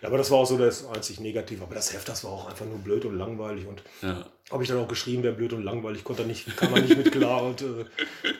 ja, 0.00 0.08
aber 0.08 0.18
das 0.18 0.30
war 0.30 0.38
auch 0.38 0.46
so 0.46 0.56
das 0.56 0.86
einzig 0.86 1.20
Negative. 1.20 1.62
Aber 1.62 1.74
das 1.74 1.92
Heft, 1.92 2.08
das 2.08 2.24
war 2.24 2.30
auch 2.30 2.48
einfach 2.48 2.66
nur 2.66 2.78
blöd 2.78 3.04
und 3.04 3.16
langweilig. 3.18 3.66
Und 3.66 3.82
ja. 4.02 4.24
habe 4.50 4.62
ich 4.62 4.68
dann 4.68 4.78
auch 4.78 4.88
geschrieben, 4.88 5.22
wäre 5.22 5.34
blöd 5.34 5.52
und 5.52 5.64
langweilig, 5.64 6.04
konnte 6.04 6.24
nicht, 6.24 6.56
kam 6.56 6.70
man 6.70 6.82
nicht 6.82 6.96
mit 6.96 7.10
klar. 7.10 7.42
Und 7.42 7.62
äh, 7.62 7.84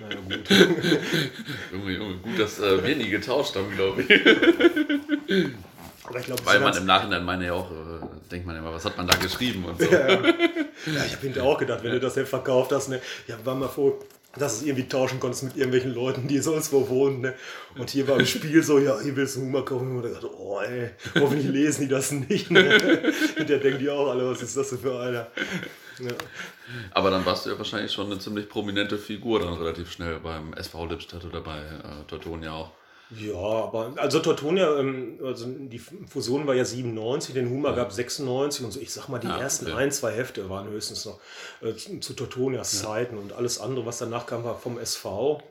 naja, 0.00 0.20
gut. 0.28 0.48
Junge, 1.72 1.92
Junge, 1.92 2.16
gut, 2.18 2.38
dass 2.38 2.60
äh, 2.60 2.86
wir 2.86 2.96
nie 2.96 3.10
getauscht 3.10 3.56
haben, 3.56 3.70
glaube 3.74 4.02
ich. 4.02 4.10
Ich 6.16 6.24
glaub, 6.24 6.46
Weil 6.46 6.60
man 6.60 6.76
im 6.76 6.86
Nachhinein 6.86 7.24
meine 7.24 7.46
ja 7.46 7.52
auch, 7.52 7.70
äh, 7.70 8.06
denkt 8.30 8.46
man 8.46 8.56
immer, 8.56 8.72
was 8.72 8.84
hat 8.84 8.96
man 8.96 9.06
da 9.06 9.16
geschrieben 9.16 9.64
und 9.64 9.80
so. 9.80 9.90
Ja, 9.90 10.08
ja. 10.08 10.22
ja 10.22 11.04
ich 11.04 11.12
habe 11.12 11.22
hinterher 11.22 11.44
auch 11.44 11.58
gedacht, 11.58 11.82
wenn 11.82 11.90
du 11.92 12.00
das 12.00 12.16
Heft 12.16 12.30
verkauft 12.30 12.72
hast, 12.72 12.88
ne, 12.88 13.00
ja, 13.26 13.36
war 13.44 13.54
mal 13.54 13.68
froh, 13.68 13.98
dass 14.38 14.58
du 14.58 14.64
es 14.64 14.66
irgendwie 14.68 14.88
tauschen 14.88 15.20
konntest 15.20 15.44
mit 15.44 15.56
irgendwelchen 15.56 15.94
Leuten, 15.94 16.28
die 16.28 16.38
sonst 16.38 16.72
wo 16.72 16.88
wohnen. 16.88 17.20
Ne? 17.20 17.34
Und 17.76 17.90
hier 17.90 18.06
war 18.08 18.18
im 18.18 18.26
Spiel 18.26 18.62
so, 18.62 18.78
ja, 18.78 18.98
hier 19.00 19.14
willst 19.16 19.36
du 19.36 19.40
Humor 19.40 19.64
kaufen. 19.64 19.96
Und 19.96 20.12
dachte, 20.12 20.30
oh 20.38 20.60
ey, 20.60 20.90
hoffentlich 21.14 21.48
lesen 21.48 21.82
die 21.82 21.88
das 21.88 22.10
nicht. 22.10 22.50
Ne? 22.50 23.12
Und 23.38 23.48
der 23.48 23.58
denkt 23.58 23.80
die 23.80 23.90
auch 23.90 24.10
alle, 24.10 24.30
was 24.30 24.42
ist 24.42 24.56
das 24.56 24.70
denn 24.70 24.78
für 24.78 24.98
einer? 24.98 25.26
Ja. 26.00 26.12
Aber 26.92 27.10
dann 27.10 27.24
warst 27.26 27.46
du 27.46 27.50
ja 27.50 27.58
wahrscheinlich 27.58 27.92
schon 27.92 28.06
eine 28.06 28.18
ziemlich 28.18 28.48
prominente 28.48 28.98
Figur 28.98 29.40
dann 29.40 29.54
relativ 29.54 29.90
schnell 29.90 30.20
beim 30.20 30.52
SV 30.52 30.86
Lippstadt 30.86 31.24
oder 31.24 31.40
bei 31.40 31.58
äh, 31.58 32.04
Teutonia 32.06 32.52
auch. 32.52 32.72
Ja, 33.10 33.36
aber 33.36 33.94
also 33.96 34.18
Tortonia, 34.20 34.78
ähm, 34.78 35.18
also 35.24 35.46
die 35.46 35.78
Fusion 35.78 36.46
war 36.46 36.54
ja 36.54 36.64
97, 36.64 37.34
den 37.34 37.48
Humor 37.48 37.70
ja. 37.70 37.76
gab 37.76 37.92
96 37.92 38.64
und 38.64 38.72
so. 38.72 38.80
Ich 38.80 38.92
sag 38.92 39.08
mal, 39.08 39.18
die 39.18 39.28
ja, 39.28 39.38
ersten 39.38 39.66
okay. 39.66 39.76
ein, 39.76 39.90
zwei 39.90 40.12
Hefte 40.12 40.50
waren 40.50 40.68
höchstens 40.68 41.06
noch 41.06 41.18
äh, 41.62 41.74
zu 41.74 42.12
Tortonias 42.12 42.74
ja. 42.74 42.88
Zeiten 42.88 43.16
und 43.16 43.32
alles 43.32 43.60
andere, 43.60 43.86
was 43.86 43.98
danach 43.98 44.26
kam, 44.26 44.44
war 44.44 44.58
vom 44.58 44.78
SV. 44.78 45.42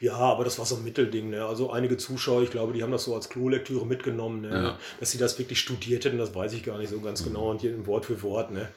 Ja, 0.00 0.14
aber 0.14 0.44
das 0.44 0.58
war 0.58 0.66
so 0.66 0.76
ein 0.76 0.84
Mittelding. 0.84 1.30
Ne? 1.30 1.44
Also 1.44 1.70
einige 1.70 1.96
Zuschauer, 1.96 2.42
ich 2.42 2.50
glaube, 2.50 2.72
die 2.72 2.82
haben 2.82 2.90
das 2.90 3.04
so 3.04 3.14
als 3.14 3.28
Klolektüre 3.28 3.86
mitgenommen. 3.86 4.40
Ne? 4.40 4.48
Ja. 4.50 4.78
Dass 4.98 5.10
sie 5.10 5.18
das 5.18 5.38
wirklich 5.38 5.60
studiert 5.60 6.04
hätten, 6.04 6.18
das 6.18 6.34
weiß 6.34 6.52
ich 6.54 6.64
gar 6.64 6.78
nicht 6.78 6.90
so 6.90 7.00
ganz 7.00 7.20
mhm. 7.20 7.26
genau 7.26 7.50
und 7.50 7.60
hier 7.60 7.86
Wort 7.86 8.06
für 8.06 8.20
Wort. 8.22 8.50
Ne? 8.50 8.68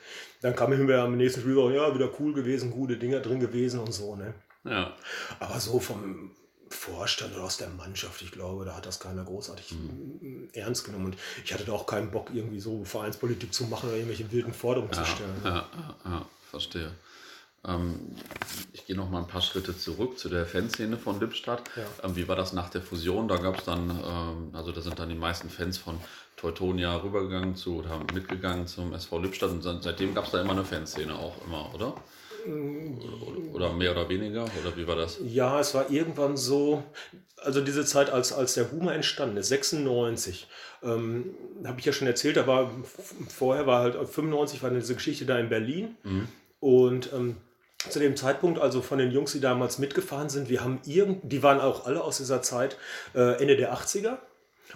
Dann 0.41 0.55
kam 0.55 0.69
mir 0.69 1.01
am 1.01 1.17
nächsten 1.17 1.41
Spiel 1.41 1.57
ja, 1.73 1.95
wieder 1.95 2.09
cool 2.19 2.33
gewesen, 2.33 2.71
gute 2.71 2.97
Dinger 2.97 3.19
drin 3.19 3.39
gewesen 3.39 3.79
und 3.79 3.93
so. 3.93 4.15
Ne? 4.15 4.33
Ja. 4.63 4.95
Aber 5.39 5.59
so 5.59 5.79
vom 5.79 6.31
Vorstand 6.75 7.33
oder 7.33 7.43
aus 7.43 7.57
der 7.57 7.69
Mannschaft, 7.69 8.21
ich 8.21 8.31
glaube, 8.31 8.65
da 8.65 8.75
hat 8.75 8.85
das 8.85 8.99
keiner 8.99 9.23
großartig 9.23 9.71
mhm. 9.71 10.49
ernst 10.53 10.85
genommen. 10.85 11.05
Und 11.05 11.17
ich 11.43 11.53
hatte 11.53 11.65
da 11.65 11.71
auch 11.71 11.85
keinen 11.85 12.11
Bock, 12.11 12.29
irgendwie 12.33 12.59
so 12.59 12.83
Vereinspolitik 12.83 13.53
zu 13.53 13.65
machen 13.65 13.89
oder 13.89 13.97
irgendwelche 13.97 14.31
wilden 14.31 14.53
Forderungen 14.53 14.91
ja, 14.93 15.03
zu 15.03 15.09
stellen. 15.09 15.41
Ja, 15.43 15.65
ja, 16.05 16.25
verstehe. 16.51 16.91
Ähm, 17.67 18.15
ich 18.73 18.85
gehe 18.85 18.95
noch 18.95 19.09
mal 19.09 19.19
ein 19.19 19.27
paar 19.27 19.41
Schritte 19.41 19.77
zurück 19.77 20.19
zu 20.19 20.29
der 20.29 20.45
Fanszene 20.45 20.97
von 20.97 21.19
Lippstadt. 21.19 21.63
Ähm, 22.03 22.15
wie 22.15 22.27
war 22.27 22.35
das 22.35 22.53
nach 22.53 22.69
der 22.69 22.81
Fusion? 22.81 23.27
Da 23.27 23.37
gab 23.37 23.59
es 23.59 23.65
dann, 23.65 23.89
ähm, 23.89 24.49
also 24.53 24.71
da 24.71 24.81
sind 24.81 24.99
dann 24.99 25.09
die 25.09 25.15
meisten 25.15 25.49
Fans 25.49 25.77
von 25.77 25.99
Teutonia 26.37 26.95
rübergegangen 26.97 27.55
zu 27.55 27.77
oder 27.77 27.99
mitgegangen 28.13 28.67
zum 28.67 28.93
SV 28.93 29.19
Lippstadt 29.19 29.51
und 29.51 29.61
seitdem 29.61 30.13
gab 30.13 30.25
es 30.25 30.31
da 30.31 30.41
immer 30.41 30.51
eine 30.51 30.65
Fanszene 30.65 31.15
auch 31.15 31.43
immer, 31.45 31.73
oder? 31.73 31.95
Oder 33.53 33.73
mehr 33.73 33.91
oder 33.91 34.09
weniger? 34.09 34.43
Oder 34.43 34.75
wie 34.75 34.87
war 34.87 34.95
das? 34.95 35.19
Ja, 35.23 35.59
es 35.59 35.73
war 35.73 35.89
irgendwann 35.89 36.37
so, 36.37 36.83
also 37.37 37.61
diese 37.61 37.85
Zeit, 37.85 38.09
als, 38.09 38.33
als 38.33 38.53
der 38.53 38.71
Humor 38.71 38.93
entstanden 38.93 39.37
ist, 39.37 39.47
96, 39.49 40.47
ähm, 40.83 41.35
habe 41.63 41.79
ich 41.79 41.85
ja 41.85 41.93
schon 41.93 42.07
erzählt, 42.07 42.37
da 42.37 42.47
war 42.47 42.71
vorher 43.29 43.65
war 43.65 43.81
halt 43.81 43.95
95 43.95 44.61
war 44.63 44.69
diese 44.69 44.95
Geschichte 44.95 45.25
da 45.25 45.39
in 45.39 45.49
Berlin. 45.49 45.95
Mhm. 46.03 46.27
Und 46.59 47.13
ähm, 47.13 47.37
zu 47.89 47.99
dem 47.99 48.15
Zeitpunkt, 48.15 48.59
also 48.59 48.81
von 48.81 48.97
den 48.97 49.11
Jungs, 49.11 49.33
die 49.33 49.39
damals 49.39 49.77
mitgefahren 49.79 50.29
sind, 50.29 50.49
wir 50.49 50.63
haben 50.63 50.79
irgend, 50.85 51.19
die 51.23 51.43
waren 51.43 51.59
auch 51.59 51.85
alle 51.85 52.03
aus 52.03 52.17
dieser 52.17 52.41
Zeit 52.41 52.77
äh, 53.13 53.39
Ende 53.41 53.55
der 53.55 53.73
80er. 53.73 54.17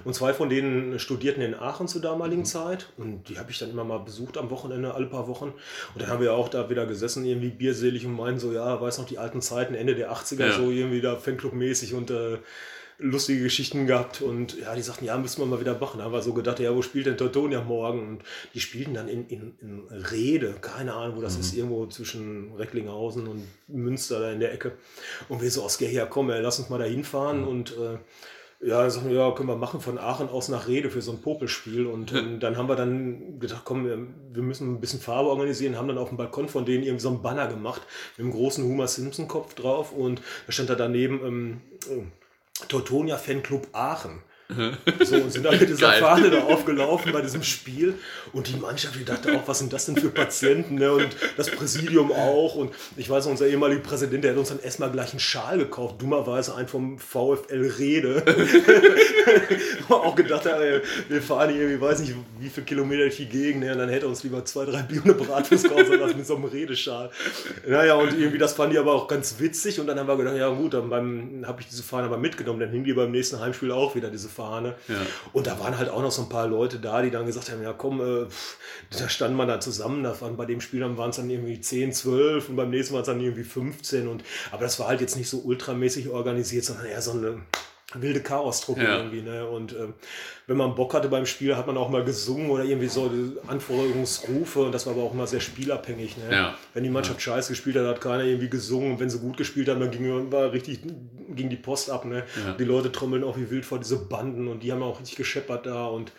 Und 0.04 0.14
zwei 0.14 0.34
von 0.34 0.50
denen 0.50 1.00
studierten 1.00 1.42
in 1.42 1.56
Aachen 1.56 1.88
zur 1.88 2.02
damaligen 2.02 2.42
mhm. 2.42 2.46
Zeit. 2.46 2.90
Und 2.98 3.30
die 3.30 3.38
habe 3.38 3.52
ich 3.52 3.60
dann 3.60 3.70
immer 3.70 3.84
mal 3.84 4.00
besucht 4.00 4.38
am 4.38 4.50
Wochenende, 4.50 4.94
alle 4.94 5.08
paar 5.08 5.28
Wochen. 5.28 5.54
Und 5.94 6.02
dann 6.02 6.08
haben 6.08 6.22
wir 6.22 6.34
auch 6.34 6.50
da 6.50 6.70
wieder 6.70 6.86
gesessen, 6.86 7.26
irgendwie 7.26 7.50
bierselig 7.50 8.06
und 8.06 8.16
meinen 8.16 8.40
so, 8.40 8.52
ja, 8.52 8.80
weiß 8.80 8.98
noch 9.00 9.06
die 9.06 9.18
alten 9.18 9.42
Zeiten, 9.42 9.76
Ende 9.76 9.96
der 9.96 10.12
80er, 10.12 10.48
ja. 10.48 10.52
so 10.54 10.72
irgendwie 10.72 11.02
da 11.02 11.16
Fanclub-mäßig 11.16 11.94
und 11.94 12.12
äh, 12.12 12.38
lustige 13.00 13.44
Geschichten 13.44 13.88
gehabt. 13.88 14.22
Und 14.22 14.60
ja, 14.60 14.76
die 14.76 14.82
sagten, 14.82 15.06
ja, 15.06 15.18
müssen 15.18 15.42
wir 15.42 15.46
mal 15.46 15.60
wieder 15.60 15.78
machen. 15.80 15.98
Da 15.98 16.06
haben 16.06 16.12
wir 16.12 16.22
so 16.22 16.34
gedacht, 16.34 16.60
ja, 16.60 16.76
wo 16.76 16.82
spielt 16.82 17.06
denn 17.06 17.18
Teutonia 17.18 17.62
morgen? 17.62 18.08
Und 18.08 18.24
die 18.54 18.60
spielten 18.60 18.94
dann 18.94 19.08
in, 19.08 19.28
in, 19.28 19.56
in 19.62 19.88
Rede, 19.90 20.56
keine 20.62 20.94
Ahnung, 20.94 21.18
wo 21.18 21.22
das 21.22 21.36
mhm. 21.36 21.42
ist, 21.42 21.56
irgendwo 21.56 21.88
zwischen 21.88 22.54
Recklinghausen 22.56 23.28
und 23.28 23.48
Münster 23.68 24.20
da 24.20 24.32
in 24.32 24.40
der 24.40 24.54
Ecke. 24.54 24.74
Und 25.30 25.42
wir 25.42 25.50
so 25.50 25.64
aus 25.64 25.78
Gehir, 25.78 26.06
komm, 26.06 26.30
ey, 26.30 26.42
lass 26.42 26.60
uns 26.60 26.70
mal 26.70 26.78
da 26.78 26.86
hinfahren. 26.86 27.42
Mhm. 27.42 27.48
Und 27.48 27.72
äh, 27.72 27.98
ja, 28.62 28.82
dann 28.82 28.92
sagen 28.92 29.10
wir, 29.10 29.16
ja, 29.16 29.32
können 29.32 29.48
wir 29.48 29.56
machen 29.56 29.80
von 29.80 29.98
Aachen 29.98 30.28
aus 30.28 30.50
nach 30.50 30.68
Rede 30.68 30.90
für 30.90 31.02
so 31.02 31.12
ein 31.12 31.22
Popelspiel. 31.22 31.86
Und 31.86 32.12
ja. 32.12 32.22
dann 32.22 32.58
haben 32.58 32.68
wir 32.68 32.76
dann 32.76 33.40
gedacht, 33.40 33.62
komm, 33.64 33.86
wir, 33.86 34.06
wir, 34.34 34.44
müssen 34.44 34.74
ein 34.74 34.82
bisschen 34.82 35.00
Farbe 35.00 35.30
organisieren, 35.30 35.78
haben 35.78 35.88
dann 35.88 35.98
auf 35.98 36.10
dem 36.10 36.18
Balkon 36.18 36.50
von 36.50 36.66
denen 36.66 36.84
irgendwie 36.84 37.02
so 37.02 37.10
einen 37.10 37.22
Banner 37.22 37.48
gemacht 37.48 37.82
mit 38.18 38.26
einem 38.26 38.34
großen 38.34 38.64
Homer 38.66 38.88
Simpson-Kopf 38.88 39.54
drauf 39.54 39.94
und 39.94 40.22
da 40.46 40.52
stand 40.52 40.70
da 40.70 40.76
daneben 40.76 41.22
ähm, 41.26 41.62
äh, 41.90 42.66
Teutonia 42.68 43.18
Fanclub 43.18 43.68
Aachen. 43.72 44.22
So, 44.52 45.16
und 45.16 45.32
sind 45.32 45.46
dann 45.46 45.60
mit 45.60 45.70
dieser 45.70 45.90
Geil. 45.92 46.00
Fahne 46.00 46.32
da 46.32 46.42
aufgelaufen 46.42 47.12
bei 47.12 47.22
diesem 47.22 47.44
Spiel. 47.44 47.94
Und 48.34 48.48
die 48.48 48.56
Mannschaft, 48.56 48.96
die 48.96 49.06
dachte 49.06 49.32
auch, 49.38 49.48
was 49.48 49.60
sind 49.60 49.72
das 49.72 49.86
denn 49.86 49.96
für 49.96 50.10
Patienten? 50.10 50.76
Ne? 50.76 50.92
Und 50.92 51.16
das 51.38 51.52
Präsidium 51.52 52.12
auch. 52.12 52.56
Und 52.56 52.74
ich 52.98 53.08
weiß, 53.08 53.28
unser 53.28 53.46
ehemaliger 53.46 53.82
Präsident, 53.82 54.24
der 54.24 54.32
hat 54.32 54.40
uns 54.40 54.50
dann 54.50 54.60
erstmal 54.60 54.90
gleich 54.90 55.12
einen 55.12 55.20
Schal 55.20 55.60
gekauft. 55.60 56.02
Dummerweise 56.02 56.56
einen 56.56 56.68
vom 56.68 56.98
VfL 56.98 57.74
Rede. 57.78 58.24
auch 59.90 60.16
gedacht, 60.16 60.48
ey, 60.48 60.82
wir 61.08 61.22
fahren 61.22 61.52
hier 61.52 61.62
irgendwie, 61.62 61.82
weiß 61.82 62.00
nicht, 62.00 62.16
wie 62.40 62.50
viele 62.50 62.66
Kilometer 62.66 63.04
durch 63.04 63.18
die 63.18 63.30
Gegend. 63.30 63.64
Ne? 63.64 63.74
Und 63.74 63.78
dann 63.78 63.90
hätte 63.90 64.08
er 64.08 64.10
uns 64.10 64.24
lieber 64.24 64.44
zwei, 64.46 64.66
drei 64.66 64.82
Bier 64.82 65.04
und 65.06 65.12
eine 65.12 65.14
Bratwurst 65.14 65.70
kaufen 65.70 66.00
lassen 66.00 66.18
mit 66.18 66.26
so 66.26 66.36
einem 66.36 66.46
Redeschal. 66.46 67.12
Naja, 67.68 67.94
und 67.94 68.18
irgendwie, 68.18 68.40
das 68.40 68.54
fand 68.54 68.74
ich 68.74 68.80
aber 68.80 68.94
auch 68.94 69.08
ganz 69.08 69.36
witzig. 69.38 69.80
Und 69.80 69.86
dann 69.86 70.00
haben 70.00 70.08
wir 70.08 70.18
gedacht, 70.18 70.38
ja 70.38 70.50
gut, 70.50 70.74
dann 70.74 71.46
habe 71.46 71.62
ich 71.62 71.68
diese 71.68 71.84
Fahne 71.84 72.08
aber 72.08 72.18
mitgenommen. 72.18 72.60
Dann 72.60 72.72
hing 72.72 72.84
die 72.84 72.94
beim 72.94 73.12
nächsten 73.12 73.40
Heimspiel 73.40 73.72
auch 73.72 73.94
wieder, 73.94 74.10
diese 74.10 74.28
Fahne. 74.28 74.39
Fahne. 74.40 74.76
Ja. 74.88 74.96
Und 75.34 75.48
da 75.48 75.60
waren 75.60 75.78
halt 75.78 75.90
auch 75.90 76.02
noch 76.02 76.12
so 76.12 76.22
ein 76.22 76.30
paar 76.30 76.48
Leute 76.48 76.80
da, 76.80 77.02
die 77.02 77.12
dann 77.12 77.26
gesagt 77.26 77.52
haben, 77.52 77.62
ja 77.62 77.74
komm, 77.74 78.00
äh, 78.00 78.26
da 78.98 79.10
stand 79.10 79.36
man 79.36 79.50
da 79.50 79.60
zusammen, 79.60 80.02
das 80.02 80.22
waren 80.22 80.38
bei 80.38 80.46
dem 80.46 80.62
Spiel 80.62 80.80
dann 80.80 80.98
waren 80.98 81.10
es 81.10 81.18
dann 81.18 81.30
irgendwie 81.30 81.60
10, 81.60 81.92
12 81.92 82.50
und 82.50 82.56
beim 82.56 82.70
nächsten 82.70 82.94
waren 82.94 83.02
es 83.02 83.08
dann 83.08 83.20
irgendwie 83.20 83.44
15 83.44 84.08
und 84.08 84.24
aber 84.52 84.62
das 84.62 84.80
war 84.80 84.88
halt 84.88 85.02
jetzt 85.02 85.18
nicht 85.18 85.30
so 85.30 85.40
ultramäßig 85.40 86.10
organisiert, 86.10 86.64
sondern 86.64 86.86
eher 86.86 87.02
so 87.02 87.12
eine 87.12 87.42
wilde 87.96 88.22
Chaos-Truppe 88.22 88.84
ja. 88.84 88.98
irgendwie. 88.98 89.22
Ne? 89.22 89.48
Und 89.48 89.74
äh, 89.74 89.88
wenn 90.48 90.58
man 90.58 90.76
Bock 90.76 90.94
hatte 90.94 91.10
beim 91.10 91.26
Spiel, 91.26 91.56
hat 91.56 91.66
man 91.66 91.78
auch 91.78 91.90
mal 91.90 92.04
gesungen 92.04 92.50
oder 92.50 92.64
irgendwie 92.64 92.88
so 92.88 93.10
Anforderungsrufe. 93.48 94.62
Und 94.62 94.74
das 94.74 94.86
war 94.86 94.94
aber 94.94 95.04
auch 95.04 95.14
immer 95.14 95.26
sehr 95.26 95.40
spielabhängig. 95.40 96.18
Ne? 96.18 96.36
Ja. 96.36 96.56
Wenn 96.74 96.84
die 96.84 96.90
Mannschaft 96.90 97.20
ja. 97.20 97.34
scheiße 97.34 97.50
gespielt 97.50 97.78
hat, 97.78 97.86
hat 97.86 98.02
keiner 98.02 98.24
irgendwie 98.24 98.50
gesungen. 98.50 98.94
Und 98.94 99.00
wenn 99.00 99.10
sie 99.10 99.20
gut 99.20 99.38
gespielt 99.38 99.70
haben, 99.70 99.80
dann 99.80 99.92
ging, 99.92 100.32
war 100.32 100.52
richtig, 100.52 100.82
ging 101.30 101.50
die 101.50 101.56
Post 101.56 101.90
ab. 101.90 102.06
Ne? 102.06 102.24
Die 102.60 102.64
Leute 102.64 102.92
trommeln 102.92 103.24
auch 103.24 103.38
wie 103.38 103.50
wild 103.50 103.66
vor 103.66 103.80
diese 103.80 103.98
Banden 103.98 104.48
und 104.48 104.62
die 104.62 104.72
haben 104.72 104.84
auch 104.84 105.00
richtig 105.00 105.18
gescheppert 105.18 105.66
da. 105.66 105.88
Und 105.88 106.12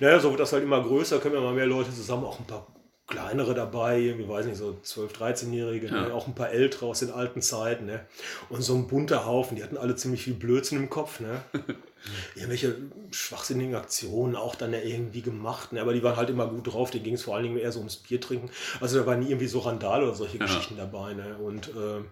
naja, 0.00 0.20
so 0.20 0.30
wird 0.30 0.40
das 0.40 0.52
halt 0.52 0.62
immer 0.62 0.82
größer, 0.82 1.18
können 1.18 1.34
wir 1.34 1.40
mal 1.40 1.54
mehr 1.54 1.66
Leute 1.66 1.92
zusammen, 1.92 2.24
auch 2.24 2.38
ein 2.38 2.46
paar 2.46 2.66
kleinere 3.06 3.54
dabei, 3.54 4.00
irgendwie, 4.00 4.28
weiß 4.28 4.46
nicht, 4.46 4.56
so 4.56 4.78
12-, 4.82 5.18
13-Jährige, 5.18 5.88
ja. 5.88 6.08
ne? 6.08 6.14
auch 6.14 6.26
ein 6.26 6.34
paar 6.34 6.50
ältere 6.50 6.86
aus 6.86 7.00
den 7.00 7.10
alten 7.10 7.42
Zeiten. 7.42 7.84
Ne? 7.84 8.06
Und 8.48 8.62
so 8.62 8.74
ein 8.74 8.86
bunter 8.86 9.26
Haufen, 9.26 9.56
die 9.56 9.62
hatten 9.62 9.76
alle 9.76 9.94
ziemlich 9.94 10.22
viel 10.22 10.34
Blödsinn 10.34 10.78
im 10.78 10.88
Kopf. 10.88 11.20
Ne? 11.20 11.42
Irgendwelche 12.34 12.76
schwachsinnigen 13.10 13.74
Aktionen 13.74 14.36
auch 14.36 14.54
dann 14.54 14.72
ja 14.72 14.80
irgendwie 14.80 15.22
gemacht, 15.22 15.72
ne? 15.72 15.82
aber 15.82 15.92
die 15.92 16.02
waren 16.02 16.16
halt 16.16 16.30
immer 16.30 16.46
gut 16.46 16.72
drauf, 16.72 16.90
denen 16.90 17.04
ging 17.04 17.14
es 17.14 17.22
vor 17.22 17.34
allen 17.34 17.44
Dingen 17.44 17.58
eher 17.58 17.72
so 17.72 17.78
ums 17.80 17.96
Bier 17.96 18.20
trinken. 18.20 18.50
Also 18.80 18.98
da 18.98 19.06
war 19.06 19.16
nie 19.16 19.28
irgendwie 19.28 19.48
so 19.48 19.60
Randale 19.60 20.04
oder 20.04 20.14
solche 20.14 20.38
ja. 20.38 20.44
Geschichten 20.44 20.76
dabei. 20.76 21.12
Ne? 21.12 21.36
Und 21.38 21.68
äh, 21.68 22.02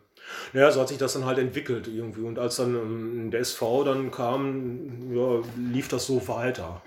naja, 0.52 0.70
so 0.70 0.80
hat 0.80 0.88
sich 0.88 0.98
das 0.98 1.14
dann 1.14 1.24
halt 1.24 1.38
entwickelt 1.38 1.88
irgendwie. 1.88 2.22
Und 2.22 2.38
als 2.38 2.56
dann 2.56 2.74
ähm, 2.74 3.30
der 3.30 3.40
SV 3.40 3.84
dann 3.84 4.10
kam, 4.10 5.14
ja, 5.14 5.42
lief 5.56 5.88
das 5.88 6.06
so 6.06 6.28
weiter. 6.28 6.82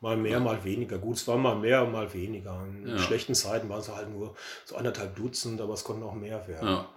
Mal 0.00 0.16
mehr, 0.16 0.40
mal 0.40 0.62
weniger. 0.62 0.98
Gut, 0.98 1.16
es 1.16 1.26
war 1.26 1.38
mal 1.38 1.56
mehr, 1.56 1.84
mal 1.86 2.12
weniger. 2.12 2.64
In 2.66 2.88
ja. 2.88 2.98
schlechten 2.98 3.34
Zeiten 3.34 3.68
waren 3.68 3.80
es 3.80 3.88
halt 3.88 4.10
nur 4.10 4.34
so 4.64 4.76
anderthalb 4.76 5.16
Dutzend, 5.16 5.60
aber 5.60 5.74
es 5.74 5.84
konnten 5.84 6.02
auch 6.02 6.14
mehr 6.14 6.46
werden. 6.46 6.68
Ja. 6.68 6.88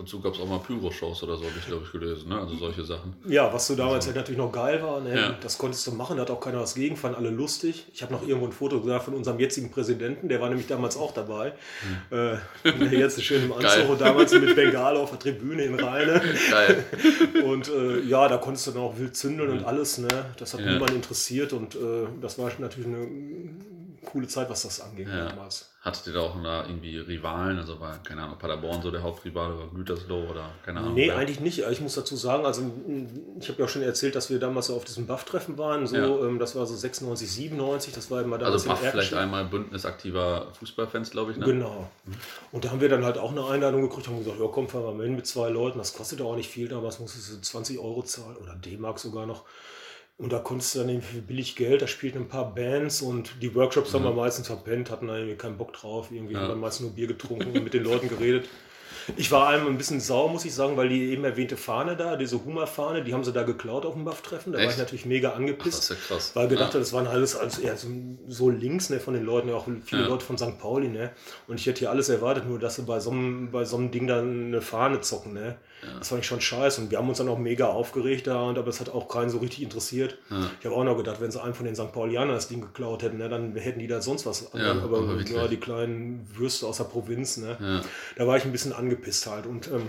Ab 0.00 0.04
und 0.04 0.08
zu 0.08 0.20
gab 0.20 0.32
es 0.32 0.40
auch 0.40 0.48
mal 0.48 0.60
Pyro-Shows 0.60 1.24
oder 1.24 1.36
so, 1.36 1.44
habe 1.44 1.52
ich 1.58 1.66
glaube 1.66 1.82
ich 1.84 1.92
gelesen. 1.92 2.30
Ne? 2.30 2.40
Also 2.40 2.56
solche 2.56 2.82
Sachen. 2.82 3.14
Ja, 3.28 3.52
was 3.52 3.66
so 3.66 3.74
damals 3.74 3.96
also. 3.96 4.06
halt 4.06 4.16
natürlich 4.16 4.38
noch 4.38 4.50
geil 4.50 4.82
war. 4.82 4.98
Ne? 5.02 5.14
Ja. 5.14 5.36
Das 5.42 5.58
konntest 5.58 5.86
du 5.86 5.92
machen, 5.92 6.16
da 6.16 6.22
hat 6.22 6.30
auch 6.30 6.40
keiner 6.40 6.58
was 6.58 6.74
gegen, 6.74 6.96
fanden 6.96 7.18
alle 7.18 7.28
lustig. 7.28 7.84
Ich 7.92 8.02
habe 8.02 8.14
noch 8.14 8.26
irgendwo 8.26 8.46
ein 8.46 8.52
Foto 8.52 8.80
gesagt 8.80 9.04
von 9.04 9.12
unserem 9.12 9.38
jetzigen 9.38 9.70
Präsidenten, 9.70 10.30
der 10.30 10.40
war 10.40 10.48
nämlich 10.48 10.66
damals 10.66 10.96
auch 10.96 11.12
dabei. 11.12 11.52
Hm. 12.08 12.38
Äh, 12.64 12.96
jetzt 12.96 13.22
schön 13.22 13.44
im 13.44 13.52
Anzug 13.58 13.90
und 13.90 14.00
damals 14.00 14.32
mit 14.32 14.56
Bengale 14.56 14.98
auf 14.98 15.10
der 15.10 15.18
Tribüne 15.18 15.64
in 15.64 15.78
Rheine. 15.78 16.22
Geil. 16.50 16.84
Und 17.44 17.68
äh, 17.68 18.00
ja, 18.00 18.26
da 18.28 18.38
konntest 18.38 18.68
du 18.68 18.70
dann 18.70 18.82
auch 18.82 18.96
wild 18.96 19.14
zündeln 19.16 19.50
hm. 19.50 19.58
und 19.58 19.64
alles. 19.64 19.98
Ne? 19.98 20.08
Das 20.38 20.54
hat 20.54 20.60
ja. 20.60 20.72
niemand 20.72 20.92
interessiert 20.92 21.52
und 21.52 21.74
äh, 21.74 22.06
das 22.20 22.38
war 22.38 22.50
natürlich 22.58 22.86
eine 22.86 23.06
coole 24.04 24.26
Zeit, 24.26 24.48
was 24.50 24.62
das 24.62 24.80
anging 24.80 25.08
ja. 25.08 25.28
damals. 25.28 25.70
Hattet 25.82 26.08
ihr 26.08 26.12
da 26.12 26.20
auch 26.20 26.42
da 26.42 26.66
irgendwie 26.66 26.98
Rivalen? 26.98 27.56
Also 27.56 27.80
war, 27.80 28.02
keine 28.02 28.22
Ahnung, 28.22 28.38
Paderborn 28.38 28.82
so 28.82 28.90
der 28.90 29.02
Hauptrivale 29.02 29.54
oder 29.54 29.66
Gütersloh 29.68 30.28
oder 30.28 30.50
keine 30.62 30.80
Ahnung? 30.80 30.92
Nee, 30.92 31.08
wer? 31.08 31.16
eigentlich 31.16 31.40
nicht. 31.40 31.60
Ich 31.60 31.80
muss 31.80 31.94
dazu 31.94 32.16
sagen, 32.16 32.44
also 32.44 32.70
ich 33.38 33.48
habe 33.48 33.60
ja 33.60 33.64
auch 33.64 33.68
schon 33.70 33.82
erzählt, 33.82 34.14
dass 34.14 34.28
wir 34.28 34.38
damals 34.38 34.66
so 34.66 34.76
auf 34.76 34.84
diesem 34.84 35.06
Buff-Treffen 35.06 35.56
waren. 35.56 35.86
So, 35.86 35.96
ja. 35.96 36.26
ähm, 36.26 36.38
das 36.38 36.54
war 36.54 36.66
so 36.66 36.76
96, 36.76 37.30
97, 37.30 37.94
das 37.94 38.10
war 38.10 38.20
immer 38.20 38.36
damals. 38.36 38.66
Also 38.66 38.68
Buff 38.68 38.90
vielleicht 38.90 39.14
einmal 39.14 39.46
bündnisaktiver 39.46 40.48
Fußballfans, 40.58 41.12
glaube 41.12 41.32
ich, 41.32 41.38
ne? 41.38 41.46
Genau. 41.46 41.88
Mhm. 42.04 42.14
Und 42.52 42.64
da 42.66 42.70
haben 42.70 42.82
wir 42.82 42.90
dann 42.90 43.04
halt 43.04 43.16
auch 43.16 43.30
eine 43.30 43.46
Einladung 43.46 43.80
gekriegt, 43.80 44.06
haben 44.08 44.18
gesagt, 44.18 44.38
ja 44.38 44.48
komm, 44.48 44.68
fahren 44.68 44.84
wir 44.84 44.92
mal 44.92 45.06
hin 45.06 45.16
mit 45.16 45.26
zwei 45.26 45.48
Leuten. 45.48 45.78
Das 45.78 45.94
kostet 45.94 46.20
auch 46.20 46.36
nicht 46.36 46.50
viel, 46.50 46.68
damals 46.68 46.98
musstest 46.98 47.32
du 47.32 47.40
20 47.40 47.78
Euro 47.78 48.02
zahlen 48.02 48.36
oder 48.36 48.54
D-Mark 48.54 48.98
sogar 48.98 49.24
noch. 49.24 49.44
Und 50.20 50.34
da 50.34 50.38
konntest 50.38 50.74
du 50.74 50.80
dann 50.80 50.90
eben 50.90 51.00
für 51.00 51.22
billig 51.22 51.56
Geld, 51.56 51.80
da 51.80 51.86
spielten 51.86 52.18
ein 52.18 52.28
paar 52.28 52.54
Bands 52.54 53.00
und 53.00 53.30
die 53.40 53.54
Workshops 53.54 53.90
mhm. 53.92 53.96
haben 53.96 54.04
wir 54.04 54.12
meistens 54.12 54.48
verpennt, 54.48 54.90
hatten 54.90 55.06
da 55.06 55.16
irgendwie 55.16 55.36
keinen 55.36 55.56
Bock 55.56 55.72
drauf, 55.72 56.08
irgendwie 56.10 56.36
haben 56.36 56.48
wir 56.48 56.56
meistens 56.56 56.82
nur 56.82 56.90
Bier 56.94 57.06
getrunken 57.06 57.52
und 57.52 57.64
mit 57.64 57.72
den 57.72 57.84
Leuten 57.84 58.08
geredet. 58.08 58.46
Ich 59.16 59.32
war 59.32 59.48
einem 59.48 59.66
ein 59.66 59.78
bisschen 59.78 59.98
sauer, 59.98 60.30
muss 60.30 60.44
ich 60.44 60.54
sagen, 60.54 60.76
weil 60.76 60.90
die 60.90 61.10
eben 61.10 61.24
erwähnte 61.24 61.56
Fahne 61.56 61.96
da, 61.96 62.16
diese 62.16 62.44
Hummer-Fahne, 62.44 63.02
die 63.02 63.14
haben 63.14 63.24
sie 63.24 63.32
da 63.32 63.44
geklaut 63.44 63.86
auf 63.86 63.94
dem 63.94 64.04
Buff-Treffen. 64.04 64.52
Da 64.52 64.58
Echt? 64.58 64.66
war 64.66 64.72
ich 64.74 64.78
natürlich 64.78 65.06
mega 65.06 65.30
angepisst. 65.30 65.84
Ach, 65.84 65.88
das 65.88 65.90
ist 65.90 66.10
ja 66.10 66.14
krass. 66.14 66.30
Weil 66.34 66.48
gedacht 66.48 66.74
ja. 66.74 66.80
das 66.80 66.92
waren 66.92 67.06
alles, 67.06 67.34
alles 67.34 67.58
eher 67.58 67.76
so, 67.78 67.88
so, 68.28 68.50
links 68.50 68.90
ne, 68.90 69.00
von 69.00 69.14
den 69.14 69.24
Leuten, 69.24 69.50
auch 69.50 69.66
viele 69.84 70.02
ja. 70.02 70.08
Leute 70.08 70.24
von 70.24 70.36
St. 70.36 70.58
Pauli. 70.58 70.88
Ne? 70.88 71.12
Und 71.48 71.58
ich 71.58 71.66
hätte 71.66 71.80
hier 71.80 71.90
alles 71.90 72.10
erwartet, 72.10 72.46
nur 72.46 72.58
dass 72.58 72.76
sie 72.76 72.82
bei 72.82 73.00
so 73.00 73.10
einem, 73.10 73.50
bei 73.50 73.64
so 73.64 73.78
einem 73.78 73.90
Ding 73.90 74.06
dann 74.06 74.46
eine 74.46 74.60
Fahne 74.60 75.00
zocken. 75.00 75.32
Ne? 75.32 75.56
Ja. 75.82 75.98
Das 75.98 76.08
fand 76.08 76.20
ich 76.20 76.26
schon 76.26 76.40
scheiße. 76.40 76.80
Und 76.80 76.90
wir 76.90 76.98
haben 76.98 77.08
uns 77.08 77.18
dann 77.18 77.28
auch 77.28 77.38
mega 77.38 77.66
aufgeregt 77.66 78.26
da, 78.26 78.42
und, 78.42 78.58
aber 78.58 78.68
es 78.68 78.80
hat 78.80 78.90
auch 78.90 79.08
keinen 79.08 79.30
so 79.30 79.38
richtig 79.38 79.62
interessiert. 79.62 80.18
Ich 80.60 80.66
habe 80.66 80.76
auch 80.76 80.84
noch 80.84 80.96
gedacht, 80.96 81.20
wenn 81.20 81.30
sie 81.30 81.42
einen 81.42 81.54
von 81.54 81.66
den 81.66 81.74
St. 81.74 81.92
Paulianern 81.92 82.34
das 82.34 82.48
Ding 82.48 82.60
geklaut 82.60 83.02
hätten, 83.02 83.18
ne, 83.18 83.28
dann 83.28 83.54
hätten 83.56 83.80
die 83.80 83.86
da 83.86 84.00
sonst 84.00 84.26
was. 84.26 84.50
Ja, 84.54 84.72
aber, 84.72 84.98
aber 84.98 85.20
ja, 85.22 85.48
die 85.48 85.56
kleinen 85.56 86.26
Würste 86.34 86.66
aus 86.66 86.78
der 86.78 86.84
Provinz. 86.84 87.36
Ne? 87.38 87.82
Da 88.16 88.26
war 88.26 88.36
ich 88.36 88.44
ein 88.44 88.52
bisschen 88.52 88.72
angepisst 88.72 89.26
halt. 89.26 89.46
Und 89.46 89.68
ähm, 89.68 89.88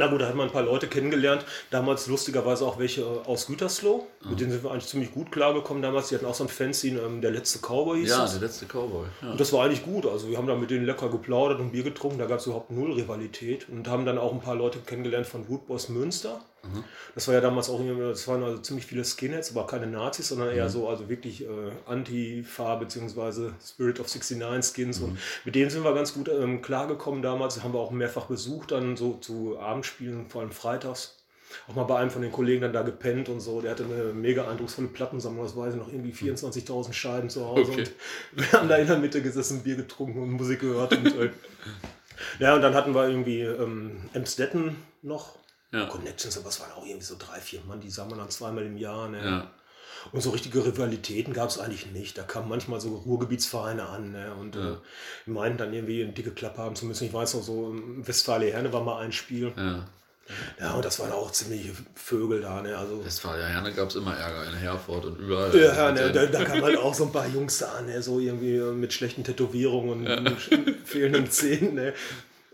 na 0.00 0.06
gut, 0.08 0.20
da 0.20 0.26
hat 0.26 0.34
man 0.34 0.48
ein 0.48 0.52
paar 0.52 0.62
Leute 0.64 0.88
kennengelernt. 0.88 1.44
Damals 1.70 2.06
lustigerweise 2.08 2.64
auch 2.66 2.78
welche 2.78 3.02
äh, 3.02 3.26
aus 3.26 3.46
Gütersloh. 3.46 4.06
Mhm. 4.24 4.30
Mit 4.30 4.40
denen 4.40 4.50
sind 4.50 4.64
wir 4.64 4.70
eigentlich 4.72 4.86
ziemlich 4.86 5.12
gut 5.12 5.30
klargekommen 5.30 5.82
damals. 5.82 6.08
Die 6.08 6.14
hatten 6.16 6.26
auch 6.26 6.34
so 6.34 6.44
ein 6.44 6.48
Fanzine, 6.48 7.00
ähm, 7.00 7.20
der 7.20 7.30
letzte 7.30 7.58
Cowboy 7.60 8.00
hieß 8.00 8.10
Ja, 8.10 8.22
das. 8.22 8.32
der 8.32 8.40
letzte 8.48 8.66
Cowboy. 8.66 9.06
Ja. 9.22 9.30
Und 9.30 9.38
das 9.40 9.52
war 9.52 9.64
eigentlich 9.64 9.84
gut. 9.84 10.06
Also 10.06 10.28
wir 10.28 10.38
haben 10.38 10.46
da 10.46 10.56
mit 10.56 10.70
denen 10.70 10.86
lecker 10.86 11.08
geplaudert 11.10 11.60
und 11.60 11.70
Bier 11.72 11.84
getrunken. 11.84 12.18
Da 12.18 12.26
gab 12.26 12.40
es 12.40 12.46
überhaupt 12.46 12.70
null 12.70 12.92
Rivalität. 12.92 13.68
Und 13.68 13.86
haben 13.88 14.04
dann 14.06 14.18
auch 14.18 14.32
ein 14.32 14.40
paar 14.40 14.56
Leute 14.56 14.78
kennengelernt 14.80 15.26
von 15.26 15.48
Woodboys 15.48 15.88
Münster. 15.90 16.40
Mhm. 16.62 16.84
Das 17.14 17.26
war 17.26 17.34
ja 17.34 17.40
damals 17.40 17.68
auch, 17.70 17.80
das 17.80 18.28
waren 18.28 18.42
also 18.42 18.58
ziemlich 18.58 18.86
viele 18.86 19.04
Skinheads, 19.04 19.50
aber 19.50 19.66
keine 19.66 19.86
Nazis, 19.86 20.28
sondern 20.28 20.50
eher 20.50 20.66
mhm. 20.66 20.70
so, 20.70 20.88
also 20.88 21.08
wirklich 21.08 21.44
äh, 21.44 21.48
Antifa 21.86 22.76
bzw. 22.76 23.50
Spirit 23.64 24.00
of 24.00 24.06
69 24.06 24.74
Skins. 24.74 25.00
Mhm. 25.00 25.04
Und 25.06 25.18
mit 25.44 25.54
denen 25.54 25.70
sind 25.70 25.84
wir 25.84 25.94
ganz 25.94 26.14
gut 26.14 26.28
ähm, 26.28 26.62
klargekommen 26.62 27.22
damals. 27.22 27.62
Haben 27.62 27.74
wir 27.74 27.80
auch 27.80 27.90
mehrfach 27.90 28.26
besucht, 28.26 28.72
dann 28.72 28.96
so 28.96 29.14
zu 29.14 29.58
Abendspielen, 29.58 30.28
vor 30.28 30.42
allem 30.42 30.52
freitags. 30.52 31.16
Auch 31.68 31.74
mal 31.74 31.84
bei 31.84 31.96
einem 31.96 32.10
von 32.10 32.22
den 32.22 32.30
Kollegen 32.30 32.60
dann 32.60 32.72
da 32.72 32.82
gepennt 32.82 33.28
und 33.28 33.40
so. 33.40 33.60
Der 33.60 33.72
hatte 33.72 33.84
eine 33.84 34.12
mega 34.12 34.48
eindrucksvolle 34.48 34.88
Plattensammlung, 34.88 35.44
das 35.44 35.56
weiß 35.56 35.74
ich 35.74 35.80
noch, 35.80 35.88
irgendwie 35.88 36.12
24.000 36.12 36.92
Scheiben 36.92 37.28
zu 37.28 37.44
Hause. 37.44 37.72
Okay. 37.72 37.80
Und 37.80 37.92
wir 38.36 38.52
haben 38.52 38.68
da 38.68 38.76
in 38.76 38.86
der 38.86 38.98
Mitte 38.98 39.20
gesessen, 39.20 39.62
Bier 39.62 39.76
getrunken 39.76 40.22
und 40.22 40.30
Musik 40.30 40.60
gehört. 40.60 40.96
Und, 40.96 41.06
äh, 41.06 41.30
ja, 42.38 42.54
und 42.54 42.62
dann 42.62 42.74
hatten 42.74 42.94
wir 42.94 43.08
irgendwie 43.08 43.40
ähm, 43.40 43.96
Emstetten 44.12 44.76
noch 45.02 45.39
ja. 45.72 45.86
Connections, 45.86 46.36
aber 46.38 46.48
es 46.48 46.60
waren 46.60 46.72
auch 46.72 46.84
irgendwie 46.84 47.04
so 47.04 47.16
drei, 47.18 47.40
vier 47.40 47.60
Mann, 47.66 47.80
die 47.80 47.90
sah 47.90 48.04
man 48.04 48.18
dann 48.18 48.30
zweimal 48.30 48.64
im 48.64 48.76
Jahr. 48.76 49.08
Ne? 49.08 49.24
Ja. 49.24 49.50
Und 50.12 50.22
so 50.22 50.30
richtige 50.30 50.64
Rivalitäten 50.64 51.32
gab 51.34 51.50
es 51.50 51.58
eigentlich 51.58 51.86
nicht. 51.92 52.16
Da 52.16 52.22
kamen 52.22 52.48
manchmal 52.48 52.80
so 52.80 52.96
Ruhrgebietsvereine 52.96 53.86
an 53.86 54.12
ne? 54.12 54.34
und 54.34 54.56
ja. 54.56 54.72
äh, 54.72 54.76
meinten 55.26 55.58
dann 55.58 55.72
irgendwie 55.72 56.02
eine 56.02 56.12
dicke 56.12 56.32
Klappe 56.32 56.58
haben 56.58 56.74
zu 56.74 56.86
müssen. 56.86 57.04
Ich 57.04 57.12
weiß 57.12 57.34
noch 57.34 57.42
so, 57.42 57.74
Westfalia 57.98 58.52
Herne 58.54 58.72
war 58.72 58.82
mal 58.82 59.00
ein 59.00 59.12
Spiel. 59.12 59.52
Ja. 59.56 59.86
Ja, 60.60 60.74
und 60.74 60.84
das 60.84 61.00
waren 61.00 61.10
auch 61.10 61.32
ziemliche 61.32 61.72
Vögel 61.94 62.40
da, 62.40 62.62
ne? 62.62 62.76
Also, 62.76 63.04
Westfalia 63.04 63.46
Herne 63.46 63.72
gab 63.72 63.88
es 63.88 63.96
immer 63.96 64.16
Ärger 64.16 64.48
in 64.48 64.56
Herford 64.56 65.04
und 65.04 65.18
überall. 65.18 65.56
Ja, 65.58 65.90
ne, 65.90 66.12
da, 66.12 66.26
da 66.26 66.44
kamen 66.44 66.62
halt 66.62 66.78
auch 66.78 66.94
so 66.94 67.06
ein 67.06 67.12
paar 67.12 67.26
Jungs 67.26 67.58
da, 67.58 67.80
ne? 67.82 68.00
So 68.00 68.20
irgendwie 68.20 68.60
mit 68.60 68.92
schlechten 68.92 69.24
Tätowierungen 69.24 70.06
und 70.06 70.26
ja. 70.26 70.36
fehlenden 70.84 71.30
Zähnen, 71.30 71.74
ne? 71.74 71.94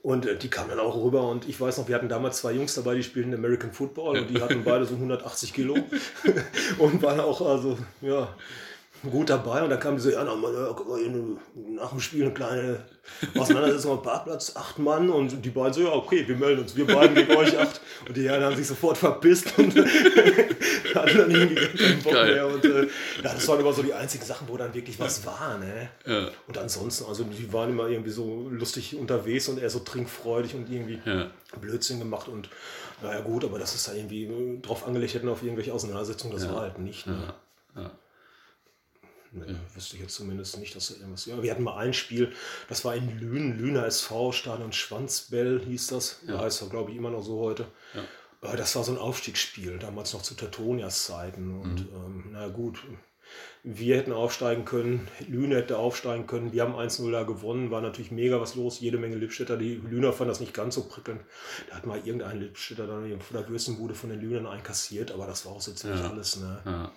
Und 0.06 0.24
äh, 0.24 0.36
die 0.36 0.48
kamen 0.48 0.68
dann 0.68 0.78
auch 0.78 0.94
rüber 0.94 1.28
und 1.28 1.48
ich 1.48 1.60
weiß 1.60 1.78
noch, 1.78 1.88
wir 1.88 1.96
hatten 1.96 2.08
damals 2.08 2.36
zwei 2.36 2.52
Jungs 2.52 2.76
dabei, 2.76 2.94
die 2.94 3.02
spielten 3.02 3.34
American 3.34 3.72
Football 3.72 4.18
und 4.18 4.30
die 4.30 4.40
hatten 4.40 4.62
beide 4.62 4.84
so 4.84 4.94
180 4.94 5.52
Kilo 5.52 5.74
und 6.78 7.02
waren 7.02 7.18
auch 7.18 7.40
also, 7.40 7.76
ja, 8.00 8.28
gut 9.10 9.30
dabei. 9.30 9.62
Und 9.62 9.70
dann 9.70 9.80
kam 9.80 9.96
diese, 9.96 10.12
ja, 10.12 10.24
nach, 10.24 10.36
nach 10.36 11.90
dem 11.90 12.00
Spiel 12.00 12.24
eine 12.24 12.34
kleine 12.34 12.80
Auseinandersetzung 13.36 13.92
am 13.92 14.02
Parkplatz, 14.02 14.54
acht 14.56 14.78
Mann 14.78 15.10
und 15.10 15.44
die 15.44 15.50
beiden 15.50 15.72
so, 15.72 15.82
ja, 15.82 15.92
okay, 15.92 16.26
wir 16.26 16.36
melden 16.36 16.62
uns, 16.62 16.76
wir 16.76 16.86
beiden 16.86 17.14
gegen 17.14 17.34
euch 17.36 17.56
acht. 17.58 17.80
Und 18.06 18.16
die 18.16 18.28
Herren 18.28 18.42
haben 18.42 18.56
sich 18.56 18.66
sofort 18.66 18.98
verpisst 18.98 19.58
und 19.58 19.74
hatten 20.94 21.18
dann 21.18 21.30
irgendwie 21.30 21.54
keinen 21.54 22.02
Bock 22.02 22.12
Geil. 22.12 22.34
mehr. 22.34 22.46
Und 22.46 22.64
äh, 22.64 22.82
ja, 22.82 22.88
das 23.22 23.46
waren 23.48 23.60
immer 23.60 23.72
so 23.72 23.82
die 23.82 23.94
einzigen 23.94 24.24
Sachen, 24.24 24.48
wo 24.48 24.56
dann 24.56 24.74
wirklich 24.74 24.98
was 24.98 25.24
war. 25.24 25.58
Ne? 25.58 25.88
Ja. 26.04 26.30
Und 26.46 26.58
ansonsten, 26.58 27.06
also 27.06 27.24
die 27.24 27.52
waren 27.52 27.70
immer 27.70 27.88
irgendwie 27.88 28.10
so 28.10 28.48
lustig 28.50 28.96
unterwegs 28.96 29.48
und 29.48 29.60
eher 29.60 29.70
so 29.70 29.80
trinkfreudig 29.80 30.54
und 30.54 30.70
irgendwie 30.70 31.00
ja. 31.04 31.30
Blödsinn 31.60 31.98
gemacht 31.98 32.28
und 32.28 32.48
naja 33.02 33.20
gut, 33.20 33.44
aber 33.44 33.58
das 33.58 33.74
ist 33.74 33.88
da 33.88 33.92
irgendwie 33.92 34.58
drauf 34.62 34.86
angelegt 34.86 35.14
hätten 35.14 35.28
auf 35.28 35.42
irgendwelche 35.42 35.72
Auseinandersetzungen, 35.72 36.32
das 36.34 36.50
war 36.50 36.62
halt 36.62 36.78
nicht. 36.78 37.06
Ne? 37.06 37.34
Ja. 37.76 37.90
Nee, 39.32 39.54
wüsste 39.74 39.96
ich 39.96 40.02
jetzt 40.02 40.14
zumindest 40.14 40.58
nicht, 40.58 40.74
dass 40.74 40.90
er 40.90 40.98
irgendwas. 40.98 41.26
Ja, 41.26 41.42
wir 41.42 41.50
hatten 41.50 41.62
mal 41.62 41.76
ein 41.76 41.92
Spiel, 41.92 42.32
das 42.68 42.84
war 42.84 42.94
in 42.94 43.18
Lünen, 43.18 43.58
Lüner 43.58 43.86
SV, 43.86 44.32
Stadion 44.32 44.72
Schwanzbell 44.72 45.62
hieß 45.64 45.88
das. 45.88 46.20
Ja. 46.26 46.38
Heißt 46.38 46.68
glaube 46.70 46.90
ich, 46.90 46.96
immer 46.96 47.10
noch 47.10 47.22
so 47.22 47.40
heute. 47.40 47.66
Ja. 47.94 48.56
Das 48.56 48.76
war 48.76 48.84
so 48.84 48.92
ein 48.92 48.98
Aufstiegsspiel, 48.98 49.78
damals 49.78 50.12
noch 50.12 50.22
zu 50.22 50.34
Tatonias 50.34 51.04
Zeiten. 51.04 51.58
Und 51.58 51.90
mhm. 51.90 51.96
ähm, 51.96 52.24
na 52.32 52.48
gut, 52.48 52.82
wir 53.62 53.96
hätten 53.96 54.12
aufsteigen 54.12 54.64
können, 54.64 55.08
Lüne 55.26 55.56
hätte 55.56 55.78
aufsteigen 55.78 56.26
können. 56.26 56.52
Wir 56.52 56.62
haben 56.62 56.74
1-0 56.74 57.10
da 57.10 57.24
gewonnen, 57.24 57.70
war 57.70 57.80
natürlich 57.80 58.12
mega 58.12 58.40
was 58.40 58.54
los, 58.54 58.78
jede 58.80 58.98
Menge 58.98 59.16
Lippstädter. 59.16 59.56
Die 59.56 59.74
Lüner 59.74 60.12
fanden 60.12 60.28
das 60.28 60.40
nicht 60.40 60.54
ganz 60.54 60.76
so 60.76 60.84
prickelnd. 60.84 61.20
Da 61.68 61.76
hat 61.76 61.86
mal 61.86 61.98
irgendein 61.98 62.38
Lippstädter 62.38 62.86
dann 62.86 63.20
von 63.20 63.36
der 63.36 63.48
Würstenbude 63.48 63.94
von 63.94 64.10
den 64.10 64.20
Lünern 64.20 64.46
einkassiert, 64.46 65.10
aber 65.10 65.26
das 65.26 65.44
war 65.46 65.52
auch 65.52 65.60
so 65.60 65.72
ziemlich 65.72 66.00
ja. 66.00 66.10
alles. 66.10 66.36
Ne? 66.36 66.60
Ja. 66.64 66.92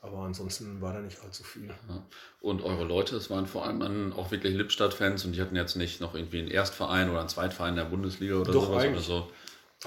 Aber 0.00 0.18
ansonsten 0.18 0.80
war 0.80 0.92
da 0.92 1.00
nicht 1.00 1.20
allzu 1.22 1.42
viel. 1.42 1.68
Ja. 1.68 2.02
Und 2.40 2.62
eure 2.62 2.84
Leute, 2.84 3.16
es 3.16 3.30
waren 3.30 3.46
vor 3.46 3.66
allem 3.66 4.12
auch 4.12 4.30
wirklich 4.30 4.54
Lippstadt-Fans 4.54 5.24
und 5.24 5.32
die 5.32 5.40
hatten 5.40 5.56
jetzt 5.56 5.76
nicht 5.76 6.00
noch 6.00 6.14
irgendwie 6.14 6.38
einen 6.38 6.48
Erstverein 6.48 7.10
oder 7.10 7.20
einen 7.20 7.28
Zweitverein 7.28 7.74
der 7.74 7.84
Bundesliga 7.84 8.36
oder 8.36 8.52
Doch, 8.52 8.66
sowas 8.66 8.86
oder 8.86 9.00
so. 9.00 9.30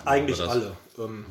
Eigentlich 0.05 0.41
alle. 0.41 0.75
Ähm, 0.97 1.25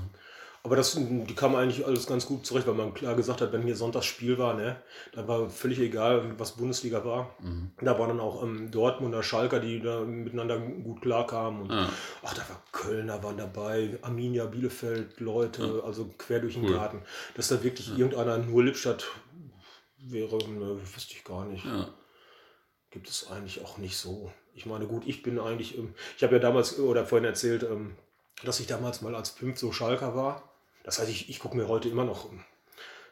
aber 0.63 0.77
das, 0.77 0.95
die 0.95 1.35
kamen 1.35 1.57
eigentlich 1.57 1.87
alles 1.87 2.07
ganz 2.07 2.27
gut 2.27 2.45
zurecht, 2.45 2.67
weil 2.67 2.75
man 2.75 2.93
klar 2.93 3.15
gesagt 3.15 3.41
hat, 3.41 3.53
wenn 3.53 3.63
hier 3.63 3.77
Sonntagsspiel 3.77 4.37
war, 4.37 4.55
ne, 4.55 4.77
dann 5.13 5.27
war 5.27 5.49
völlig 5.49 5.79
egal, 5.79 6.39
was 6.39 6.53
Bundesliga 6.53 7.03
war. 7.05 7.35
Mhm. 7.41 7.71
Da 7.81 7.99
waren 7.99 8.09
dann 8.09 8.21
auch 8.21 8.43
ähm, 8.43 8.71
Dortmunder 8.71 9.23
Schalker, 9.23 9.59
die 9.59 9.81
da 9.81 10.01
miteinander 10.01 10.59
gut 10.59 11.01
klarkamen. 11.01 11.63
Und, 11.63 11.71
ja. 11.71 11.89
Ach, 12.23 12.35
da 12.35 12.43
war 12.43 12.63
Kölner 12.73 13.23
waren 13.23 13.39
dabei, 13.39 13.99
Arminia, 14.03 14.45
Bielefeld, 14.47 15.19
Leute, 15.21 15.63
ja. 15.63 15.85
also 15.85 16.11
quer 16.19 16.41
durch 16.41 16.55
den 16.55 16.65
cool. 16.65 16.75
Garten. 16.75 17.03
Dass 17.37 17.49
da 17.49 17.63
wirklich 17.63 17.89
ja. 17.89 17.97
irgendeiner 17.97 18.37
nur 18.37 18.63
Lippstadt 18.63 19.07
wäre, 19.99 20.37
ne, 20.47 20.79
wüsste 20.95 21.15
ich 21.15 21.25
gar 21.25 21.47
nicht. 21.47 21.65
Gibt 22.91 23.09
es 23.09 23.31
eigentlich 23.31 23.65
auch 23.65 23.79
nicht 23.79 23.97
so. 23.97 24.31
Ich 24.53 24.67
meine, 24.67 24.87
gut, 24.87 25.05
ich 25.07 25.23
bin 25.23 25.39
eigentlich, 25.39 25.79
ähm, 25.79 25.95
ich 26.17 26.23
habe 26.23 26.35
ja 26.35 26.39
damals 26.39 26.79
oder 26.79 27.07
vorhin 27.07 27.25
erzählt, 27.25 27.63
ähm, 27.63 27.97
dass 28.45 28.61
ich 28.61 28.67
damals 28.67 29.01
mal 29.01 29.15
als 29.15 29.31
Pimp 29.35 29.57
so 29.57 29.73
Schalker 29.73 30.15
war. 30.15 30.50
Das 30.85 30.99
heißt, 30.99 31.11
ich, 31.11 31.29
ich 31.29 31.39
gucke 31.39 31.57
mir 31.57 31.69
heute 31.69 31.89
immer 31.89 32.05
noch 32.05 32.29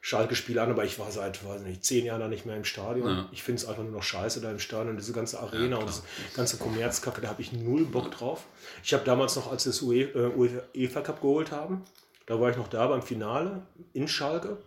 Schalke-Spiele 0.01 0.63
an, 0.63 0.71
aber 0.71 0.85
ich 0.85 0.99
war 0.99 1.11
seit 1.11 1.45
weiß 1.45 1.63
nicht, 1.63 1.85
zehn 1.85 2.05
Jahren 2.05 2.31
nicht 2.31 2.47
mehr 2.47 2.57
im 2.57 2.65
Stadion. 2.65 3.09
Ja. 3.09 3.29
Ich 3.33 3.43
finde 3.43 3.63
es 3.63 3.69
einfach 3.69 3.83
nur 3.83 3.93
noch 3.93 4.03
scheiße 4.03 4.41
da 4.41 4.51
im 4.51 4.59
Stadion. 4.59 4.97
Diese 4.97 5.13
ganze 5.13 5.41
Arena 5.41 5.77
ja, 5.77 5.77
und 5.77 5.89
diese 5.89 6.03
ganze 6.35 6.57
Kommerzkacke, 6.57 7.21
da 7.21 7.29
habe 7.29 7.43
ich 7.43 7.53
null 7.53 7.85
Bock 7.85 8.11
drauf. 8.11 8.45
Ich 8.83 8.95
habe 8.95 9.05
damals 9.05 9.37
noch, 9.37 9.51
als 9.51 9.65
wir 9.67 9.73
das 9.73 9.83
UEFA 9.83 11.01
Cup 11.01 11.21
geholt 11.21 11.51
haben, 11.51 11.83
da 12.27 12.41
war 12.41 12.51
ich 12.51 12.57
noch 12.57 12.69
da 12.69 12.87
beim 12.87 13.03
Finale 13.03 13.63
in 13.93 14.09
Schalke. 14.09 14.59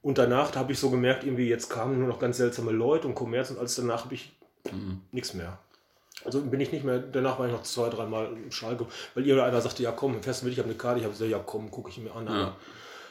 Und 0.00 0.16
danach 0.16 0.54
habe 0.54 0.72
ich 0.72 0.78
so 0.78 0.90
gemerkt, 0.90 1.24
irgendwie 1.24 1.48
jetzt 1.48 1.68
kamen 1.68 1.98
nur 1.98 2.08
noch 2.08 2.20
ganz 2.20 2.36
seltsame 2.36 2.70
Leute 2.70 3.06
und 3.06 3.14
Kommerz 3.14 3.50
und 3.50 3.58
alles 3.58 3.74
danach 3.74 4.04
habe 4.04 4.14
ich 4.14 4.32
mhm. 4.72 5.02
nichts 5.12 5.34
mehr. 5.34 5.58
Also 6.24 6.40
bin 6.40 6.60
ich 6.60 6.72
nicht 6.72 6.84
mehr, 6.84 6.98
danach 6.98 7.38
war 7.38 7.46
ich 7.46 7.52
noch 7.52 7.62
zwei, 7.62 7.88
dreimal 7.88 8.26
im 8.26 8.50
Schalke, 8.50 8.86
weil 9.14 9.26
ihr 9.26 9.34
oder 9.34 9.44
einer 9.44 9.60
sagte, 9.60 9.82
ja 9.82 9.92
komm, 9.92 10.20
fährst 10.22 10.42
du 10.42 10.46
mit, 10.46 10.52
ich 10.52 10.58
habe 10.58 10.68
eine 10.68 10.76
Karte, 10.76 10.98
ich 10.98 11.04
habe 11.04 11.12
gesagt, 11.12 11.30
ja 11.30 11.38
komm, 11.38 11.70
gucke 11.70 11.90
ich 11.90 11.98
mir 11.98 12.14
an. 12.14 12.26
Ja. 12.26 12.56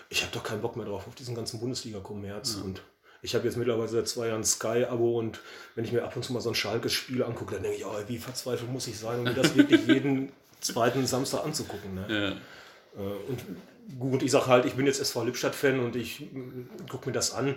ich 0.10 0.24
habe 0.24 0.34
doch 0.34 0.43
keinen 0.43 0.62
Bock 0.62 0.76
mehr 0.76 0.86
drauf, 0.86 1.08
auf 1.08 1.16
diesen 1.16 1.36
ganzen 1.36 1.60
Bundesliga-Kommerz. 1.60 2.58
Ja. 2.58 2.64
Und 2.64 2.82
ich 3.22 3.34
habe 3.34 3.45
jetzt 3.45 3.58
mittlerweile 3.58 3.88
seit 3.88 4.08
zwei 4.08 4.28
Jahren 4.28 4.43
Sky-Abo 4.43 5.18
und 5.18 5.39
wenn 5.76 5.86
ich 5.86 5.91
mir 5.91 6.03
ab 6.03 6.16
und 6.16 6.24
zu 6.24 6.34
mal 6.34 6.41
so 6.41 6.49
ein 6.49 6.55
Schalke-Spiel 6.55 7.24
angucke, 7.24 7.53
dann 7.55 7.64
denke 7.64 7.78
ich, 7.78 7.86
oh, 7.86 7.95
wie 8.08 8.18
verzweifelt 8.18 8.72
muss 8.72 8.88
ich 8.88 8.99
sein, 8.99 9.20
um 9.20 9.24
mir 9.24 9.34
das 9.34 9.55
wirklich 9.55 9.88
jeden 9.88 10.32
zweiten 10.60 11.05
Samstag 11.08 11.45
anzugucken. 11.45 11.95
Ne? 11.95 12.05
Ja. 12.10 13.01
Äh, 13.01 13.30
und 13.30 13.43
gut, 13.99 14.22
ich 14.22 14.32
sage 14.32 14.47
halt, 14.47 14.66
ich 14.66 14.74
bin 14.74 14.86
jetzt 14.86 14.99
SV 14.99 15.24
Lippstadt-Fan 15.24 15.80
und 15.80 15.95
ich 15.95 16.28
gucke 16.89 17.08
mir 17.08 17.14
das 17.14 17.34
an 17.34 17.55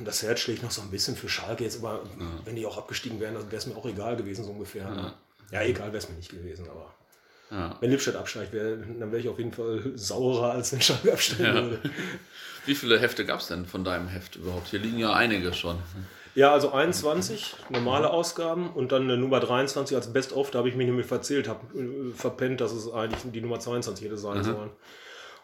das 0.00 0.22
Herz 0.22 0.40
schlägt 0.40 0.62
noch 0.62 0.70
so 0.70 0.82
ein 0.82 0.90
bisschen 0.90 1.16
für 1.16 1.28
Schalke 1.28 1.64
jetzt, 1.64 1.78
aber 1.78 2.02
ja. 2.18 2.26
wenn 2.44 2.56
die 2.56 2.66
auch 2.66 2.76
abgestiegen 2.76 3.20
wären, 3.20 3.34
dann 3.34 3.46
wäre 3.46 3.56
es 3.56 3.66
mir 3.66 3.76
auch 3.76 3.86
egal 3.86 4.16
gewesen, 4.16 4.44
so 4.44 4.50
ungefähr. 4.50 4.84
Ja, 4.84 4.94
ne? 4.94 5.12
ja 5.52 5.62
egal 5.62 5.88
wäre 5.88 5.98
es 5.98 6.08
mir 6.08 6.16
nicht 6.16 6.30
gewesen, 6.30 6.68
aber 6.68 6.94
ja. 7.50 7.76
wenn 7.80 7.90
Lippstadt 7.90 8.16
absteigt, 8.16 8.52
wär, 8.52 8.76
dann 8.76 9.12
wäre 9.12 9.18
ich 9.18 9.28
auf 9.28 9.38
jeden 9.38 9.52
Fall 9.52 9.92
saurer, 9.94 10.52
als 10.52 10.72
wenn 10.72 10.80
Schalke 10.80 11.12
absteigen 11.12 11.54
würde. 11.54 11.90
Wie 12.66 12.74
viele 12.74 12.98
Hefte 12.98 13.24
gab 13.24 13.40
es 13.40 13.46
denn 13.46 13.64
von 13.64 13.84
deinem 13.84 14.08
Heft 14.08 14.36
überhaupt? 14.36 14.68
Hier 14.68 14.80
liegen 14.80 14.98
ja 14.98 15.12
einige 15.12 15.54
schon. 15.54 15.78
Ja, 16.34 16.52
also 16.52 16.72
21 16.72 17.54
normale 17.70 18.10
Ausgaben 18.10 18.68
und 18.70 18.92
dann 18.92 19.04
eine 19.04 19.16
Nummer 19.16 19.40
23 19.40 19.96
als 19.96 20.12
Best-of. 20.12 20.50
Da 20.50 20.58
habe 20.58 20.68
ich 20.68 20.74
mich 20.74 20.86
nämlich 20.86 21.06
verzählt, 21.06 21.48
habe 21.48 21.64
äh, 21.78 22.12
verpennt, 22.12 22.60
dass 22.60 22.72
es 22.72 22.92
eigentlich 22.92 23.22
die 23.32 23.40
Nummer 23.40 23.58
22 23.58 24.04
hätte 24.04 24.18
sein 24.18 24.38
mhm. 24.38 24.44
sollen. 24.44 24.70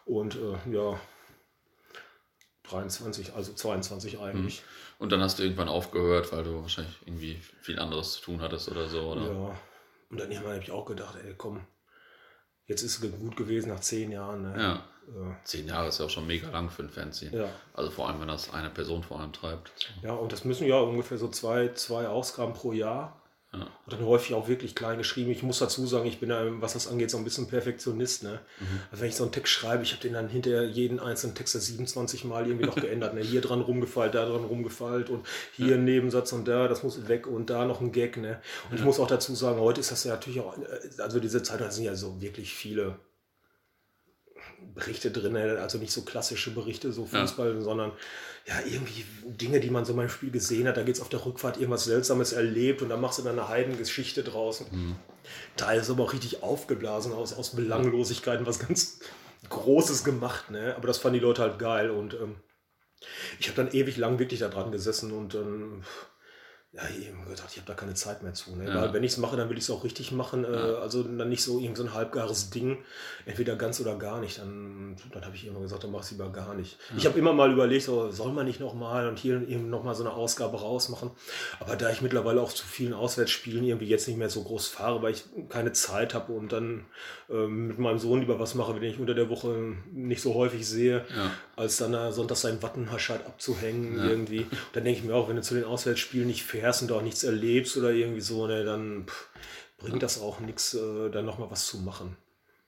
Und 0.04 0.34
äh, 0.34 0.74
ja, 0.74 1.00
23, 2.72 3.34
also 3.34 3.52
22 3.52 4.18
eigentlich. 4.20 4.58
Hm. 4.58 4.64
Und 4.98 5.10
dann 5.10 5.20
hast 5.20 5.38
du 5.38 5.42
irgendwann 5.42 5.68
aufgehört, 5.68 6.32
weil 6.32 6.44
du 6.44 6.62
wahrscheinlich 6.62 6.96
irgendwie 7.04 7.40
viel 7.60 7.78
anderes 7.78 8.14
zu 8.14 8.22
tun 8.22 8.40
hattest 8.40 8.68
oder 8.68 8.88
so, 8.88 9.12
oder? 9.12 9.32
Ja. 9.32 9.58
Und 10.10 10.20
dann 10.20 10.38
habe 10.38 10.58
ich 10.62 10.70
auch 10.70 10.84
gedacht, 10.84 11.16
ey, 11.24 11.34
komm, 11.36 11.64
jetzt 12.66 12.82
ist 12.82 13.02
es 13.02 13.10
gut 13.18 13.36
gewesen 13.36 13.70
nach 13.70 13.80
zehn 13.80 14.12
Jahren. 14.12 14.42
Ne? 14.42 14.54
Ja. 14.56 14.84
ja. 15.14 15.36
Zehn 15.44 15.66
Jahre 15.66 15.88
ist 15.88 15.98
ja 15.98 16.06
auch 16.06 16.10
schon 16.10 16.26
mega 16.26 16.50
lang 16.50 16.70
für 16.70 16.82
ein 16.82 16.90
Fanzine. 16.90 17.36
Ja. 17.36 17.48
Also 17.74 17.90
vor 17.90 18.08
allem, 18.08 18.20
wenn 18.20 18.28
das 18.28 18.52
eine 18.52 18.70
Person 18.70 19.02
vor 19.02 19.20
allem 19.20 19.32
treibt. 19.32 19.72
Ja, 20.02 20.12
und 20.12 20.32
das 20.32 20.44
müssen 20.44 20.66
ja 20.66 20.78
ungefähr 20.78 21.18
so 21.18 21.28
zwei, 21.28 21.72
zwei 21.74 22.06
Ausgaben 22.08 22.52
pro 22.52 22.72
Jahr. 22.72 23.21
Ja. 23.54 23.60
Und 23.60 23.92
dann 23.92 24.06
häufig 24.06 24.34
auch 24.34 24.48
wirklich 24.48 24.74
klein 24.74 24.96
geschrieben. 24.96 25.30
Ich 25.30 25.42
muss 25.42 25.58
dazu 25.58 25.86
sagen, 25.86 26.06
ich 26.06 26.20
bin 26.20 26.30
da, 26.30 26.42
was 26.62 26.72
das 26.72 26.88
angeht, 26.88 27.10
so 27.10 27.18
ein 27.18 27.24
bisschen 27.24 27.48
Perfektionist. 27.48 28.22
Ne? 28.22 28.40
Mhm. 28.60 28.80
Also 28.90 29.02
wenn 29.02 29.08
ich 29.10 29.16
so 29.16 29.24
einen 29.24 29.32
Text 29.32 29.52
schreibe, 29.52 29.82
ich 29.82 29.92
habe 29.92 30.00
den 30.00 30.14
dann 30.14 30.28
hinterher 30.28 30.64
jeden 30.64 30.98
einzelnen 31.00 31.34
Text 31.34 31.60
27 31.60 32.24
Mal 32.24 32.46
irgendwie 32.46 32.64
noch 32.64 32.74
geändert. 32.80 33.14
Ne? 33.14 33.20
Hier 33.20 33.42
dran 33.42 33.60
rumgefallen, 33.60 34.10
da 34.10 34.24
dran 34.24 34.44
rumgefallen 34.44 35.06
und 35.08 35.26
hier 35.52 35.68
ja. 35.68 35.74
ein 35.74 35.84
Nebensatz 35.84 36.32
und 36.32 36.48
da, 36.48 36.66
das 36.66 36.82
muss 36.82 37.08
weg 37.08 37.26
und 37.26 37.50
da 37.50 37.66
noch 37.66 37.82
ein 37.82 37.92
Gag. 37.92 38.16
Ne? 38.16 38.40
Und 38.70 38.72
ja. 38.72 38.78
ich 38.78 38.84
muss 38.84 38.98
auch 38.98 39.08
dazu 39.08 39.34
sagen, 39.34 39.60
heute 39.60 39.80
ist 39.80 39.90
das 39.90 40.04
ja 40.04 40.12
natürlich 40.12 40.40
auch, 40.40 40.56
also 40.98 41.20
diese 41.20 41.42
Zeit, 41.42 41.60
da 41.60 41.70
sind 41.70 41.84
ja 41.84 41.94
so 41.94 42.22
wirklich 42.22 42.54
viele 42.54 42.96
Berichte 44.74 45.10
drin, 45.10 45.36
also 45.36 45.78
nicht 45.78 45.92
so 45.92 46.02
klassische 46.02 46.52
Berichte, 46.52 46.92
so 46.92 47.06
Fußball, 47.06 47.60
sondern 47.60 47.92
ja, 48.46 48.54
irgendwie 48.64 49.04
Dinge, 49.26 49.60
die 49.60 49.70
man 49.70 49.84
so 49.84 49.94
beim 49.94 50.08
Spiel 50.08 50.30
gesehen 50.30 50.66
hat. 50.66 50.76
Da 50.76 50.82
geht 50.82 50.96
es 50.96 51.00
auf 51.00 51.08
der 51.08 51.24
Rückfahrt 51.24 51.56
irgendwas 51.56 51.84
Seltsames 51.84 52.32
erlebt 52.32 52.82
und 52.82 52.88
dann 52.88 53.00
machst 53.00 53.18
du 53.18 53.22
dann 53.22 53.38
eine 53.38 53.48
Heidengeschichte 53.48 54.22
draußen. 54.22 54.66
Mhm. 54.70 54.96
Teilweise 55.56 55.92
aber 55.92 56.04
auch 56.04 56.12
richtig 56.12 56.42
aufgeblasen 56.42 57.12
aus, 57.12 57.32
aus 57.32 57.50
Belanglosigkeiten, 57.50 58.46
was 58.46 58.58
ganz 58.58 59.00
Großes 59.48 60.04
gemacht. 60.04 60.50
Ne? 60.50 60.74
Aber 60.76 60.86
das 60.86 60.98
fanden 60.98 61.18
die 61.18 61.24
Leute 61.24 61.42
halt 61.42 61.58
geil 61.58 61.90
und 61.90 62.14
ähm, 62.14 62.36
ich 63.38 63.48
habe 63.48 63.62
dann 63.62 63.74
ewig 63.74 63.96
lang 63.96 64.18
wirklich 64.18 64.40
da 64.40 64.48
dran 64.48 64.72
gesessen 64.72 65.12
und 65.12 65.34
ähm, 65.34 65.82
ja, 66.74 66.82
eben 66.88 67.22
gesagt, 67.28 67.50
ich 67.52 67.58
habe 67.58 67.66
da 67.66 67.74
keine 67.74 67.92
Zeit 67.92 68.22
mehr 68.22 68.32
zu. 68.32 68.56
Ne? 68.56 68.66
Ja. 68.66 68.80
Weil 68.80 68.94
wenn 68.94 69.04
ich 69.04 69.12
es 69.12 69.18
mache, 69.18 69.36
dann 69.36 69.50
will 69.50 69.58
ich 69.58 69.64
es 69.64 69.70
auch 69.70 69.84
richtig 69.84 70.10
machen. 70.10 70.46
Äh, 70.46 70.52
ja. 70.52 70.74
Also 70.76 71.02
dann 71.02 71.28
nicht 71.28 71.42
so 71.42 71.58
irgend 71.58 71.76
so 71.76 71.82
ein 71.82 71.92
halbgares 71.92 72.48
Ding, 72.48 72.78
entweder 73.26 73.56
ganz 73.56 73.78
oder 73.78 73.96
gar 73.96 74.20
nicht. 74.20 74.38
Dann, 74.38 74.96
dann 75.12 75.22
habe 75.22 75.36
ich 75.36 75.46
immer 75.46 75.60
gesagt, 75.60 75.84
dann 75.84 75.90
mach 75.90 76.00
es 76.00 76.12
lieber 76.12 76.30
gar 76.30 76.54
nicht. 76.54 76.78
Ja. 76.90 76.96
Ich 76.96 77.06
habe 77.06 77.18
immer 77.18 77.34
mal 77.34 77.52
überlegt, 77.52 77.84
so, 77.84 78.10
soll 78.10 78.32
man 78.32 78.46
nicht 78.46 78.58
nochmal 78.58 79.06
und 79.06 79.18
hier 79.18 79.46
eben 79.46 79.68
nochmal 79.68 79.94
so 79.94 80.02
eine 80.02 80.14
Ausgabe 80.14 80.58
rausmachen. 80.58 81.10
Aber 81.60 81.76
da 81.76 81.90
ich 81.90 82.00
mittlerweile 82.00 82.40
auch 82.40 82.52
zu 82.54 82.64
vielen 82.64 82.94
Auswärtsspielen 82.94 83.64
irgendwie 83.64 83.88
jetzt 83.88 84.08
nicht 84.08 84.16
mehr 84.16 84.30
so 84.30 84.42
groß 84.42 84.68
fahre, 84.68 85.02
weil 85.02 85.12
ich 85.12 85.24
keine 85.50 85.74
Zeit 85.74 86.14
habe 86.14 86.32
und 86.32 86.52
dann 86.52 86.86
äh, 87.28 87.46
mit 87.46 87.78
meinem 87.78 87.98
Sohn 87.98 88.20
lieber 88.20 88.40
was 88.40 88.54
mache, 88.54 88.74
wenn 88.74 88.82
ich 88.82 88.98
unter 88.98 89.14
der 89.14 89.28
Woche 89.28 89.74
nicht 89.92 90.22
so 90.22 90.32
häufig 90.32 90.66
sehe, 90.66 91.04
als 91.54 91.76
dann 91.76 91.92
äh, 91.92 92.12
sonntags 92.12 92.40
seinen 92.40 92.62
Wattenhaschheit 92.62 93.26
abzuhängen 93.26 93.98
irgendwie. 94.02 94.40
Und 94.40 94.50
dann 94.72 94.84
denke 94.84 95.00
ich 95.00 95.04
mir 95.04 95.14
auch, 95.14 95.28
wenn 95.28 95.36
du 95.36 95.42
zu 95.42 95.54
den 95.54 95.64
Auswärtsspielen 95.64 96.26
nicht 96.26 96.42
fährst, 96.44 96.61
fährst 96.62 96.82
und 96.82 96.92
auch 96.92 97.02
nichts 97.02 97.24
erlebst 97.24 97.76
oder 97.76 97.90
irgendwie 97.90 98.20
so, 98.20 98.46
ne, 98.46 98.64
dann 98.64 99.04
pff, 99.06 99.28
bringt 99.78 100.02
das 100.02 100.20
auch 100.20 100.38
nichts, 100.38 100.74
äh, 100.74 101.10
dann 101.10 101.24
nochmal 101.24 101.50
was 101.50 101.66
zu 101.66 101.78
machen. 101.78 102.16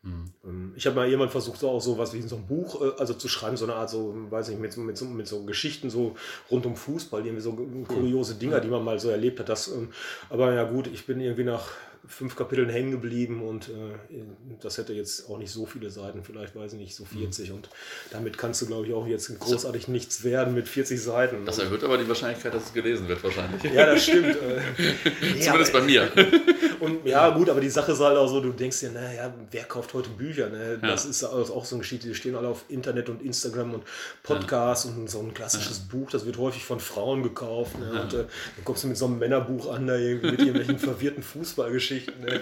Mhm. 0.03 0.73
Ich 0.75 0.85
habe 0.87 0.97
mal 0.97 1.09
jemand 1.09 1.31
versucht, 1.31 1.61
so 1.61 1.71
auch 1.71 1.81
so 1.81 1.97
was 1.97 2.13
wie 2.13 2.19
in 2.19 2.29
so 2.29 2.37
einem 2.37 2.47
Buch, 2.47 2.83
äh, 2.83 2.91
also 2.99 3.15
zu 3.15 3.29
schreiben, 3.29 3.57
so 3.57 3.65
eine 3.65 3.75
Art, 3.75 3.91
so, 3.91 4.13
weiß 4.31 4.49
ich, 4.49 4.59
mit, 4.59 4.77
mit, 4.77 4.97
so, 4.99 5.05
mit 5.05 5.29
so 5.29 5.45
Geschichten 5.45 5.91
so 5.91 6.17
rund 6.51 6.67
um 6.67 6.75
Fußball, 6.75 7.25
irgendwie 7.25 7.41
so 7.41 7.53
kuriose 7.87 8.35
Dinger, 8.35 8.61
die 8.61 8.69
man 8.69 8.85
mal 8.85 8.99
so 8.99 9.11
erlebt 9.11 9.39
hat. 9.39 9.49
Das, 9.49 9.69
ähm, 9.69 9.91
aber 10.29 10.53
ja 10.53 10.65
gut, 10.65 10.89
ich 10.89 11.07
bin 11.07 11.21
irgendwie 11.21 11.45
nach 11.45 11.69
fünf 12.07 12.37
Kapiteln 12.37 12.69
hängen 12.69 12.91
geblieben 12.91 13.43
und 13.43 13.69
äh, 13.69 14.19
das 14.61 14.79
hätte 14.79 14.93
jetzt 14.93 15.29
auch 15.29 15.39
nicht 15.39 15.51
so 15.51 15.67
viele 15.67 15.91
Seiten, 15.91 16.23
vielleicht 16.23 16.55
weiß 16.55 16.75
ich 16.75 16.79
nicht, 16.79 16.95
so 16.95 17.05
40 17.05 17.49
mhm. 17.49 17.57
und 17.57 17.71
damit 18.11 18.39
kannst 18.39 18.63
du 18.63 18.67
glaube 18.67 18.87
ich 18.87 18.93
auch 18.93 19.07
jetzt 19.07 19.39
großartig 19.39 19.89
nichts 19.89 20.25
werden 20.25 20.55
mit 20.55 20.69
40 20.69 21.01
Seiten. 21.01 21.47
Das 21.47 21.59
erhöht 21.59 21.83
aber 21.83 21.99
die 21.99 22.09
Wahrscheinlichkeit, 22.09 22.55
dass 22.55 22.65
es 22.65 22.73
gelesen 22.73 23.09
wird 23.09 23.23
wahrscheinlich. 23.25 23.63
Ja, 23.65 23.87
das 23.87 24.05
stimmt. 24.05 24.37
Zumindest 25.41 25.73
ja, 25.73 25.81
bei 25.81 25.87
mir. 25.87 26.13
und 26.81 27.07
ja 27.07 27.31
gut, 27.31 27.49
aber 27.49 27.61
die 27.61 27.71
Sache 27.71 27.93
ist 27.93 28.01
halt 28.01 28.17
auch 28.17 28.29
so, 28.29 28.41
du 28.41 28.53
denkst 28.53 28.81
dir, 28.81 28.91
naja, 28.91 29.33
wer 29.51 29.65
kauft 29.65 29.95
heute 29.95 30.11
Bücher? 30.11 30.49
Ne? 30.51 30.79
Das 30.81 31.05
ja. 31.05 31.11
ist 31.11 31.25
auch 31.25 31.65
so 31.65 31.77
eine 31.77 31.83
Geschichte, 31.83 32.09
die 32.09 32.15
stehen 32.15 32.37
alle 32.37 32.49
auf 32.49 32.65
Internet 32.69 33.09
und 33.09 33.23
Instagram 33.23 33.75
und 33.75 33.85
Podcasts 34.23 34.85
ja. 34.85 34.91
und 34.91 35.09
so 35.09 35.21
ein 35.21 35.33
klassisches 35.33 35.79
Buch, 35.81 36.11
das 36.11 36.27
wird 36.27 36.39
häufig 36.39 36.65
von 36.65 36.81
Frauen 36.81 37.23
gekauft 37.23 37.79
ne? 37.79 38.03
und 38.03 38.13
äh, 38.13 38.17
dann 38.57 38.65
kommst 38.65 38.85
du 38.85 38.89
mit 38.89 38.97
so 38.97 39.07
einem 39.07 39.19
Männerbuch 39.19 39.73
an, 39.73 39.87
da 39.87 39.95
mit 39.95 40.23
irgendwelchen 40.23 40.79
verwirrten 40.79 41.23
Fußballgeschichten 41.23 41.94
Geschichten. 41.95 42.25
Ne? 42.25 42.41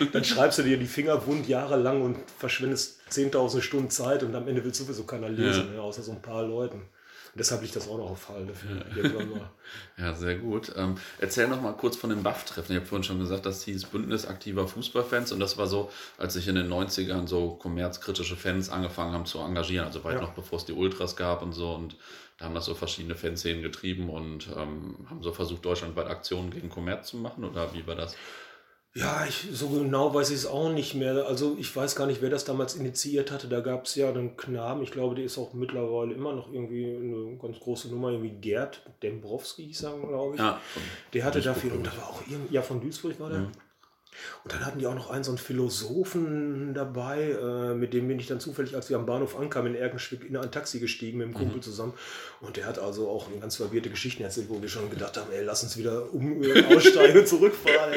Dann 0.12 0.24
schreibst 0.24 0.58
du 0.58 0.62
dir 0.62 0.78
die 0.78 0.86
Finger 0.86 1.26
wund 1.26 1.48
jahrelang 1.48 2.02
und 2.02 2.18
verschwendest 2.38 3.00
10.000 3.10 3.62
Stunden 3.62 3.90
Zeit 3.90 4.22
und 4.22 4.34
am 4.34 4.48
Ende 4.48 4.64
will 4.64 4.74
sowieso 4.74 5.04
keiner 5.04 5.28
lesen, 5.28 5.68
ja. 5.68 5.76
ne? 5.76 5.82
außer 5.82 6.02
so 6.02 6.12
ein 6.12 6.22
paar 6.22 6.42
Leuten. 6.42 6.82
deshalb 7.34 7.62
liegt 7.62 7.76
das 7.76 7.88
auch 7.88 7.98
noch 7.98 8.10
auf 8.10 8.28
Halde. 8.28 8.52
Ja, 9.98 10.14
sehr 10.14 10.36
gut. 10.36 10.72
Ähm, 10.76 10.94
erzähl 11.18 11.48
noch 11.48 11.60
mal 11.60 11.72
kurz 11.72 11.96
von 11.96 12.10
dem 12.10 12.22
BAF-Treffen. 12.22 12.72
Ich 12.72 12.78
habe 12.78 12.86
vorhin 12.86 13.02
schon 13.02 13.18
gesagt, 13.18 13.44
das 13.44 13.64
hieß 13.64 13.86
Bündnis 13.86 14.26
aktiver 14.26 14.66
Fußballfans 14.66 15.32
und 15.32 15.40
das 15.40 15.58
war 15.58 15.66
so, 15.66 15.90
als 16.16 16.34
sich 16.34 16.48
in 16.48 16.54
den 16.54 16.72
90ern 16.72 17.26
so 17.26 17.50
kommerzkritische 17.50 18.36
Fans 18.36 18.70
angefangen 18.70 19.12
haben 19.12 19.26
zu 19.26 19.40
engagieren, 19.40 19.86
also 19.86 20.04
weit 20.04 20.14
ja. 20.14 20.20
noch 20.22 20.32
bevor 20.32 20.58
es 20.58 20.64
die 20.64 20.72
Ultras 20.72 21.16
gab 21.16 21.42
und 21.42 21.52
so 21.52 21.72
und 21.74 21.96
da 22.38 22.44
haben 22.44 22.54
das 22.54 22.66
so 22.66 22.74
verschiedene 22.74 23.16
Fanszenen 23.16 23.62
getrieben 23.62 24.08
und 24.08 24.48
ähm, 24.56 25.06
haben 25.10 25.22
so 25.22 25.32
versucht, 25.32 25.64
deutschlandweit 25.64 26.06
Aktionen 26.06 26.50
gegen 26.50 26.68
Kommerz 26.68 27.08
zu 27.08 27.16
machen 27.16 27.44
oder 27.44 27.74
wie 27.74 27.86
war 27.86 27.96
das? 27.96 28.16
Ja, 28.94 29.26
ich, 29.28 29.48
so 29.52 29.68
genau 29.68 30.14
weiß 30.14 30.30
ich 30.30 30.36
es 30.36 30.46
auch 30.46 30.72
nicht 30.72 30.94
mehr. 30.94 31.26
Also 31.26 31.56
ich 31.58 31.74
weiß 31.74 31.94
gar 31.94 32.06
nicht, 32.06 32.22
wer 32.22 32.30
das 32.30 32.44
damals 32.44 32.74
initiiert 32.74 33.30
hatte. 33.30 33.46
Da 33.46 33.60
gab 33.60 33.84
es 33.84 33.94
ja 33.94 34.08
einen 34.08 34.36
Knaben, 34.36 34.82
ich 34.82 34.90
glaube, 34.90 35.14
der 35.14 35.24
ist 35.24 35.38
auch 35.38 35.52
mittlerweile 35.52 36.14
immer 36.14 36.32
noch 36.32 36.52
irgendwie 36.52 36.84
eine 36.84 37.36
ganz 37.36 37.60
große 37.60 37.88
Nummer, 37.88 38.10
irgendwie 38.10 38.40
Gerd 38.40 38.82
Dembrowski, 39.02 39.70
ich 39.70 39.78
sagen, 39.78 40.08
glaube 40.08 40.34
ich. 40.34 40.40
Ja, 40.40 40.60
der 41.12 41.24
hatte 41.24 41.40
dafür, 41.40 41.74
und 41.74 41.86
da 41.86 41.96
war 41.96 42.08
auch 42.08 42.22
irgendwie, 42.28 42.54
ja, 42.54 42.62
von 42.62 42.80
Duisburg 42.80 43.20
war 43.20 43.30
der. 43.30 43.40
Mhm. 43.40 43.52
Und 44.44 44.52
dann 44.52 44.64
hatten 44.64 44.78
die 44.78 44.86
auch 44.86 44.94
noch 44.94 45.10
einen 45.10 45.24
so 45.24 45.30
einen 45.30 45.38
Philosophen 45.38 46.74
dabei, 46.74 47.30
äh, 47.30 47.74
mit 47.74 47.92
dem 47.94 48.08
bin 48.08 48.18
ich 48.18 48.26
dann 48.26 48.40
zufällig, 48.40 48.74
als 48.74 48.88
wir 48.90 48.96
am 48.96 49.06
Bahnhof 49.06 49.38
ankamen, 49.38 49.74
in 49.74 49.80
Erkenschwick 49.80 50.24
in 50.24 50.36
ein 50.36 50.50
Taxi 50.50 50.80
gestiegen 50.80 51.18
mit 51.18 51.28
dem 51.28 51.34
Kumpel 51.34 51.56
mhm. 51.56 51.62
zusammen. 51.62 51.92
Und 52.40 52.56
der 52.56 52.66
hat 52.66 52.78
also 52.78 53.08
auch 53.08 53.28
ganz 53.40 53.56
verwirrte 53.56 53.90
Geschichten 53.90 54.22
erzählt, 54.22 54.48
wo 54.48 54.60
wir 54.62 54.68
schon 54.68 54.90
gedacht 54.90 55.16
haben, 55.16 55.30
ey, 55.32 55.44
lass 55.44 55.62
uns 55.62 55.76
wieder 55.76 56.12
um, 56.12 56.42
äh, 56.42 56.64
aussteigen 56.76 57.18
und 57.18 57.28
zurückfahren. 57.28 57.94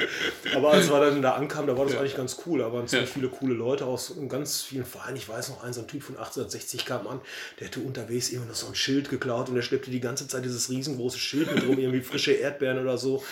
Aber 0.56 0.72
als 0.72 0.90
wir 0.90 1.00
dann 1.00 1.22
da 1.22 1.34
ankamen, 1.34 1.68
da 1.68 1.78
war 1.78 1.86
das 1.86 1.94
ja. 1.94 2.00
eigentlich 2.00 2.18
ganz 2.18 2.38
cool. 2.46 2.60
Da 2.60 2.72
waren 2.74 2.88
ziemlich 2.88 3.10
ja. 3.10 3.14
viele 3.14 3.30
coole 3.30 3.54
Leute 3.54 3.86
aus 3.86 4.14
ganz 4.28 4.62
vielen 4.62 4.86
Vereinen. 4.86 5.18
Ich 5.18 5.30
weiß 5.30 5.50
noch, 5.50 5.64
ein 5.64 5.74
so 5.74 5.82
ein 5.82 5.88
Typ 5.88 6.04
von 6.04 6.16
1860 6.16 6.86
kam 6.86 7.08
an, 7.08 7.22
der 7.60 7.68
hatte 7.68 7.80
unterwegs 7.80 8.32
irgendwie 8.32 8.50
noch 8.50 8.56
so 8.56 8.68
ein 8.68 8.76
Schild 8.76 9.10
geklaut 9.10 9.50
und 9.50 9.56
der 9.56 9.62
schleppte 9.62 9.92
die 9.92 10.00
ganze 10.00 10.28
Zeit 10.28 10.44
dieses 10.44 10.70
riesengroße 10.70 11.20
Schild 11.20 11.54
mit 11.54 11.66
rum, 11.68 11.78
irgendwie 11.78 12.02
frische 12.02 12.32
Erdbeeren 12.32 12.80
oder 12.80 12.98
so. 12.98 13.24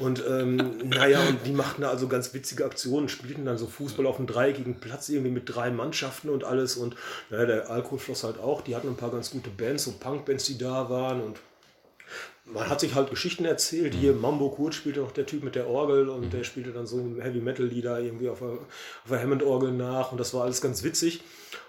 Und 0.00 0.22
ähm, 0.28 0.78
naja, 0.84 1.20
und 1.28 1.46
die 1.46 1.52
machten 1.52 1.82
da 1.82 1.90
also 1.90 2.08
ganz 2.08 2.28
witzige 2.36 2.64
Aktionen, 2.64 3.08
spielten 3.08 3.44
dann 3.44 3.58
so 3.58 3.66
Fußball 3.66 4.06
auf 4.06 4.18
einem 4.18 4.28
dreieckigen 4.28 4.78
Platz 4.78 5.08
irgendwie 5.08 5.32
mit 5.32 5.52
drei 5.52 5.70
Mannschaften 5.70 6.28
und 6.28 6.44
alles 6.44 6.76
und 6.76 6.94
naja, 7.30 7.46
der 7.46 7.70
Alkohol 7.70 7.98
floss 7.98 8.22
halt 8.22 8.38
auch. 8.38 8.60
Die 8.62 8.76
hatten 8.76 8.88
ein 8.88 8.96
paar 8.96 9.10
ganz 9.10 9.30
gute 9.30 9.50
Bands, 9.50 9.84
so 9.84 9.92
Punkbands, 9.92 10.44
die 10.44 10.58
da 10.58 10.88
waren 10.88 11.20
und 11.20 11.40
man 12.44 12.68
hat 12.68 12.78
sich 12.78 12.94
halt 12.94 13.10
Geschichten 13.10 13.44
erzählt. 13.44 13.94
Hier 13.94 14.12
mhm. 14.12 14.20
Mambo 14.20 14.50
Kurt 14.50 14.74
spielte 14.74 15.00
noch 15.00 15.10
der 15.10 15.26
Typ 15.26 15.42
mit 15.42 15.56
der 15.56 15.66
Orgel 15.66 16.08
und 16.08 16.26
mhm. 16.26 16.30
der 16.30 16.44
spielte 16.44 16.70
dann 16.70 16.86
so 16.86 16.98
Heavy 17.20 17.40
Metal 17.40 17.66
Lieder 17.66 17.98
irgendwie 18.00 18.28
auf 18.28 18.38
der, 18.38 18.48
auf 18.50 19.10
der 19.10 19.20
Hammond-Orgel 19.20 19.72
nach 19.72 20.12
und 20.12 20.18
das 20.18 20.32
war 20.32 20.44
alles 20.44 20.60
ganz 20.60 20.82
witzig. 20.84 21.22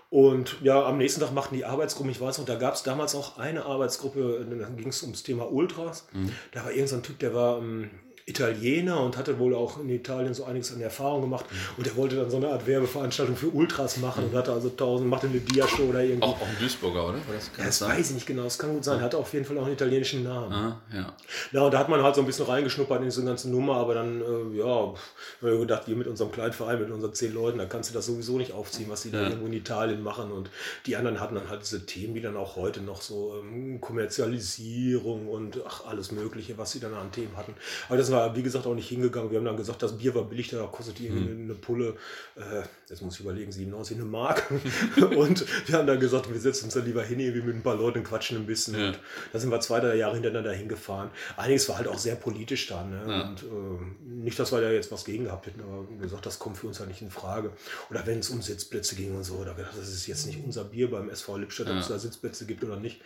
Und 0.09 0.55
ja, 0.61 0.85
am 0.85 0.97
nächsten 0.97 1.19
Tag 1.19 1.33
machten 1.33 1.55
die 1.55 1.65
Arbeitsgruppen, 1.65 2.11
ich 2.11 2.21
weiß 2.21 2.37
noch, 2.37 2.45
da 2.45 2.55
gab 2.55 2.75
es 2.75 2.83
damals 2.83 3.13
auch 3.13 3.37
eine 3.37 3.65
Arbeitsgruppe, 3.65 4.45
da 4.49 4.69
ging 4.69 4.87
es 4.87 5.03
ums 5.03 5.23
Thema 5.23 5.51
Ultras. 5.51 6.07
Mhm. 6.13 6.31
Da 6.53 6.63
war 6.63 6.71
irgendein 6.71 6.87
so 6.87 7.07
Typ, 7.07 7.19
der 7.19 7.33
war 7.33 7.57
ähm, 7.57 7.89
Italiener 8.29 8.99
und 8.99 9.15
hatte 9.15 9.39
wohl 9.39 9.55
auch 9.55 9.79
in 9.79 9.89
Italien 9.89 10.33
so 10.33 10.43
einiges 10.43 10.73
an 10.73 10.81
Erfahrung 10.81 11.21
gemacht. 11.21 11.45
Und 11.77 11.87
er 11.87 11.95
wollte 11.95 12.17
dann 12.17 12.29
so 12.29 12.35
eine 12.35 12.49
Art 12.49 12.67
Werbeveranstaltung 12.67 13.37
für 13.37 13.47
Ultras 13.47 13.97
machen 13.97 14.25
und 14.25 14.35
hatte 14.35 14.51
also 14.51 14.67
tausend, 14.67 15.09
machte 15.09 15.27
eine 15.27 15.39
Dia-Show 15.39 15.83
oder 15.83 16.03
irgendwie. 16.03 16.27
Auch, 16.27 16.41
auch 16.41 16.47
ein 16.47 16.57
Duisburger, 16.59 17.07
oder? 17.07 17.19
das, 17.33 17.51
ja, 17.57 17.63
das 17.63 17.81
weiß 17.81 18.09
ich 18.09 18.15
nicht 18.15 18.27
genau, 18.27 18.43
das 18.43 18.59
kann 18.59 18.73
gut 18.73 18.83
sein. 18.83 18.99
Er 18.99 19.05
hatte 19.05 19.17
auf 19.17 19.31
jeden 19.31 19.45
Fall 19.45 19.57
auch 19.57 19.63
einen 19.63 19.75
italienischen 19.75 20.23
Namen. 20.23 20.51
Ah, 20.51 20.81
ja. 20.93 21.13
Ja, 21.53 21.61
und 21.61 21.73
da 21.73 21.79
hat 21.79 21.87
man 21.87 22.03
halt 22.03 22.15
so 22.15 22.21
ein 22.21 22.27
bisschen 22.27 22.47
reingeschnuppert 22.47 22.99
in 22.99 23.05
diese 23.05 23.23
ganze 23.23 23.49
Nummer, 23.49 23.77
aber 23.77 23.93
dann, 23.93 24.19
äh, 24.19 24.57
ja, 24.57 24.65
haben 24.65 24.95
wir 25.39 25.59
gedacht, 25.59 25.87
wir 25.87 25.95
mit 25.95 26.07
unserem 26.07 26.33
kleinen 26.33 26.51
Verein, 26.51 26.81
mit 26.81 26.91
unseren 26.91 27.13
zehn 27.13 27.33
Leuten, 27.33 27.59
da 27.59 27.65
kannst 27.65 27.91
du 27.91 27.93
das 27.93 28.07
sowieso 28.07 28.37
nicht 28.37 28.51
aufziehen, 28.51 28.89
was 28.89 29.03
die 29.03 29.09
ja. 29.11 29.21
da 29.21 29.29
irgendwo 29.29 29.47
in 29.47 29.53
Italien 29.53 30.03
machen. 30.03 30.33
Und 30.33 30.49
die 30.85 30.97
anderen 30.97 31.21
hatten 31.21 31.35
dann 31.35 31.49
halt 31.49 31.61
diese 31.61 31.85
Themen, 31.85 32.13
wie 32.13 32.21
dann 32.21 32.35
auch 32.35 32.57
heute 32.57 32.81
noch 32.81 33.01
so 33.01 33.35
ähm, 33.41 33.79
Kommerzialisierung 33.79 35.29
und 35.29 35.61
ach, 35.65 35.85
alles 35.85 36.11
Mögliche, 36.11 36.57
was 36.57 36.73
sie 36.73 36.81
dann 36.81 36.93
an 36.93 37.09
Themen 37.13 37.37
hatten. 37.37 37.53
Aber 37.87 37.97
das 37.97 38.11
war, 38.11 38.16
wie 38.35 38.43
gesagt, 38.43 38.65
auch 38.65 38.75
nicht 38.75 38.89
hingegangen. 38.89 39.31
Wir 39.31 39.39
haben 39.39 39.45
dann 39.45 39.57
gesagt, 39.57 39.81
das 39.83 39.97
Bier 39.97 40.13
war 40.15 40.23
billig, 40.23 40.49
da 40.49 40.65
kostet 40.65 40.99
die 40.99 41.09
mhm. 41.09 41.43
eine 41.43 41.53
Pulle, 41.53 41.95
äh, 42.35 42.63
jetzt 42.89 43.01
muss 43.01 43.15
ich 43.15 43.21
überlegen, 43.21 43.51
97 43.51 43.97
eine 43.97 44.05
Mark. 44.05 44.51
und 45.15 45.45
wir 45.67 45.77
haben 45.77 45.87
dann 45.87 45.99
gesagt, 45.99 46.31
wir 46.31 46.39
setzen 46.39 46.65
uns 46.65 46.73
dann 46.73 46.85
lieber 46.85 47.03
hin, 47.03 47.19
irgendwie 47.19 47.41
mit 47.41 47.55
ein 47.55 47.63
paar 47.63 47.75
Leuten 47.75 48.03
quatschen 48.03 48.37
ein 48.37 48.45
bisschen. 48.45 48.79
Ja. 48.79 48.87
Und 48.87 48.99
da 49.33 49.39
sind 49.39 49.51
wir 49.51 49.59
zwei, 49.59 49.79
drei 49.79 49.95
Jahre 49.95 50.15
hintereinander 50.15 50.53
hingefahren. 50.53 51.09
Einiges 51.35 51.67
war 51.69 51.77
halt 51.77 51.87
auch 51.87 51.97
sehr 51.97 52.15
politisch 52.15 52.67
dann. 52.67 52.89
Ne? 52.89 53.03
Ja. 53.07 53.21
Und 53.23 53.43
äh, 53.43 54.23
nicht, 54.23 54.39
dass 54.39 54.51
wir 54.51 54.61
da 54.61 54.71
jetzt 54.71 54.91
was 54.91 55.05
gegen 55.05 55.25
gehabt 55.25 55.47
hätten, 55.47 55.61
aber 55.61 55.87
wie 55.89 55.97
gesagt, 55.97 56.25
das 56.25 56.39
kommt 56.39 56.57
für 56.57 56.67
uns 56.67 56.79
halt 56.79 56.89
nicht 56.89 57.01
in 57.01 57.11
Frage. 57.11 57.51
Oder 57.89 58.05
wenn 58.05 58.19
es 58.19 58.29
um 58.29 58.41
Sitzplätze 58.41 58.95
ging 58.95 59.15
und 59.15 59.23
so, 59.23 59.43
da 59.43 59.53
das 59.53 59.89
ist 59.89 60.07
jetzt 60.07 60.25
nicht 60.25 60.43
unser 60.43 60.63
Bier 60.63 60.89
beim 60.89 61.09
SV 61.09 61.37
Lippstadt, 61.37 61.67
ja. 61.67 61.73
ob 61.73 61.79
es 61.79 61.87
da 61.87 61.99
Sitzplätze 61.99 62.45
gibt 62.45 62.63
oder 62.63 62.77
nicht. 62.77 63.01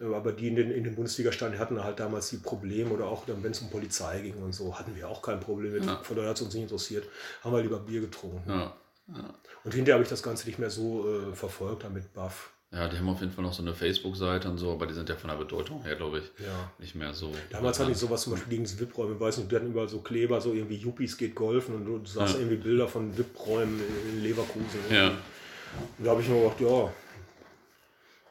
Aber 0.00 0.32
die 0.32 0.48
in 0.48 0.56
den, 0.56 0.70
in 0.70 0.84
den 0.84 0.94
Bundesliga-Stadien 0.94 1.58
hatten 1.58 1.82
halt 1.82 2.00
damals 2.00 2.30
die 2.30 2.36
Probleme 2.36 2.90
oder 2.90 3.06
auch 3.06 3.26
dann, 3.26 3.42
wenn 3.42 3.52
es 3.52 3.60
um 3.60 3.70
Polizei 3.70 4.20
ging 4.20 4.34
und 4.34 4.53
so, 4.54 4.78
hatten 4.78 4.94
wir 4.96 5.08
auch 5.08 5.20
kein 5.20 5.40
Problem 5.40 5.72
mit. 5.72 5.84
Ja. 5.84 6.00
Von 6.02 6.16
daher 6.16 6.30
hat 6.30 6.36
es 6.36 6.42
uns 6.42 6.54
nicht 6.54 6.62
interessiert. 6.62 7.04
Haben 7.42 7.52
wir 7.54 7.62
lieber 7.62 7.78
Bier 7.78 8.00
getrunken. 8.00 8.42
Ja. 8.48 8.74
Ja. 9.08 9.34
Und 9.64 9.74
hinterher 9.74 9.94
habe 9.94 10.04
ich 10.04 10.10
das 10.10 10.22
Ganze 10.22 10.46
nicht 10.46 10.58
mehr 10.58 10.70
so 10.70 11.06
äh, 11.08 11.34
verfolgt, 11.34 11.84
damit 11.84 12.12
Buff. 12.14 12.50
Ja, 12.72 12.88
die 12.88 12.98
haben 12.98 13.08
auf 13.08 13.20
jeden 13.20 13.30
Fall 13.30 13.44
noch 13.44 13.52
so 13.52 13.62
eine 13.62 13.72
Facebook-Seite 13.72 14.50
und 14.50 14.58
so, 14.58 14.72
aber 14.72 14.86
die 14.86 14.94
sind 14.94 15.08
ja 15.08 15.14
von 15.14 15.30
der 15.30 15.36
Bedeutung 15.36 15.82
her, 15.84 15.94
glaube 15.94 16.18
ich, 16.18 16.44
ja. 16.44 16.72
nicht 16.80 16.96
mehr 16.96 17.14
so. 17.14 17.30
Damals 17.50 17.78
hatte 17.78 17.92
ich 17.92 17.98
sowas 17.98 18.22
zum 18.22 18.32
Beispiel 18.32 18.50
gegen 18.50 18.80
VIP-Räume, 18.80 19.20
weiß 19.20 19.38
nicht, 19.38 19.52
die 19.52 19.56
hatten 19.56 19.68
überall 19.68 19.88
so 19.88 20.00
Kleber, 20.00 20.40
so 20.40 20.52
irgendwie 20.52 20.76
Yuppies 20.76 21.16
geht 21.16 21.36
golfen 21.36 21.76
und 21.76 21.84
du 21.84 22.04
sahst 22.04 22.34
ja. 22.34 22.40
irgendwie 22.40 22.56
Bilder 22.56 22.88
von 22.88 23.16
VIP-Räumen 23.16 23.80
in 24.10 24.22
Leverkusen. 24.24 24.80
Ja. 24.90 25.10
Und 25.98 26.04
da 26.04 26.10
habe 26.10 26.22
ich 26.22 26.28
mir 26.28 26.40
gedacht, 26.40 26.60
ja, 26.60 26.92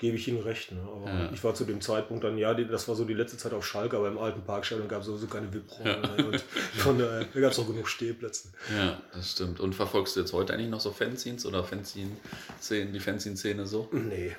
gebe 0.04 0.18
ich 0.18 0.28
Ihnen 0.28 0.42
recht. 0.42 0.74
Ne? 0.74 0.86
Ja. 1.06 1.30
ich 1.32 1.42
war 1.46 1.56
zu 1.56 1.64
dem 1.64 1.80
Zeitpunkt 1.80 2.26
dann, 2.26 2.38
ja, 2.38 2.54
das 2.54 2.90
war 2.90 2.96
so 2.96 3.06
die 3.06 3.14
letzte 3.14 3.38
Zeit 3.38 3.54
auf 3.54 3.66
Schalke, 3.66 3.96
aber 3.96 4.10
im 4.10 4.18
alten 4.18 4.42
Parkstadion 4.42 4.90
gab 4.90 5.00
es 5.00 5.06
sowieso 5.06 5.28
keine 5.28 5.52
VIP-Räume. 5.54 6.02
Ja. 6.18 6.26
Und 6.26 6.42
von 6.42 7.00
daher, 7.00 7.24
da 7.34 7.40
gab 7.40 7.54
es 7.54 7.60
auch 7.60 7.68
genug 7.68 7.88
Stehplätze. 7.88 8.50
Ja, 8.76 9.02
das 9.14 9.32
stimmt. 9.32 9.62
Und 9.62 9.74
verfolgst 9.74 10.18
du 10.18 10.20
jetzt 10.20 10.34
heute 10.34 10.54
eigentlich 10.54 10.70
noch 10.70 10.82
so 10.82 10.92
Fanzines 10.92 11.46
oder 11.46 11.64
Fanzine-Szenen, 11.64 12.92
die 12.92 13.00
Fanzine-Szene 13.00 13.66
so? 13.66 13.88
Nee. 13.94 14.36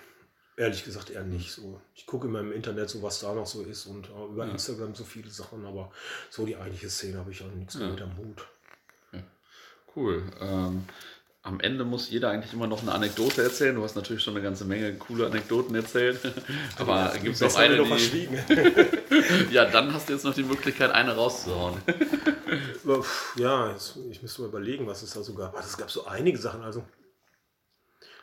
Ehrlich 0.59 0.85
gesagt 0.85 1.09
eher 1.09 1.25
nicht 1.25 1.51
so. 1.51 1.81
Ich 1.95 2.05
gucke 2.05 2.29
immer 2.29 2.41
im 2.41 2.53
Internet 2.53 2.91
so, 2.91 3.03
was 3.03 3.21
da 3.21 3.35
noch 3.35 3.47
so 3.47 3.63
ist 3.63 3.87
und 3.87 4.11
uh, 4.11 4.27
über 4.35 4.45
ja. 4.45 4.53
Instagram 4.53 4.95
so 4.95 5.05
viele 5.05 5.31
Sachen, 5.31 5.65
aber 5.65 5.91
so 6.29 6.45
die 6.45 6.57
eigentliche 6.57 6.91
Szene 6.91 7.17
habe 7.17 7.31
ich 7.31 7.43
auch 7.43 7.51
nichts 7.51 7.79
ja. 7.81 7.89
mit 7.89 8.03
am 8.03 8.19
Hut. 8.19 8.45
Cool. 9.97 10.25
Ähm, 10.41 10.85
am 11.45 11.61
Ende 11.61 11.85
muss 11.85 12.09
jeder 12.09 12.31
eigentlich 12.31 12.55
immer 12.55 12.67
noch 12.67 12.81
eine 12.81 12.93
Anekdote 12.93 13.43
erzählen. 13.43 13.77
Du 13.77 13.85
hast 13.85 13.97
natürlich 13.97 14.23
schon 14.23 14.35
eine 14.35 14.43
ganze 14.43 14.65
Menge 14.65 14.95
coole 14.95 15.27
Anekdoten 15.27 15.75
erzählt. 15.75 16.19
Aber 16.79 17.13
ja, 17.15 17.17
gibt 17.19 17.35
es 17.35 17.41
noch 17.43 17.55
eine, 17.57 17.77
die... 17.77 18.29
ja, 19.55 19.67
dann 19.67 19.93
hast 19.93 20.09
du 20.09 20.15
jetzt 20.15 20.25
noch 20.25 20.33
die 20.33 20.43
Möglichkeit, 20.43 20.91
eine 20.91 21.15
rauszuhauen. 21.15 21.83
ja, 23.37 23.77
ich 24.11 24.23
müsste 24.23 24.41
mal 24.41 24.49
überlegen, 24.49 24.87
was 24.87 25.03
es 25.03 25.13
da 25.13 25.23
so 25.23 25.35
gab. 25.35 25.55
Es 25.61 25.77
gab 25.77 25.91
so 25.91 26.07
einige 26.07 26.39
Sachen. 26.39 26.63
Also 26.63 26.83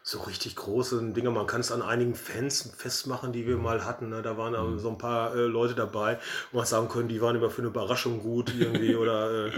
so 0.01 0.21
richtig 0.21 0.55
große 0.55 1.11
Dinge. 1.11 1.29
Man 1.29 1.45
kann 1.45 1.61
es 1.61 1.71
an 1.71 1.83
einigen 1.83 2.15
Fans 2.15 2.73
festmachen, 2.75 3.33
die 3.33 3.45
wir 3.45 3.57
mal 3.57 3.85
hatten. 3.85 4.09
Ne? 4.09 4.23
Da 4.23 4.35
waren 4.35 4.53
mhm. 4.53 4.79
so 4.79 4.89
ein 4.89 4.97
paar 4.97 5.35
äh, 5.35 5.41
Leute 5.41 5.75
dabei, 5.75 6.19
wo 6.51 6.57
man 6.57 6.65
sagen 6.65 6.89
können, 6.89 7.07
die 7.07 7.21
waren 7.21 7.35
immer 7.35 7.51
für 7.51 7.61
eine 7.61 7.67
Überraschung 7.67 8.19
gut 8.19 8.51
irgendwie 8.57 8.95
oder 8.95 9.47
äh, 9.47 9.51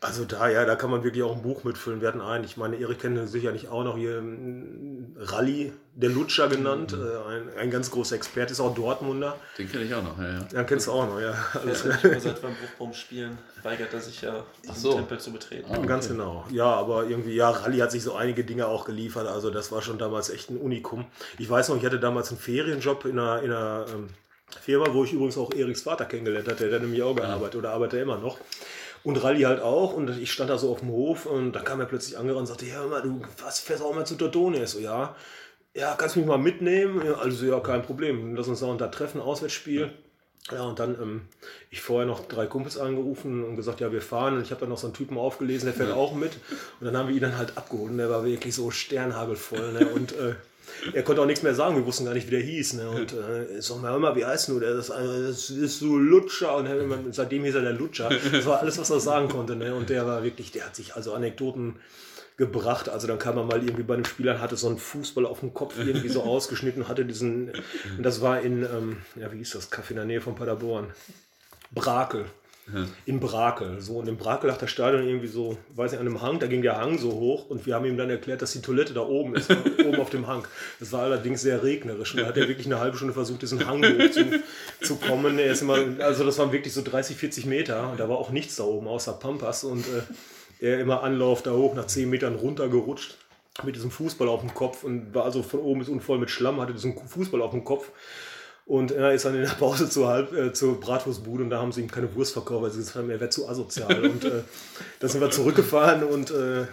also 0.00 0.24
da, 0.24 0.48
ja, 0.48 0.64
da 0.64 0.76
kann 0.76 0.90
man 0.90 1.04
wirklich 1.04 1.22
auch 1.22 1.36
ein 1.36 1.42
Buch 1.42 1.64
mitfüllen. 1.64 2.00
Wir 2.00 2.08
hatten 2.08 2.20
einen, 2.20 2.44
ich 2.44 2.56
meine, 2.56 2.76
Erik 2.76 3.00
kennt 3.00 3.28
sicherlich 3.28 3.68
auch 3.68 3.84
noch 3.84 3.96
hier 3.96 4.18
ähm, 4.18 5.16
Rally, 5.16 5.72
der 5.94 6.10
Lutscher 6.10 6.48
genannt, 6.48 6.92
mhm. 6.92 7.06
äh, 7.06 7.34
ein, 7.34 7.58
ein 7.58 7.70
ganz 7.70 7.90
großer 7.90 8.16
Experte, 8.16 8.52
ist 8.52 8.60
auch 8.60 8.74
Dortmunder. 8.74 9.36
Den 9.58 9.70
kenne 9.70 9.84
ich 9.84 9.94
auch 9.94 10.02
noch, 10.02 10.18
ja. 10.18 10.32
Ja, 10.32 10.46
ja 10.52 10.64
kennst 10.64 10.86
du 10.86 10.92
auch 10.92 11.06
noch, 11.06 11.20
ja. 11.20 11.34
Alles 11.54 11.84
ja, 11.84 12.20
seit 12.20 12.42
beim 12.42 12.54
Bruchbaum 12.54 12.92
spielen 12.92 13.38
weigert 13.64 13.92
er 13.92 14.00
sich 14.00 14.20
ja, 14.22 14.44
diesen 14.62 14.76
so. 14.76 14.92
Tempel 14.94 15.18
zu 15.18 15.32
betreten. 15.32 15.66
Ah, 15.70 15.78
okay. 15.78 15.86
Ganz 15.86 16.08
genau. 16.08 16.44
Ja, 16.50 16.66
aber 16.66 17.06
irgendwie, 17.06 17.34
ja, 17.34 17.50
Rally 17.50 17.78
hat 17.78 17.90
sich 17.90 18.02
so 18.02 18.14
einige 18.14 18.44
Dinge 18.44 18.66
auch 18.66 18.84
geliefert. 18.84 19.26
Also 19.26 19.50
das 19.50 19.72
war 19.72 19.82
schon 19.82 19.98
damals 19.98 20.30
echt 20.30 20.50
ein 20.50 20.58
Unikum. 20.58 21.06
Ich 21.38 21.48
weiß 21.48 21.70
noch, 21.70 21.76
ich 21.76 21.84
hatte 21.84 21.98
damals 21.98 22.28
einen 22.28 22.38
Ferienjob 22.38 23.06
in 23.06 23.18
einer, 23.18 23.42
in 23.42 23.50
einer 23.50 23.86
ähm, 23.92 24.08
Firma, 24.60 24.92
wo 24.92 25.04
ich 25.04 25.12
übrigens 25.12 25.38
auch 25.38 25.52
Eriks 25.52 25.82
Vater 25.82 26.04
kennengelernt 26.04 26.46
hatte, 26.46 26.66
der 26.66 26.76
hat 26.76 26.82
nämlich 26.82 27.02
auch 27.02 27.16
gearbeitet 27.16 27.56
oder 27.56 27.70
arbeitet 27.70 28.02
immer 28.02 28.18
noch. 28.18 28.38
Und 29.04 29.22
Rally 29.22 29.42
halt 29.42 29.60
auch. 29.60 29.92
Und 29.92 30.10
ich 30.18 30.32
stand 30.32 30.50
da 30.50 30.58
so 30.58 30.72
auf 30.72 30.80
dem 30.80 30.88
Hof 30.88 31.26
und 31.26 31.52
da 31.52 31.60
kam 31.60 31.78
er 31.78 31.86
plötzlich 31.86 32.18
angerannt 32.18 32.40
und 32.40 32.46
sagte, 32.46 32.66
ja, 32.66 32.84
mal, 32.86 33.02
du 33.02 33.20
was, 33.42 33.60
fährst 33.60 33.82
auch 33.82 33.94
mal 33.94 34.06
zu 34.06 34.16
Dodone. 34.16 34.66
So, 34.66 34.80
ja. 34.80 35.14
Ja, 35.74 35.94
kannst 35.94 36.16
du 36.16 36.20
mich 36.20 36.28
mal 36.28 36.38
mitnehmen? 36.38 37.02
Also 37.14 37.46
ja, 37.46 37.60
kein 37.60 37.82
Problem. 37.82 38.34
Lass 38.34 38.48
uns 38.48 38.60
da 38.60 38.66
unter 38.66 38.90
treffen, 38.90 39.20
Auswärtsspiel. 39.20 39.92
Ja, 40.52 40.62
und 40.64 40.78
dann, 40.78 40.94
ähm, 41.00 41.22
ich 41.70 41.80
vorher 41.80 42.06
noch 42.06 42.26
drei 42.28 42.46
Kumpels 42.46 42.76
angerufen 42.76 43.44
und 43.44 43.56
gesagt, 43.56 43.80
ja, 43.80 43.92
wir 43.92 44.02
fahren. 44.02 44.36
Und 44.36 44.42
ich 44.42 44.50
habe 44.50 44.60
dann 44.60 44.68
noch 44.68 44.78
so 44.78 44.86
einen 44.86 44.94
Typen 44.94 45.18
aufgelesen, 45.18 45.66
der 45.66 45.74
fährt 45.74 45.96
auch 45.96 46.14
mit. 46.14 46.32
Und 46.80 46.86
dann 46.86 46.96
haben 46.96 47.08
wir 47.08 47.14
ihn 47.14 47.22
dann 47.22 47.38
halt 47.38 47.56
abgeholt. 47.56 47.92
Und 47.92 47.98
der 47.98 48.10
war 48.10 48.24
wirklich 48.24 48.54
so 48.54 48.70
sternhagelvoll. 48.70 49.72
Ne? 49.72 49.86
Und 49.88 50.12
äh, 50.12 50.34
er 50.92 51.02
konnte 51.02 51.22
auch 51.22 51.26
nichts 51.26 51.42
mehr 51.42 51.54
sagen, 51.54 51.76
wir 51.76 51.86
wussten 51.86 52.04
gar 52.04 52.14
nicht, 52.14 52.26
wie 52.26 52.32
der 52.32 52.40
hieß. 52.40 52.74
Ne? 52.74 52.90
Und 52.90 53.12
äh, 53.12 53.60
sag 53.60 53.80
mal, 53.80 53.92
hör 53.92 53.98
mal, 53.98 54.16
wie 54.16 54.24
heißt 54.24 54.48
du? 54.48 54.60
Der 54.60 54.74
das, 54.74 54.88
das 54.88 55.50
ist 55.50 55.78
so 55.78 55.96
Lutscher. 55.96 56.56
Und 56.56 57.14
seitdem 57.14 57.44
hieß 57.44 57.54
er 57.56 57.62
der 57.62 57.72
Lutscher. 57.72 58.10
Das 58.32 58.46
war 58.46 58.60
alles, 58.60 58.78
was 58.78 58.90
er 58.90 59.00
sagen 59.00 59.28
konnte. 59.28 59.56
Ne? 59.56 59.74
Und 59.74 59.90
der 59.90 60.06
war 60.06 60.22
wirklich, 60.22 60.52
der 60.52 60.66
hat 60.66 60.76
sich 60.76 60.94
also 60.94 61.14
Anekdoten 61.14 61.76
gebracht. 62.36 62.88
Also 62.88 63.06
dann 63.06 63.18
kam 63.18 63.36
er 63.36 63.44
mal 63.44 63.62
irgendwie 63.62 63.84
bei 63.84 63.94
einem 63.94 64.04
Spieler, 64.04 64.40
hatte 64.40 64.56
so 64.56 64.66
einen 64.66 64.78
Fußball 64.78 65.26
auf 65.26 65.40
dem 65.40 65.54
Kopf 65.54 65.78
irgendwie 65.78 66.08
so 66.08 66.22
ausgeschnitten, 66.24 66.88
hatte 66.88 67.04
diesen, 67.04 67.50
und 67.96 68.02
das 68.02 68.20
war 68.20 68.40
in, 68.40 68.62
ähm, 68.64 68.96
ja, 69.16 69.32
wie 69.32 69.38
hieß 69.38 69.52
das, 69.52 69.70
Kaffee 69.70 69.92
in 69.92 69.98
der 69.98 70.06
Nähe 70.06 70.20
von 70.20 70.34
Paderborn? 70.34 70.88
Brakel. 71.70 72.26
Ja. 72.72 72.86
In 73.04 73.20
Brakel. 73.20 73.80
So, 73.82 73.98
und 73.98 74.08
in 74.08 74.16
Brakel 74.16 74.48
lag 74.48 74.56
das 74.56 74.70
Stadion 74.70 75.06
irgendwie 75.06 75.26
so, 75.26 75.58
weiß 75.74 75.92
nicht, 75.92 76.00
an 76.00 76.06
einem 76.06 76.22
Hang, 76.22 76.38
da 76.38 76.46
ging 76.46 76.62
der 76.62 76.78
Hang 76.78 76.98
so 76.98 77.12
hoch 77.12 77.50
und 77.50 77.66
wir 77.66 77.74
haben 77.74 77.84
ihm 77.84 77.98
dann 77.98 78.08
erklärt, 78.08 78.40
dass 78.40 78.52
die 78.52 78.62
Toilette 78.62 78.94
da 78.94 79.02
oben 79.02 79.34
ist, 79.34 79.50
oben 79.84 80.00
auf 80.00 80.08
dem 80.08 80.26
Hang. 80.26 80.48
Das 80.80 80.90
war 80.92 81.02
allerdings 81.02 81.42
sehr 81.42 81.62
regnerisch 81.62 82.14
und 82.14 82.22
da 82.22 82.26
hat 82.26 82.38
er 82.38 82.48
wirklich 82.48 82.66
eine 82.66 82.80
halbe 82.80 82.96
Stunde 82.96 83.12
versucht, 83.12 83.42
diesen 83.42 83.66
Hang 83.66 83.84
hoch 83.84 84.10
zu, 84.10 84.42
zu 84.80 84.96
kommen. 84.96 85.38
Er 85.38 85.52
ist 85.52 85.60
immer, 85.60 85.76
also 85.98 86.24
das 86.24 86.38
waren 86.38 86.52
wirklich 86.52 86.72
so 86.72 86.82
30, 86.82 87.16
40 87.16 87.44
Meter 87.44 87.90
und 87.90 88.00
da 88.00 88.08
war 88.08 88.16
auch 88.16 88.30
nichts 88.30 88.56
da 88.56 88.64
oben 88.64 88.88
außer 88.88 89.12
Pampas 89.12 89.64
und 89.64 89.84
äh, 90.60 90.66
er 90.66 90.80
immer 90.80 91.02
Anlauf 91.02 91.42
da 91.42 91.52
hoch, 91.52 91.74
nach 91.74 91.86
10 91.86 92.08
Metern 92.08 92.34
runtergerutscht 92.34 93.18
mit 93.62 93.76
diesem 93.76 93.90
Fußball 93.90 94.28
auf 94.28 94.40
dem 94.40 94.54
Kopf 94.54 94.84
und 94.84 95.14
war 95.14 95.24
also 95.24 95.42
von 95.42 95.60
oben 95.60 95.80
bis 95.80 95.88
unten 95.88 96.00
voll 96.00 96.18
mit 96.18 96.30
Schlamm, 96.30 96.60
hatte 96.60 96.72
diesen 96.72 96.96
Fußball 96.96 97.40
auf 97.42 97.52
dem 97.52 97.64
Kopf 97.64 97.90
und 98.66 98.92
er 98.92 99.12
ist 99.12 99.26
dann 99.26 99.34
in 99.34 99.42
der 99.42 99.50
Pause 99.50 99.90
zur, 99.90 100.08
Halb, 100.08 100.32
äh, 100.32 100.52
zur 100.54 100.80
Bratwurstbude 100.80 101.44
und 101.44 101.50
da 101.50 101.60
haben 101.60 101.70
sie 101.70 101.82
ihm 101.82 101.90
keine 101.90 102.14
Wurst 102.14 102.32
verkauft, 102.32 102.62
weil 102.62 102.70
sie 102.70 102.78
gesagt 102.78 102.96
haben, 102.96 103.10
er 103.10 103.20
wäre 103.20 103.28
zu 103.28 103.46
asozial. 103.46 104.04
und 104.04 104.24
äh, 104.24 104.42
da 105.00 105.08
sind 105.08 105.20
wir 105.20 105.30
zurückgefahren 105.30 106.02
und 106.02 106.30
äh, 106.30 106.62
äh, 106.62 106.66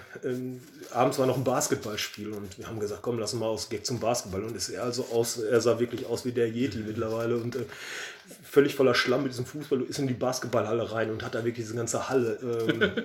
abends 0.91 1.19
war 1.19 1.25
noch 1.25 1.35
ein 1.35 1.43
Basketballspiel 1.43 2.31
und 2.31 2.57
wir 2.57 2.67
haben 2.67 2.79
gesagt, 2.79 3.01
komm, 3.01 3.19
lass 3.19 3.33
mal 3.33 3.47
aus 3.47 3.67
Gag 3.67 3.85
zum 3.85 3.99
Basketball. 3.99 4.43
Und 4.43 4.55
ist 4.55 4.69
er 4.69 4.83
also 4.83 5.07
aus, 5.11 5.37
er 5.37 5.59
sah 5.59 5.79
wirklich 5.79 6.05
aus 6.05 6.23
wie 6.23 6.31
der 6.31 6.47
Yeti 6.47 6.77
mittlerweile 6.77 7.35
und 7.35 7.57
äh, 7.57 7.65
völlig 8.41 8.75
voller 8.75 8.95
Schlamm 8.95 9.23
mit 9.23 9.33
diesem 9.33 9.45
Fußball, 9.45 9.81
ist 9.81 9.99
in 9.99 10.07
die 10.07 10.13
Basketballhalle 10.13 10.93
rein 10.93 11.11
und 11.11 11.25
hat 11.25 11.35
da 11.35 11.39
wirklich 11.43 11.65
diese 11.65 11.75
ganze 11.75 12.07
Halle 12.07 12.37
ähm, 12.41 13.03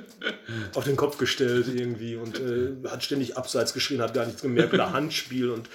auf 0.76 0.84
den 0.84 0.94
Kopf 0.94 1.18
gestellt 1.18 1.66
irgendwie 1.74 2.14
und 2.14 2.38
äh, 2.38 2.88
hat 2.88 3.02
ständig 3.02 3.36
abseits 3.36 3.74
geschrien, 3.74 4.00
hat 4.00 4.14
gar 4.14 4.26
nichts 4.26 4.42
gemerkt 4.42 4.74
oder 4.74 4.92
Handspiel 4.92 5.50
und 5.50 5.68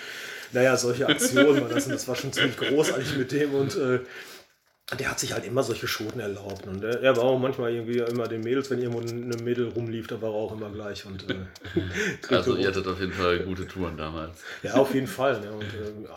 naja, 0.53 0.77
solche 0.77 1.07
Aktionen 1.07 1.67
das, 1.69 1.87
das 1.87 2.07
war 2.07 2.15
schon 2.15 2.33
ziemlich 2.33 2.57
großartig 2.57 3.17
mit 3.17 3.31
dem 3.31 3.53
und 3.53 3.75
äh, 3.75 3.99
der 4.99 5.09
hat 5.09 5.19
sich 5.19 5.31
halt 5.33 5.45
immer 5.45 5.63
solche 5.63 5.87
Schoten 5.87 6.19
erlaubt. 6.19 6.67
Und 6.67 6.83
er, 6.83 7.01
er, 7.01 7.15
war 7.15 7.23
auch 7.23 7.39
manchmal 7.39 7.73
irgendwie 7.73 7.99
immer 7.99 8.27
den 8.27 8.41
Mädels, 8.41 8.69
wenn 8.69 8.79
irgendwo 8.79 8.99
eine 8.99 9.41
Mädel 9.41 9.69
rumlief, 9.69 10.07
da 10.07 10.21
war 10.21 10.29
er 10.29 10.35
auch 10.35 10.51
immer 10.51 10.69
gleich. 10.69 11.05
Und, 11.05 11.29
äh, 11.29 11.35
also 12.29 12.57
ihr 12.57 12.67
hattet 12.67 12.85
auf 12.87 12.99
jeden 12.99 13.13
Fall 13.13 13.39
gute 13.39 13.67
Touren 13.67 13.95
damals. 13.95 14.39
Ja, 14.63 14.73
auf 14.73 14.93
jeden 14.93 15.07
Fall. 15.07 15.39
Ne? 15.39 15.51
Und, 15.51 15.63
äh, 15.63 16.07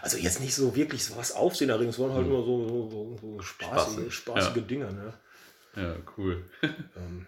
also 0.00 0.16
jetzt 0.16 0.40
nicht 0.40 0.54
so 0.54 0.74
wirklich 0.74 1.04
so 1.04 1.16
was 1.16 1.32
Aufsehenerregendes, 1.32 1.96
sondern 1.96 2.16
halt 2.16 2.26
mhm. 2.26 2.32
immer 2.32 2.44
so, 2.44 2.68
so, 2.68 2.90
so, 2.90 3.18
so 3.20 3.42
spaßige, 3.42 4.12
spaßige 4.12 4.56
ja. 4.56 4.62
Dinger. 4.62 4.92
Ne? 4.92 5.12
Ja, 5.76 5.94
cool. 6.16 6.44
Ähm, 6.62 7.26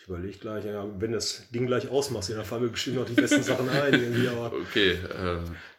ich 0.00 0.08
überlege 0.08 0.38
gleich, 0.38 0.64
ja, 0.64 0.86
wenn 0.98 1.12
das 1.12 1.48
Ding 1.50 1.66
gleich 1.66 1.88
ausmachst, 1.88 2.30
dann 2.30 2.44
fallen 2.44 2.62
mir 2.62 2.68
bestimmt 2.70 2.96
noch 2.96 3.06
die 3.06 3.14
besten 3.14 3.42
Sachen 3.42 3.68
ein. 3.68 3.92
Irgendwie, 3.92 4.28
aber 4.28 4.52
okay, 4.68 4.92
äh, 4.92 5.38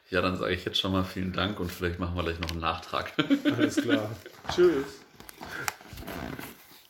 ja, 0.09 0.22
dann 0.22 0.38
sage 0.38 0.53
ich 0.53 0.65
jetzt 0.65 0.80
schon 0.80 0.91
mal 0.91 1.03
vielen 1.03 1.34
Dank 1.34 1.59
und 1.59 1.72
vielleicht 1.72 1.99
machen 1.99 2.15
wir 2.15 2.24
gleich 2.24 2.39
noch 2.39 2.51
einen 2.51 2.59
Nachtrag. 2.59 3.13
Alles 3.55 3.78
klar. 3.78 4.15
Tschüss. 4.53 4.86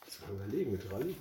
Jetzt 0.06 0.22
mal 0.28 0.36
überlegen 0.36 0.72
mit 0.72 0.92
Rallye. 0.92 1.16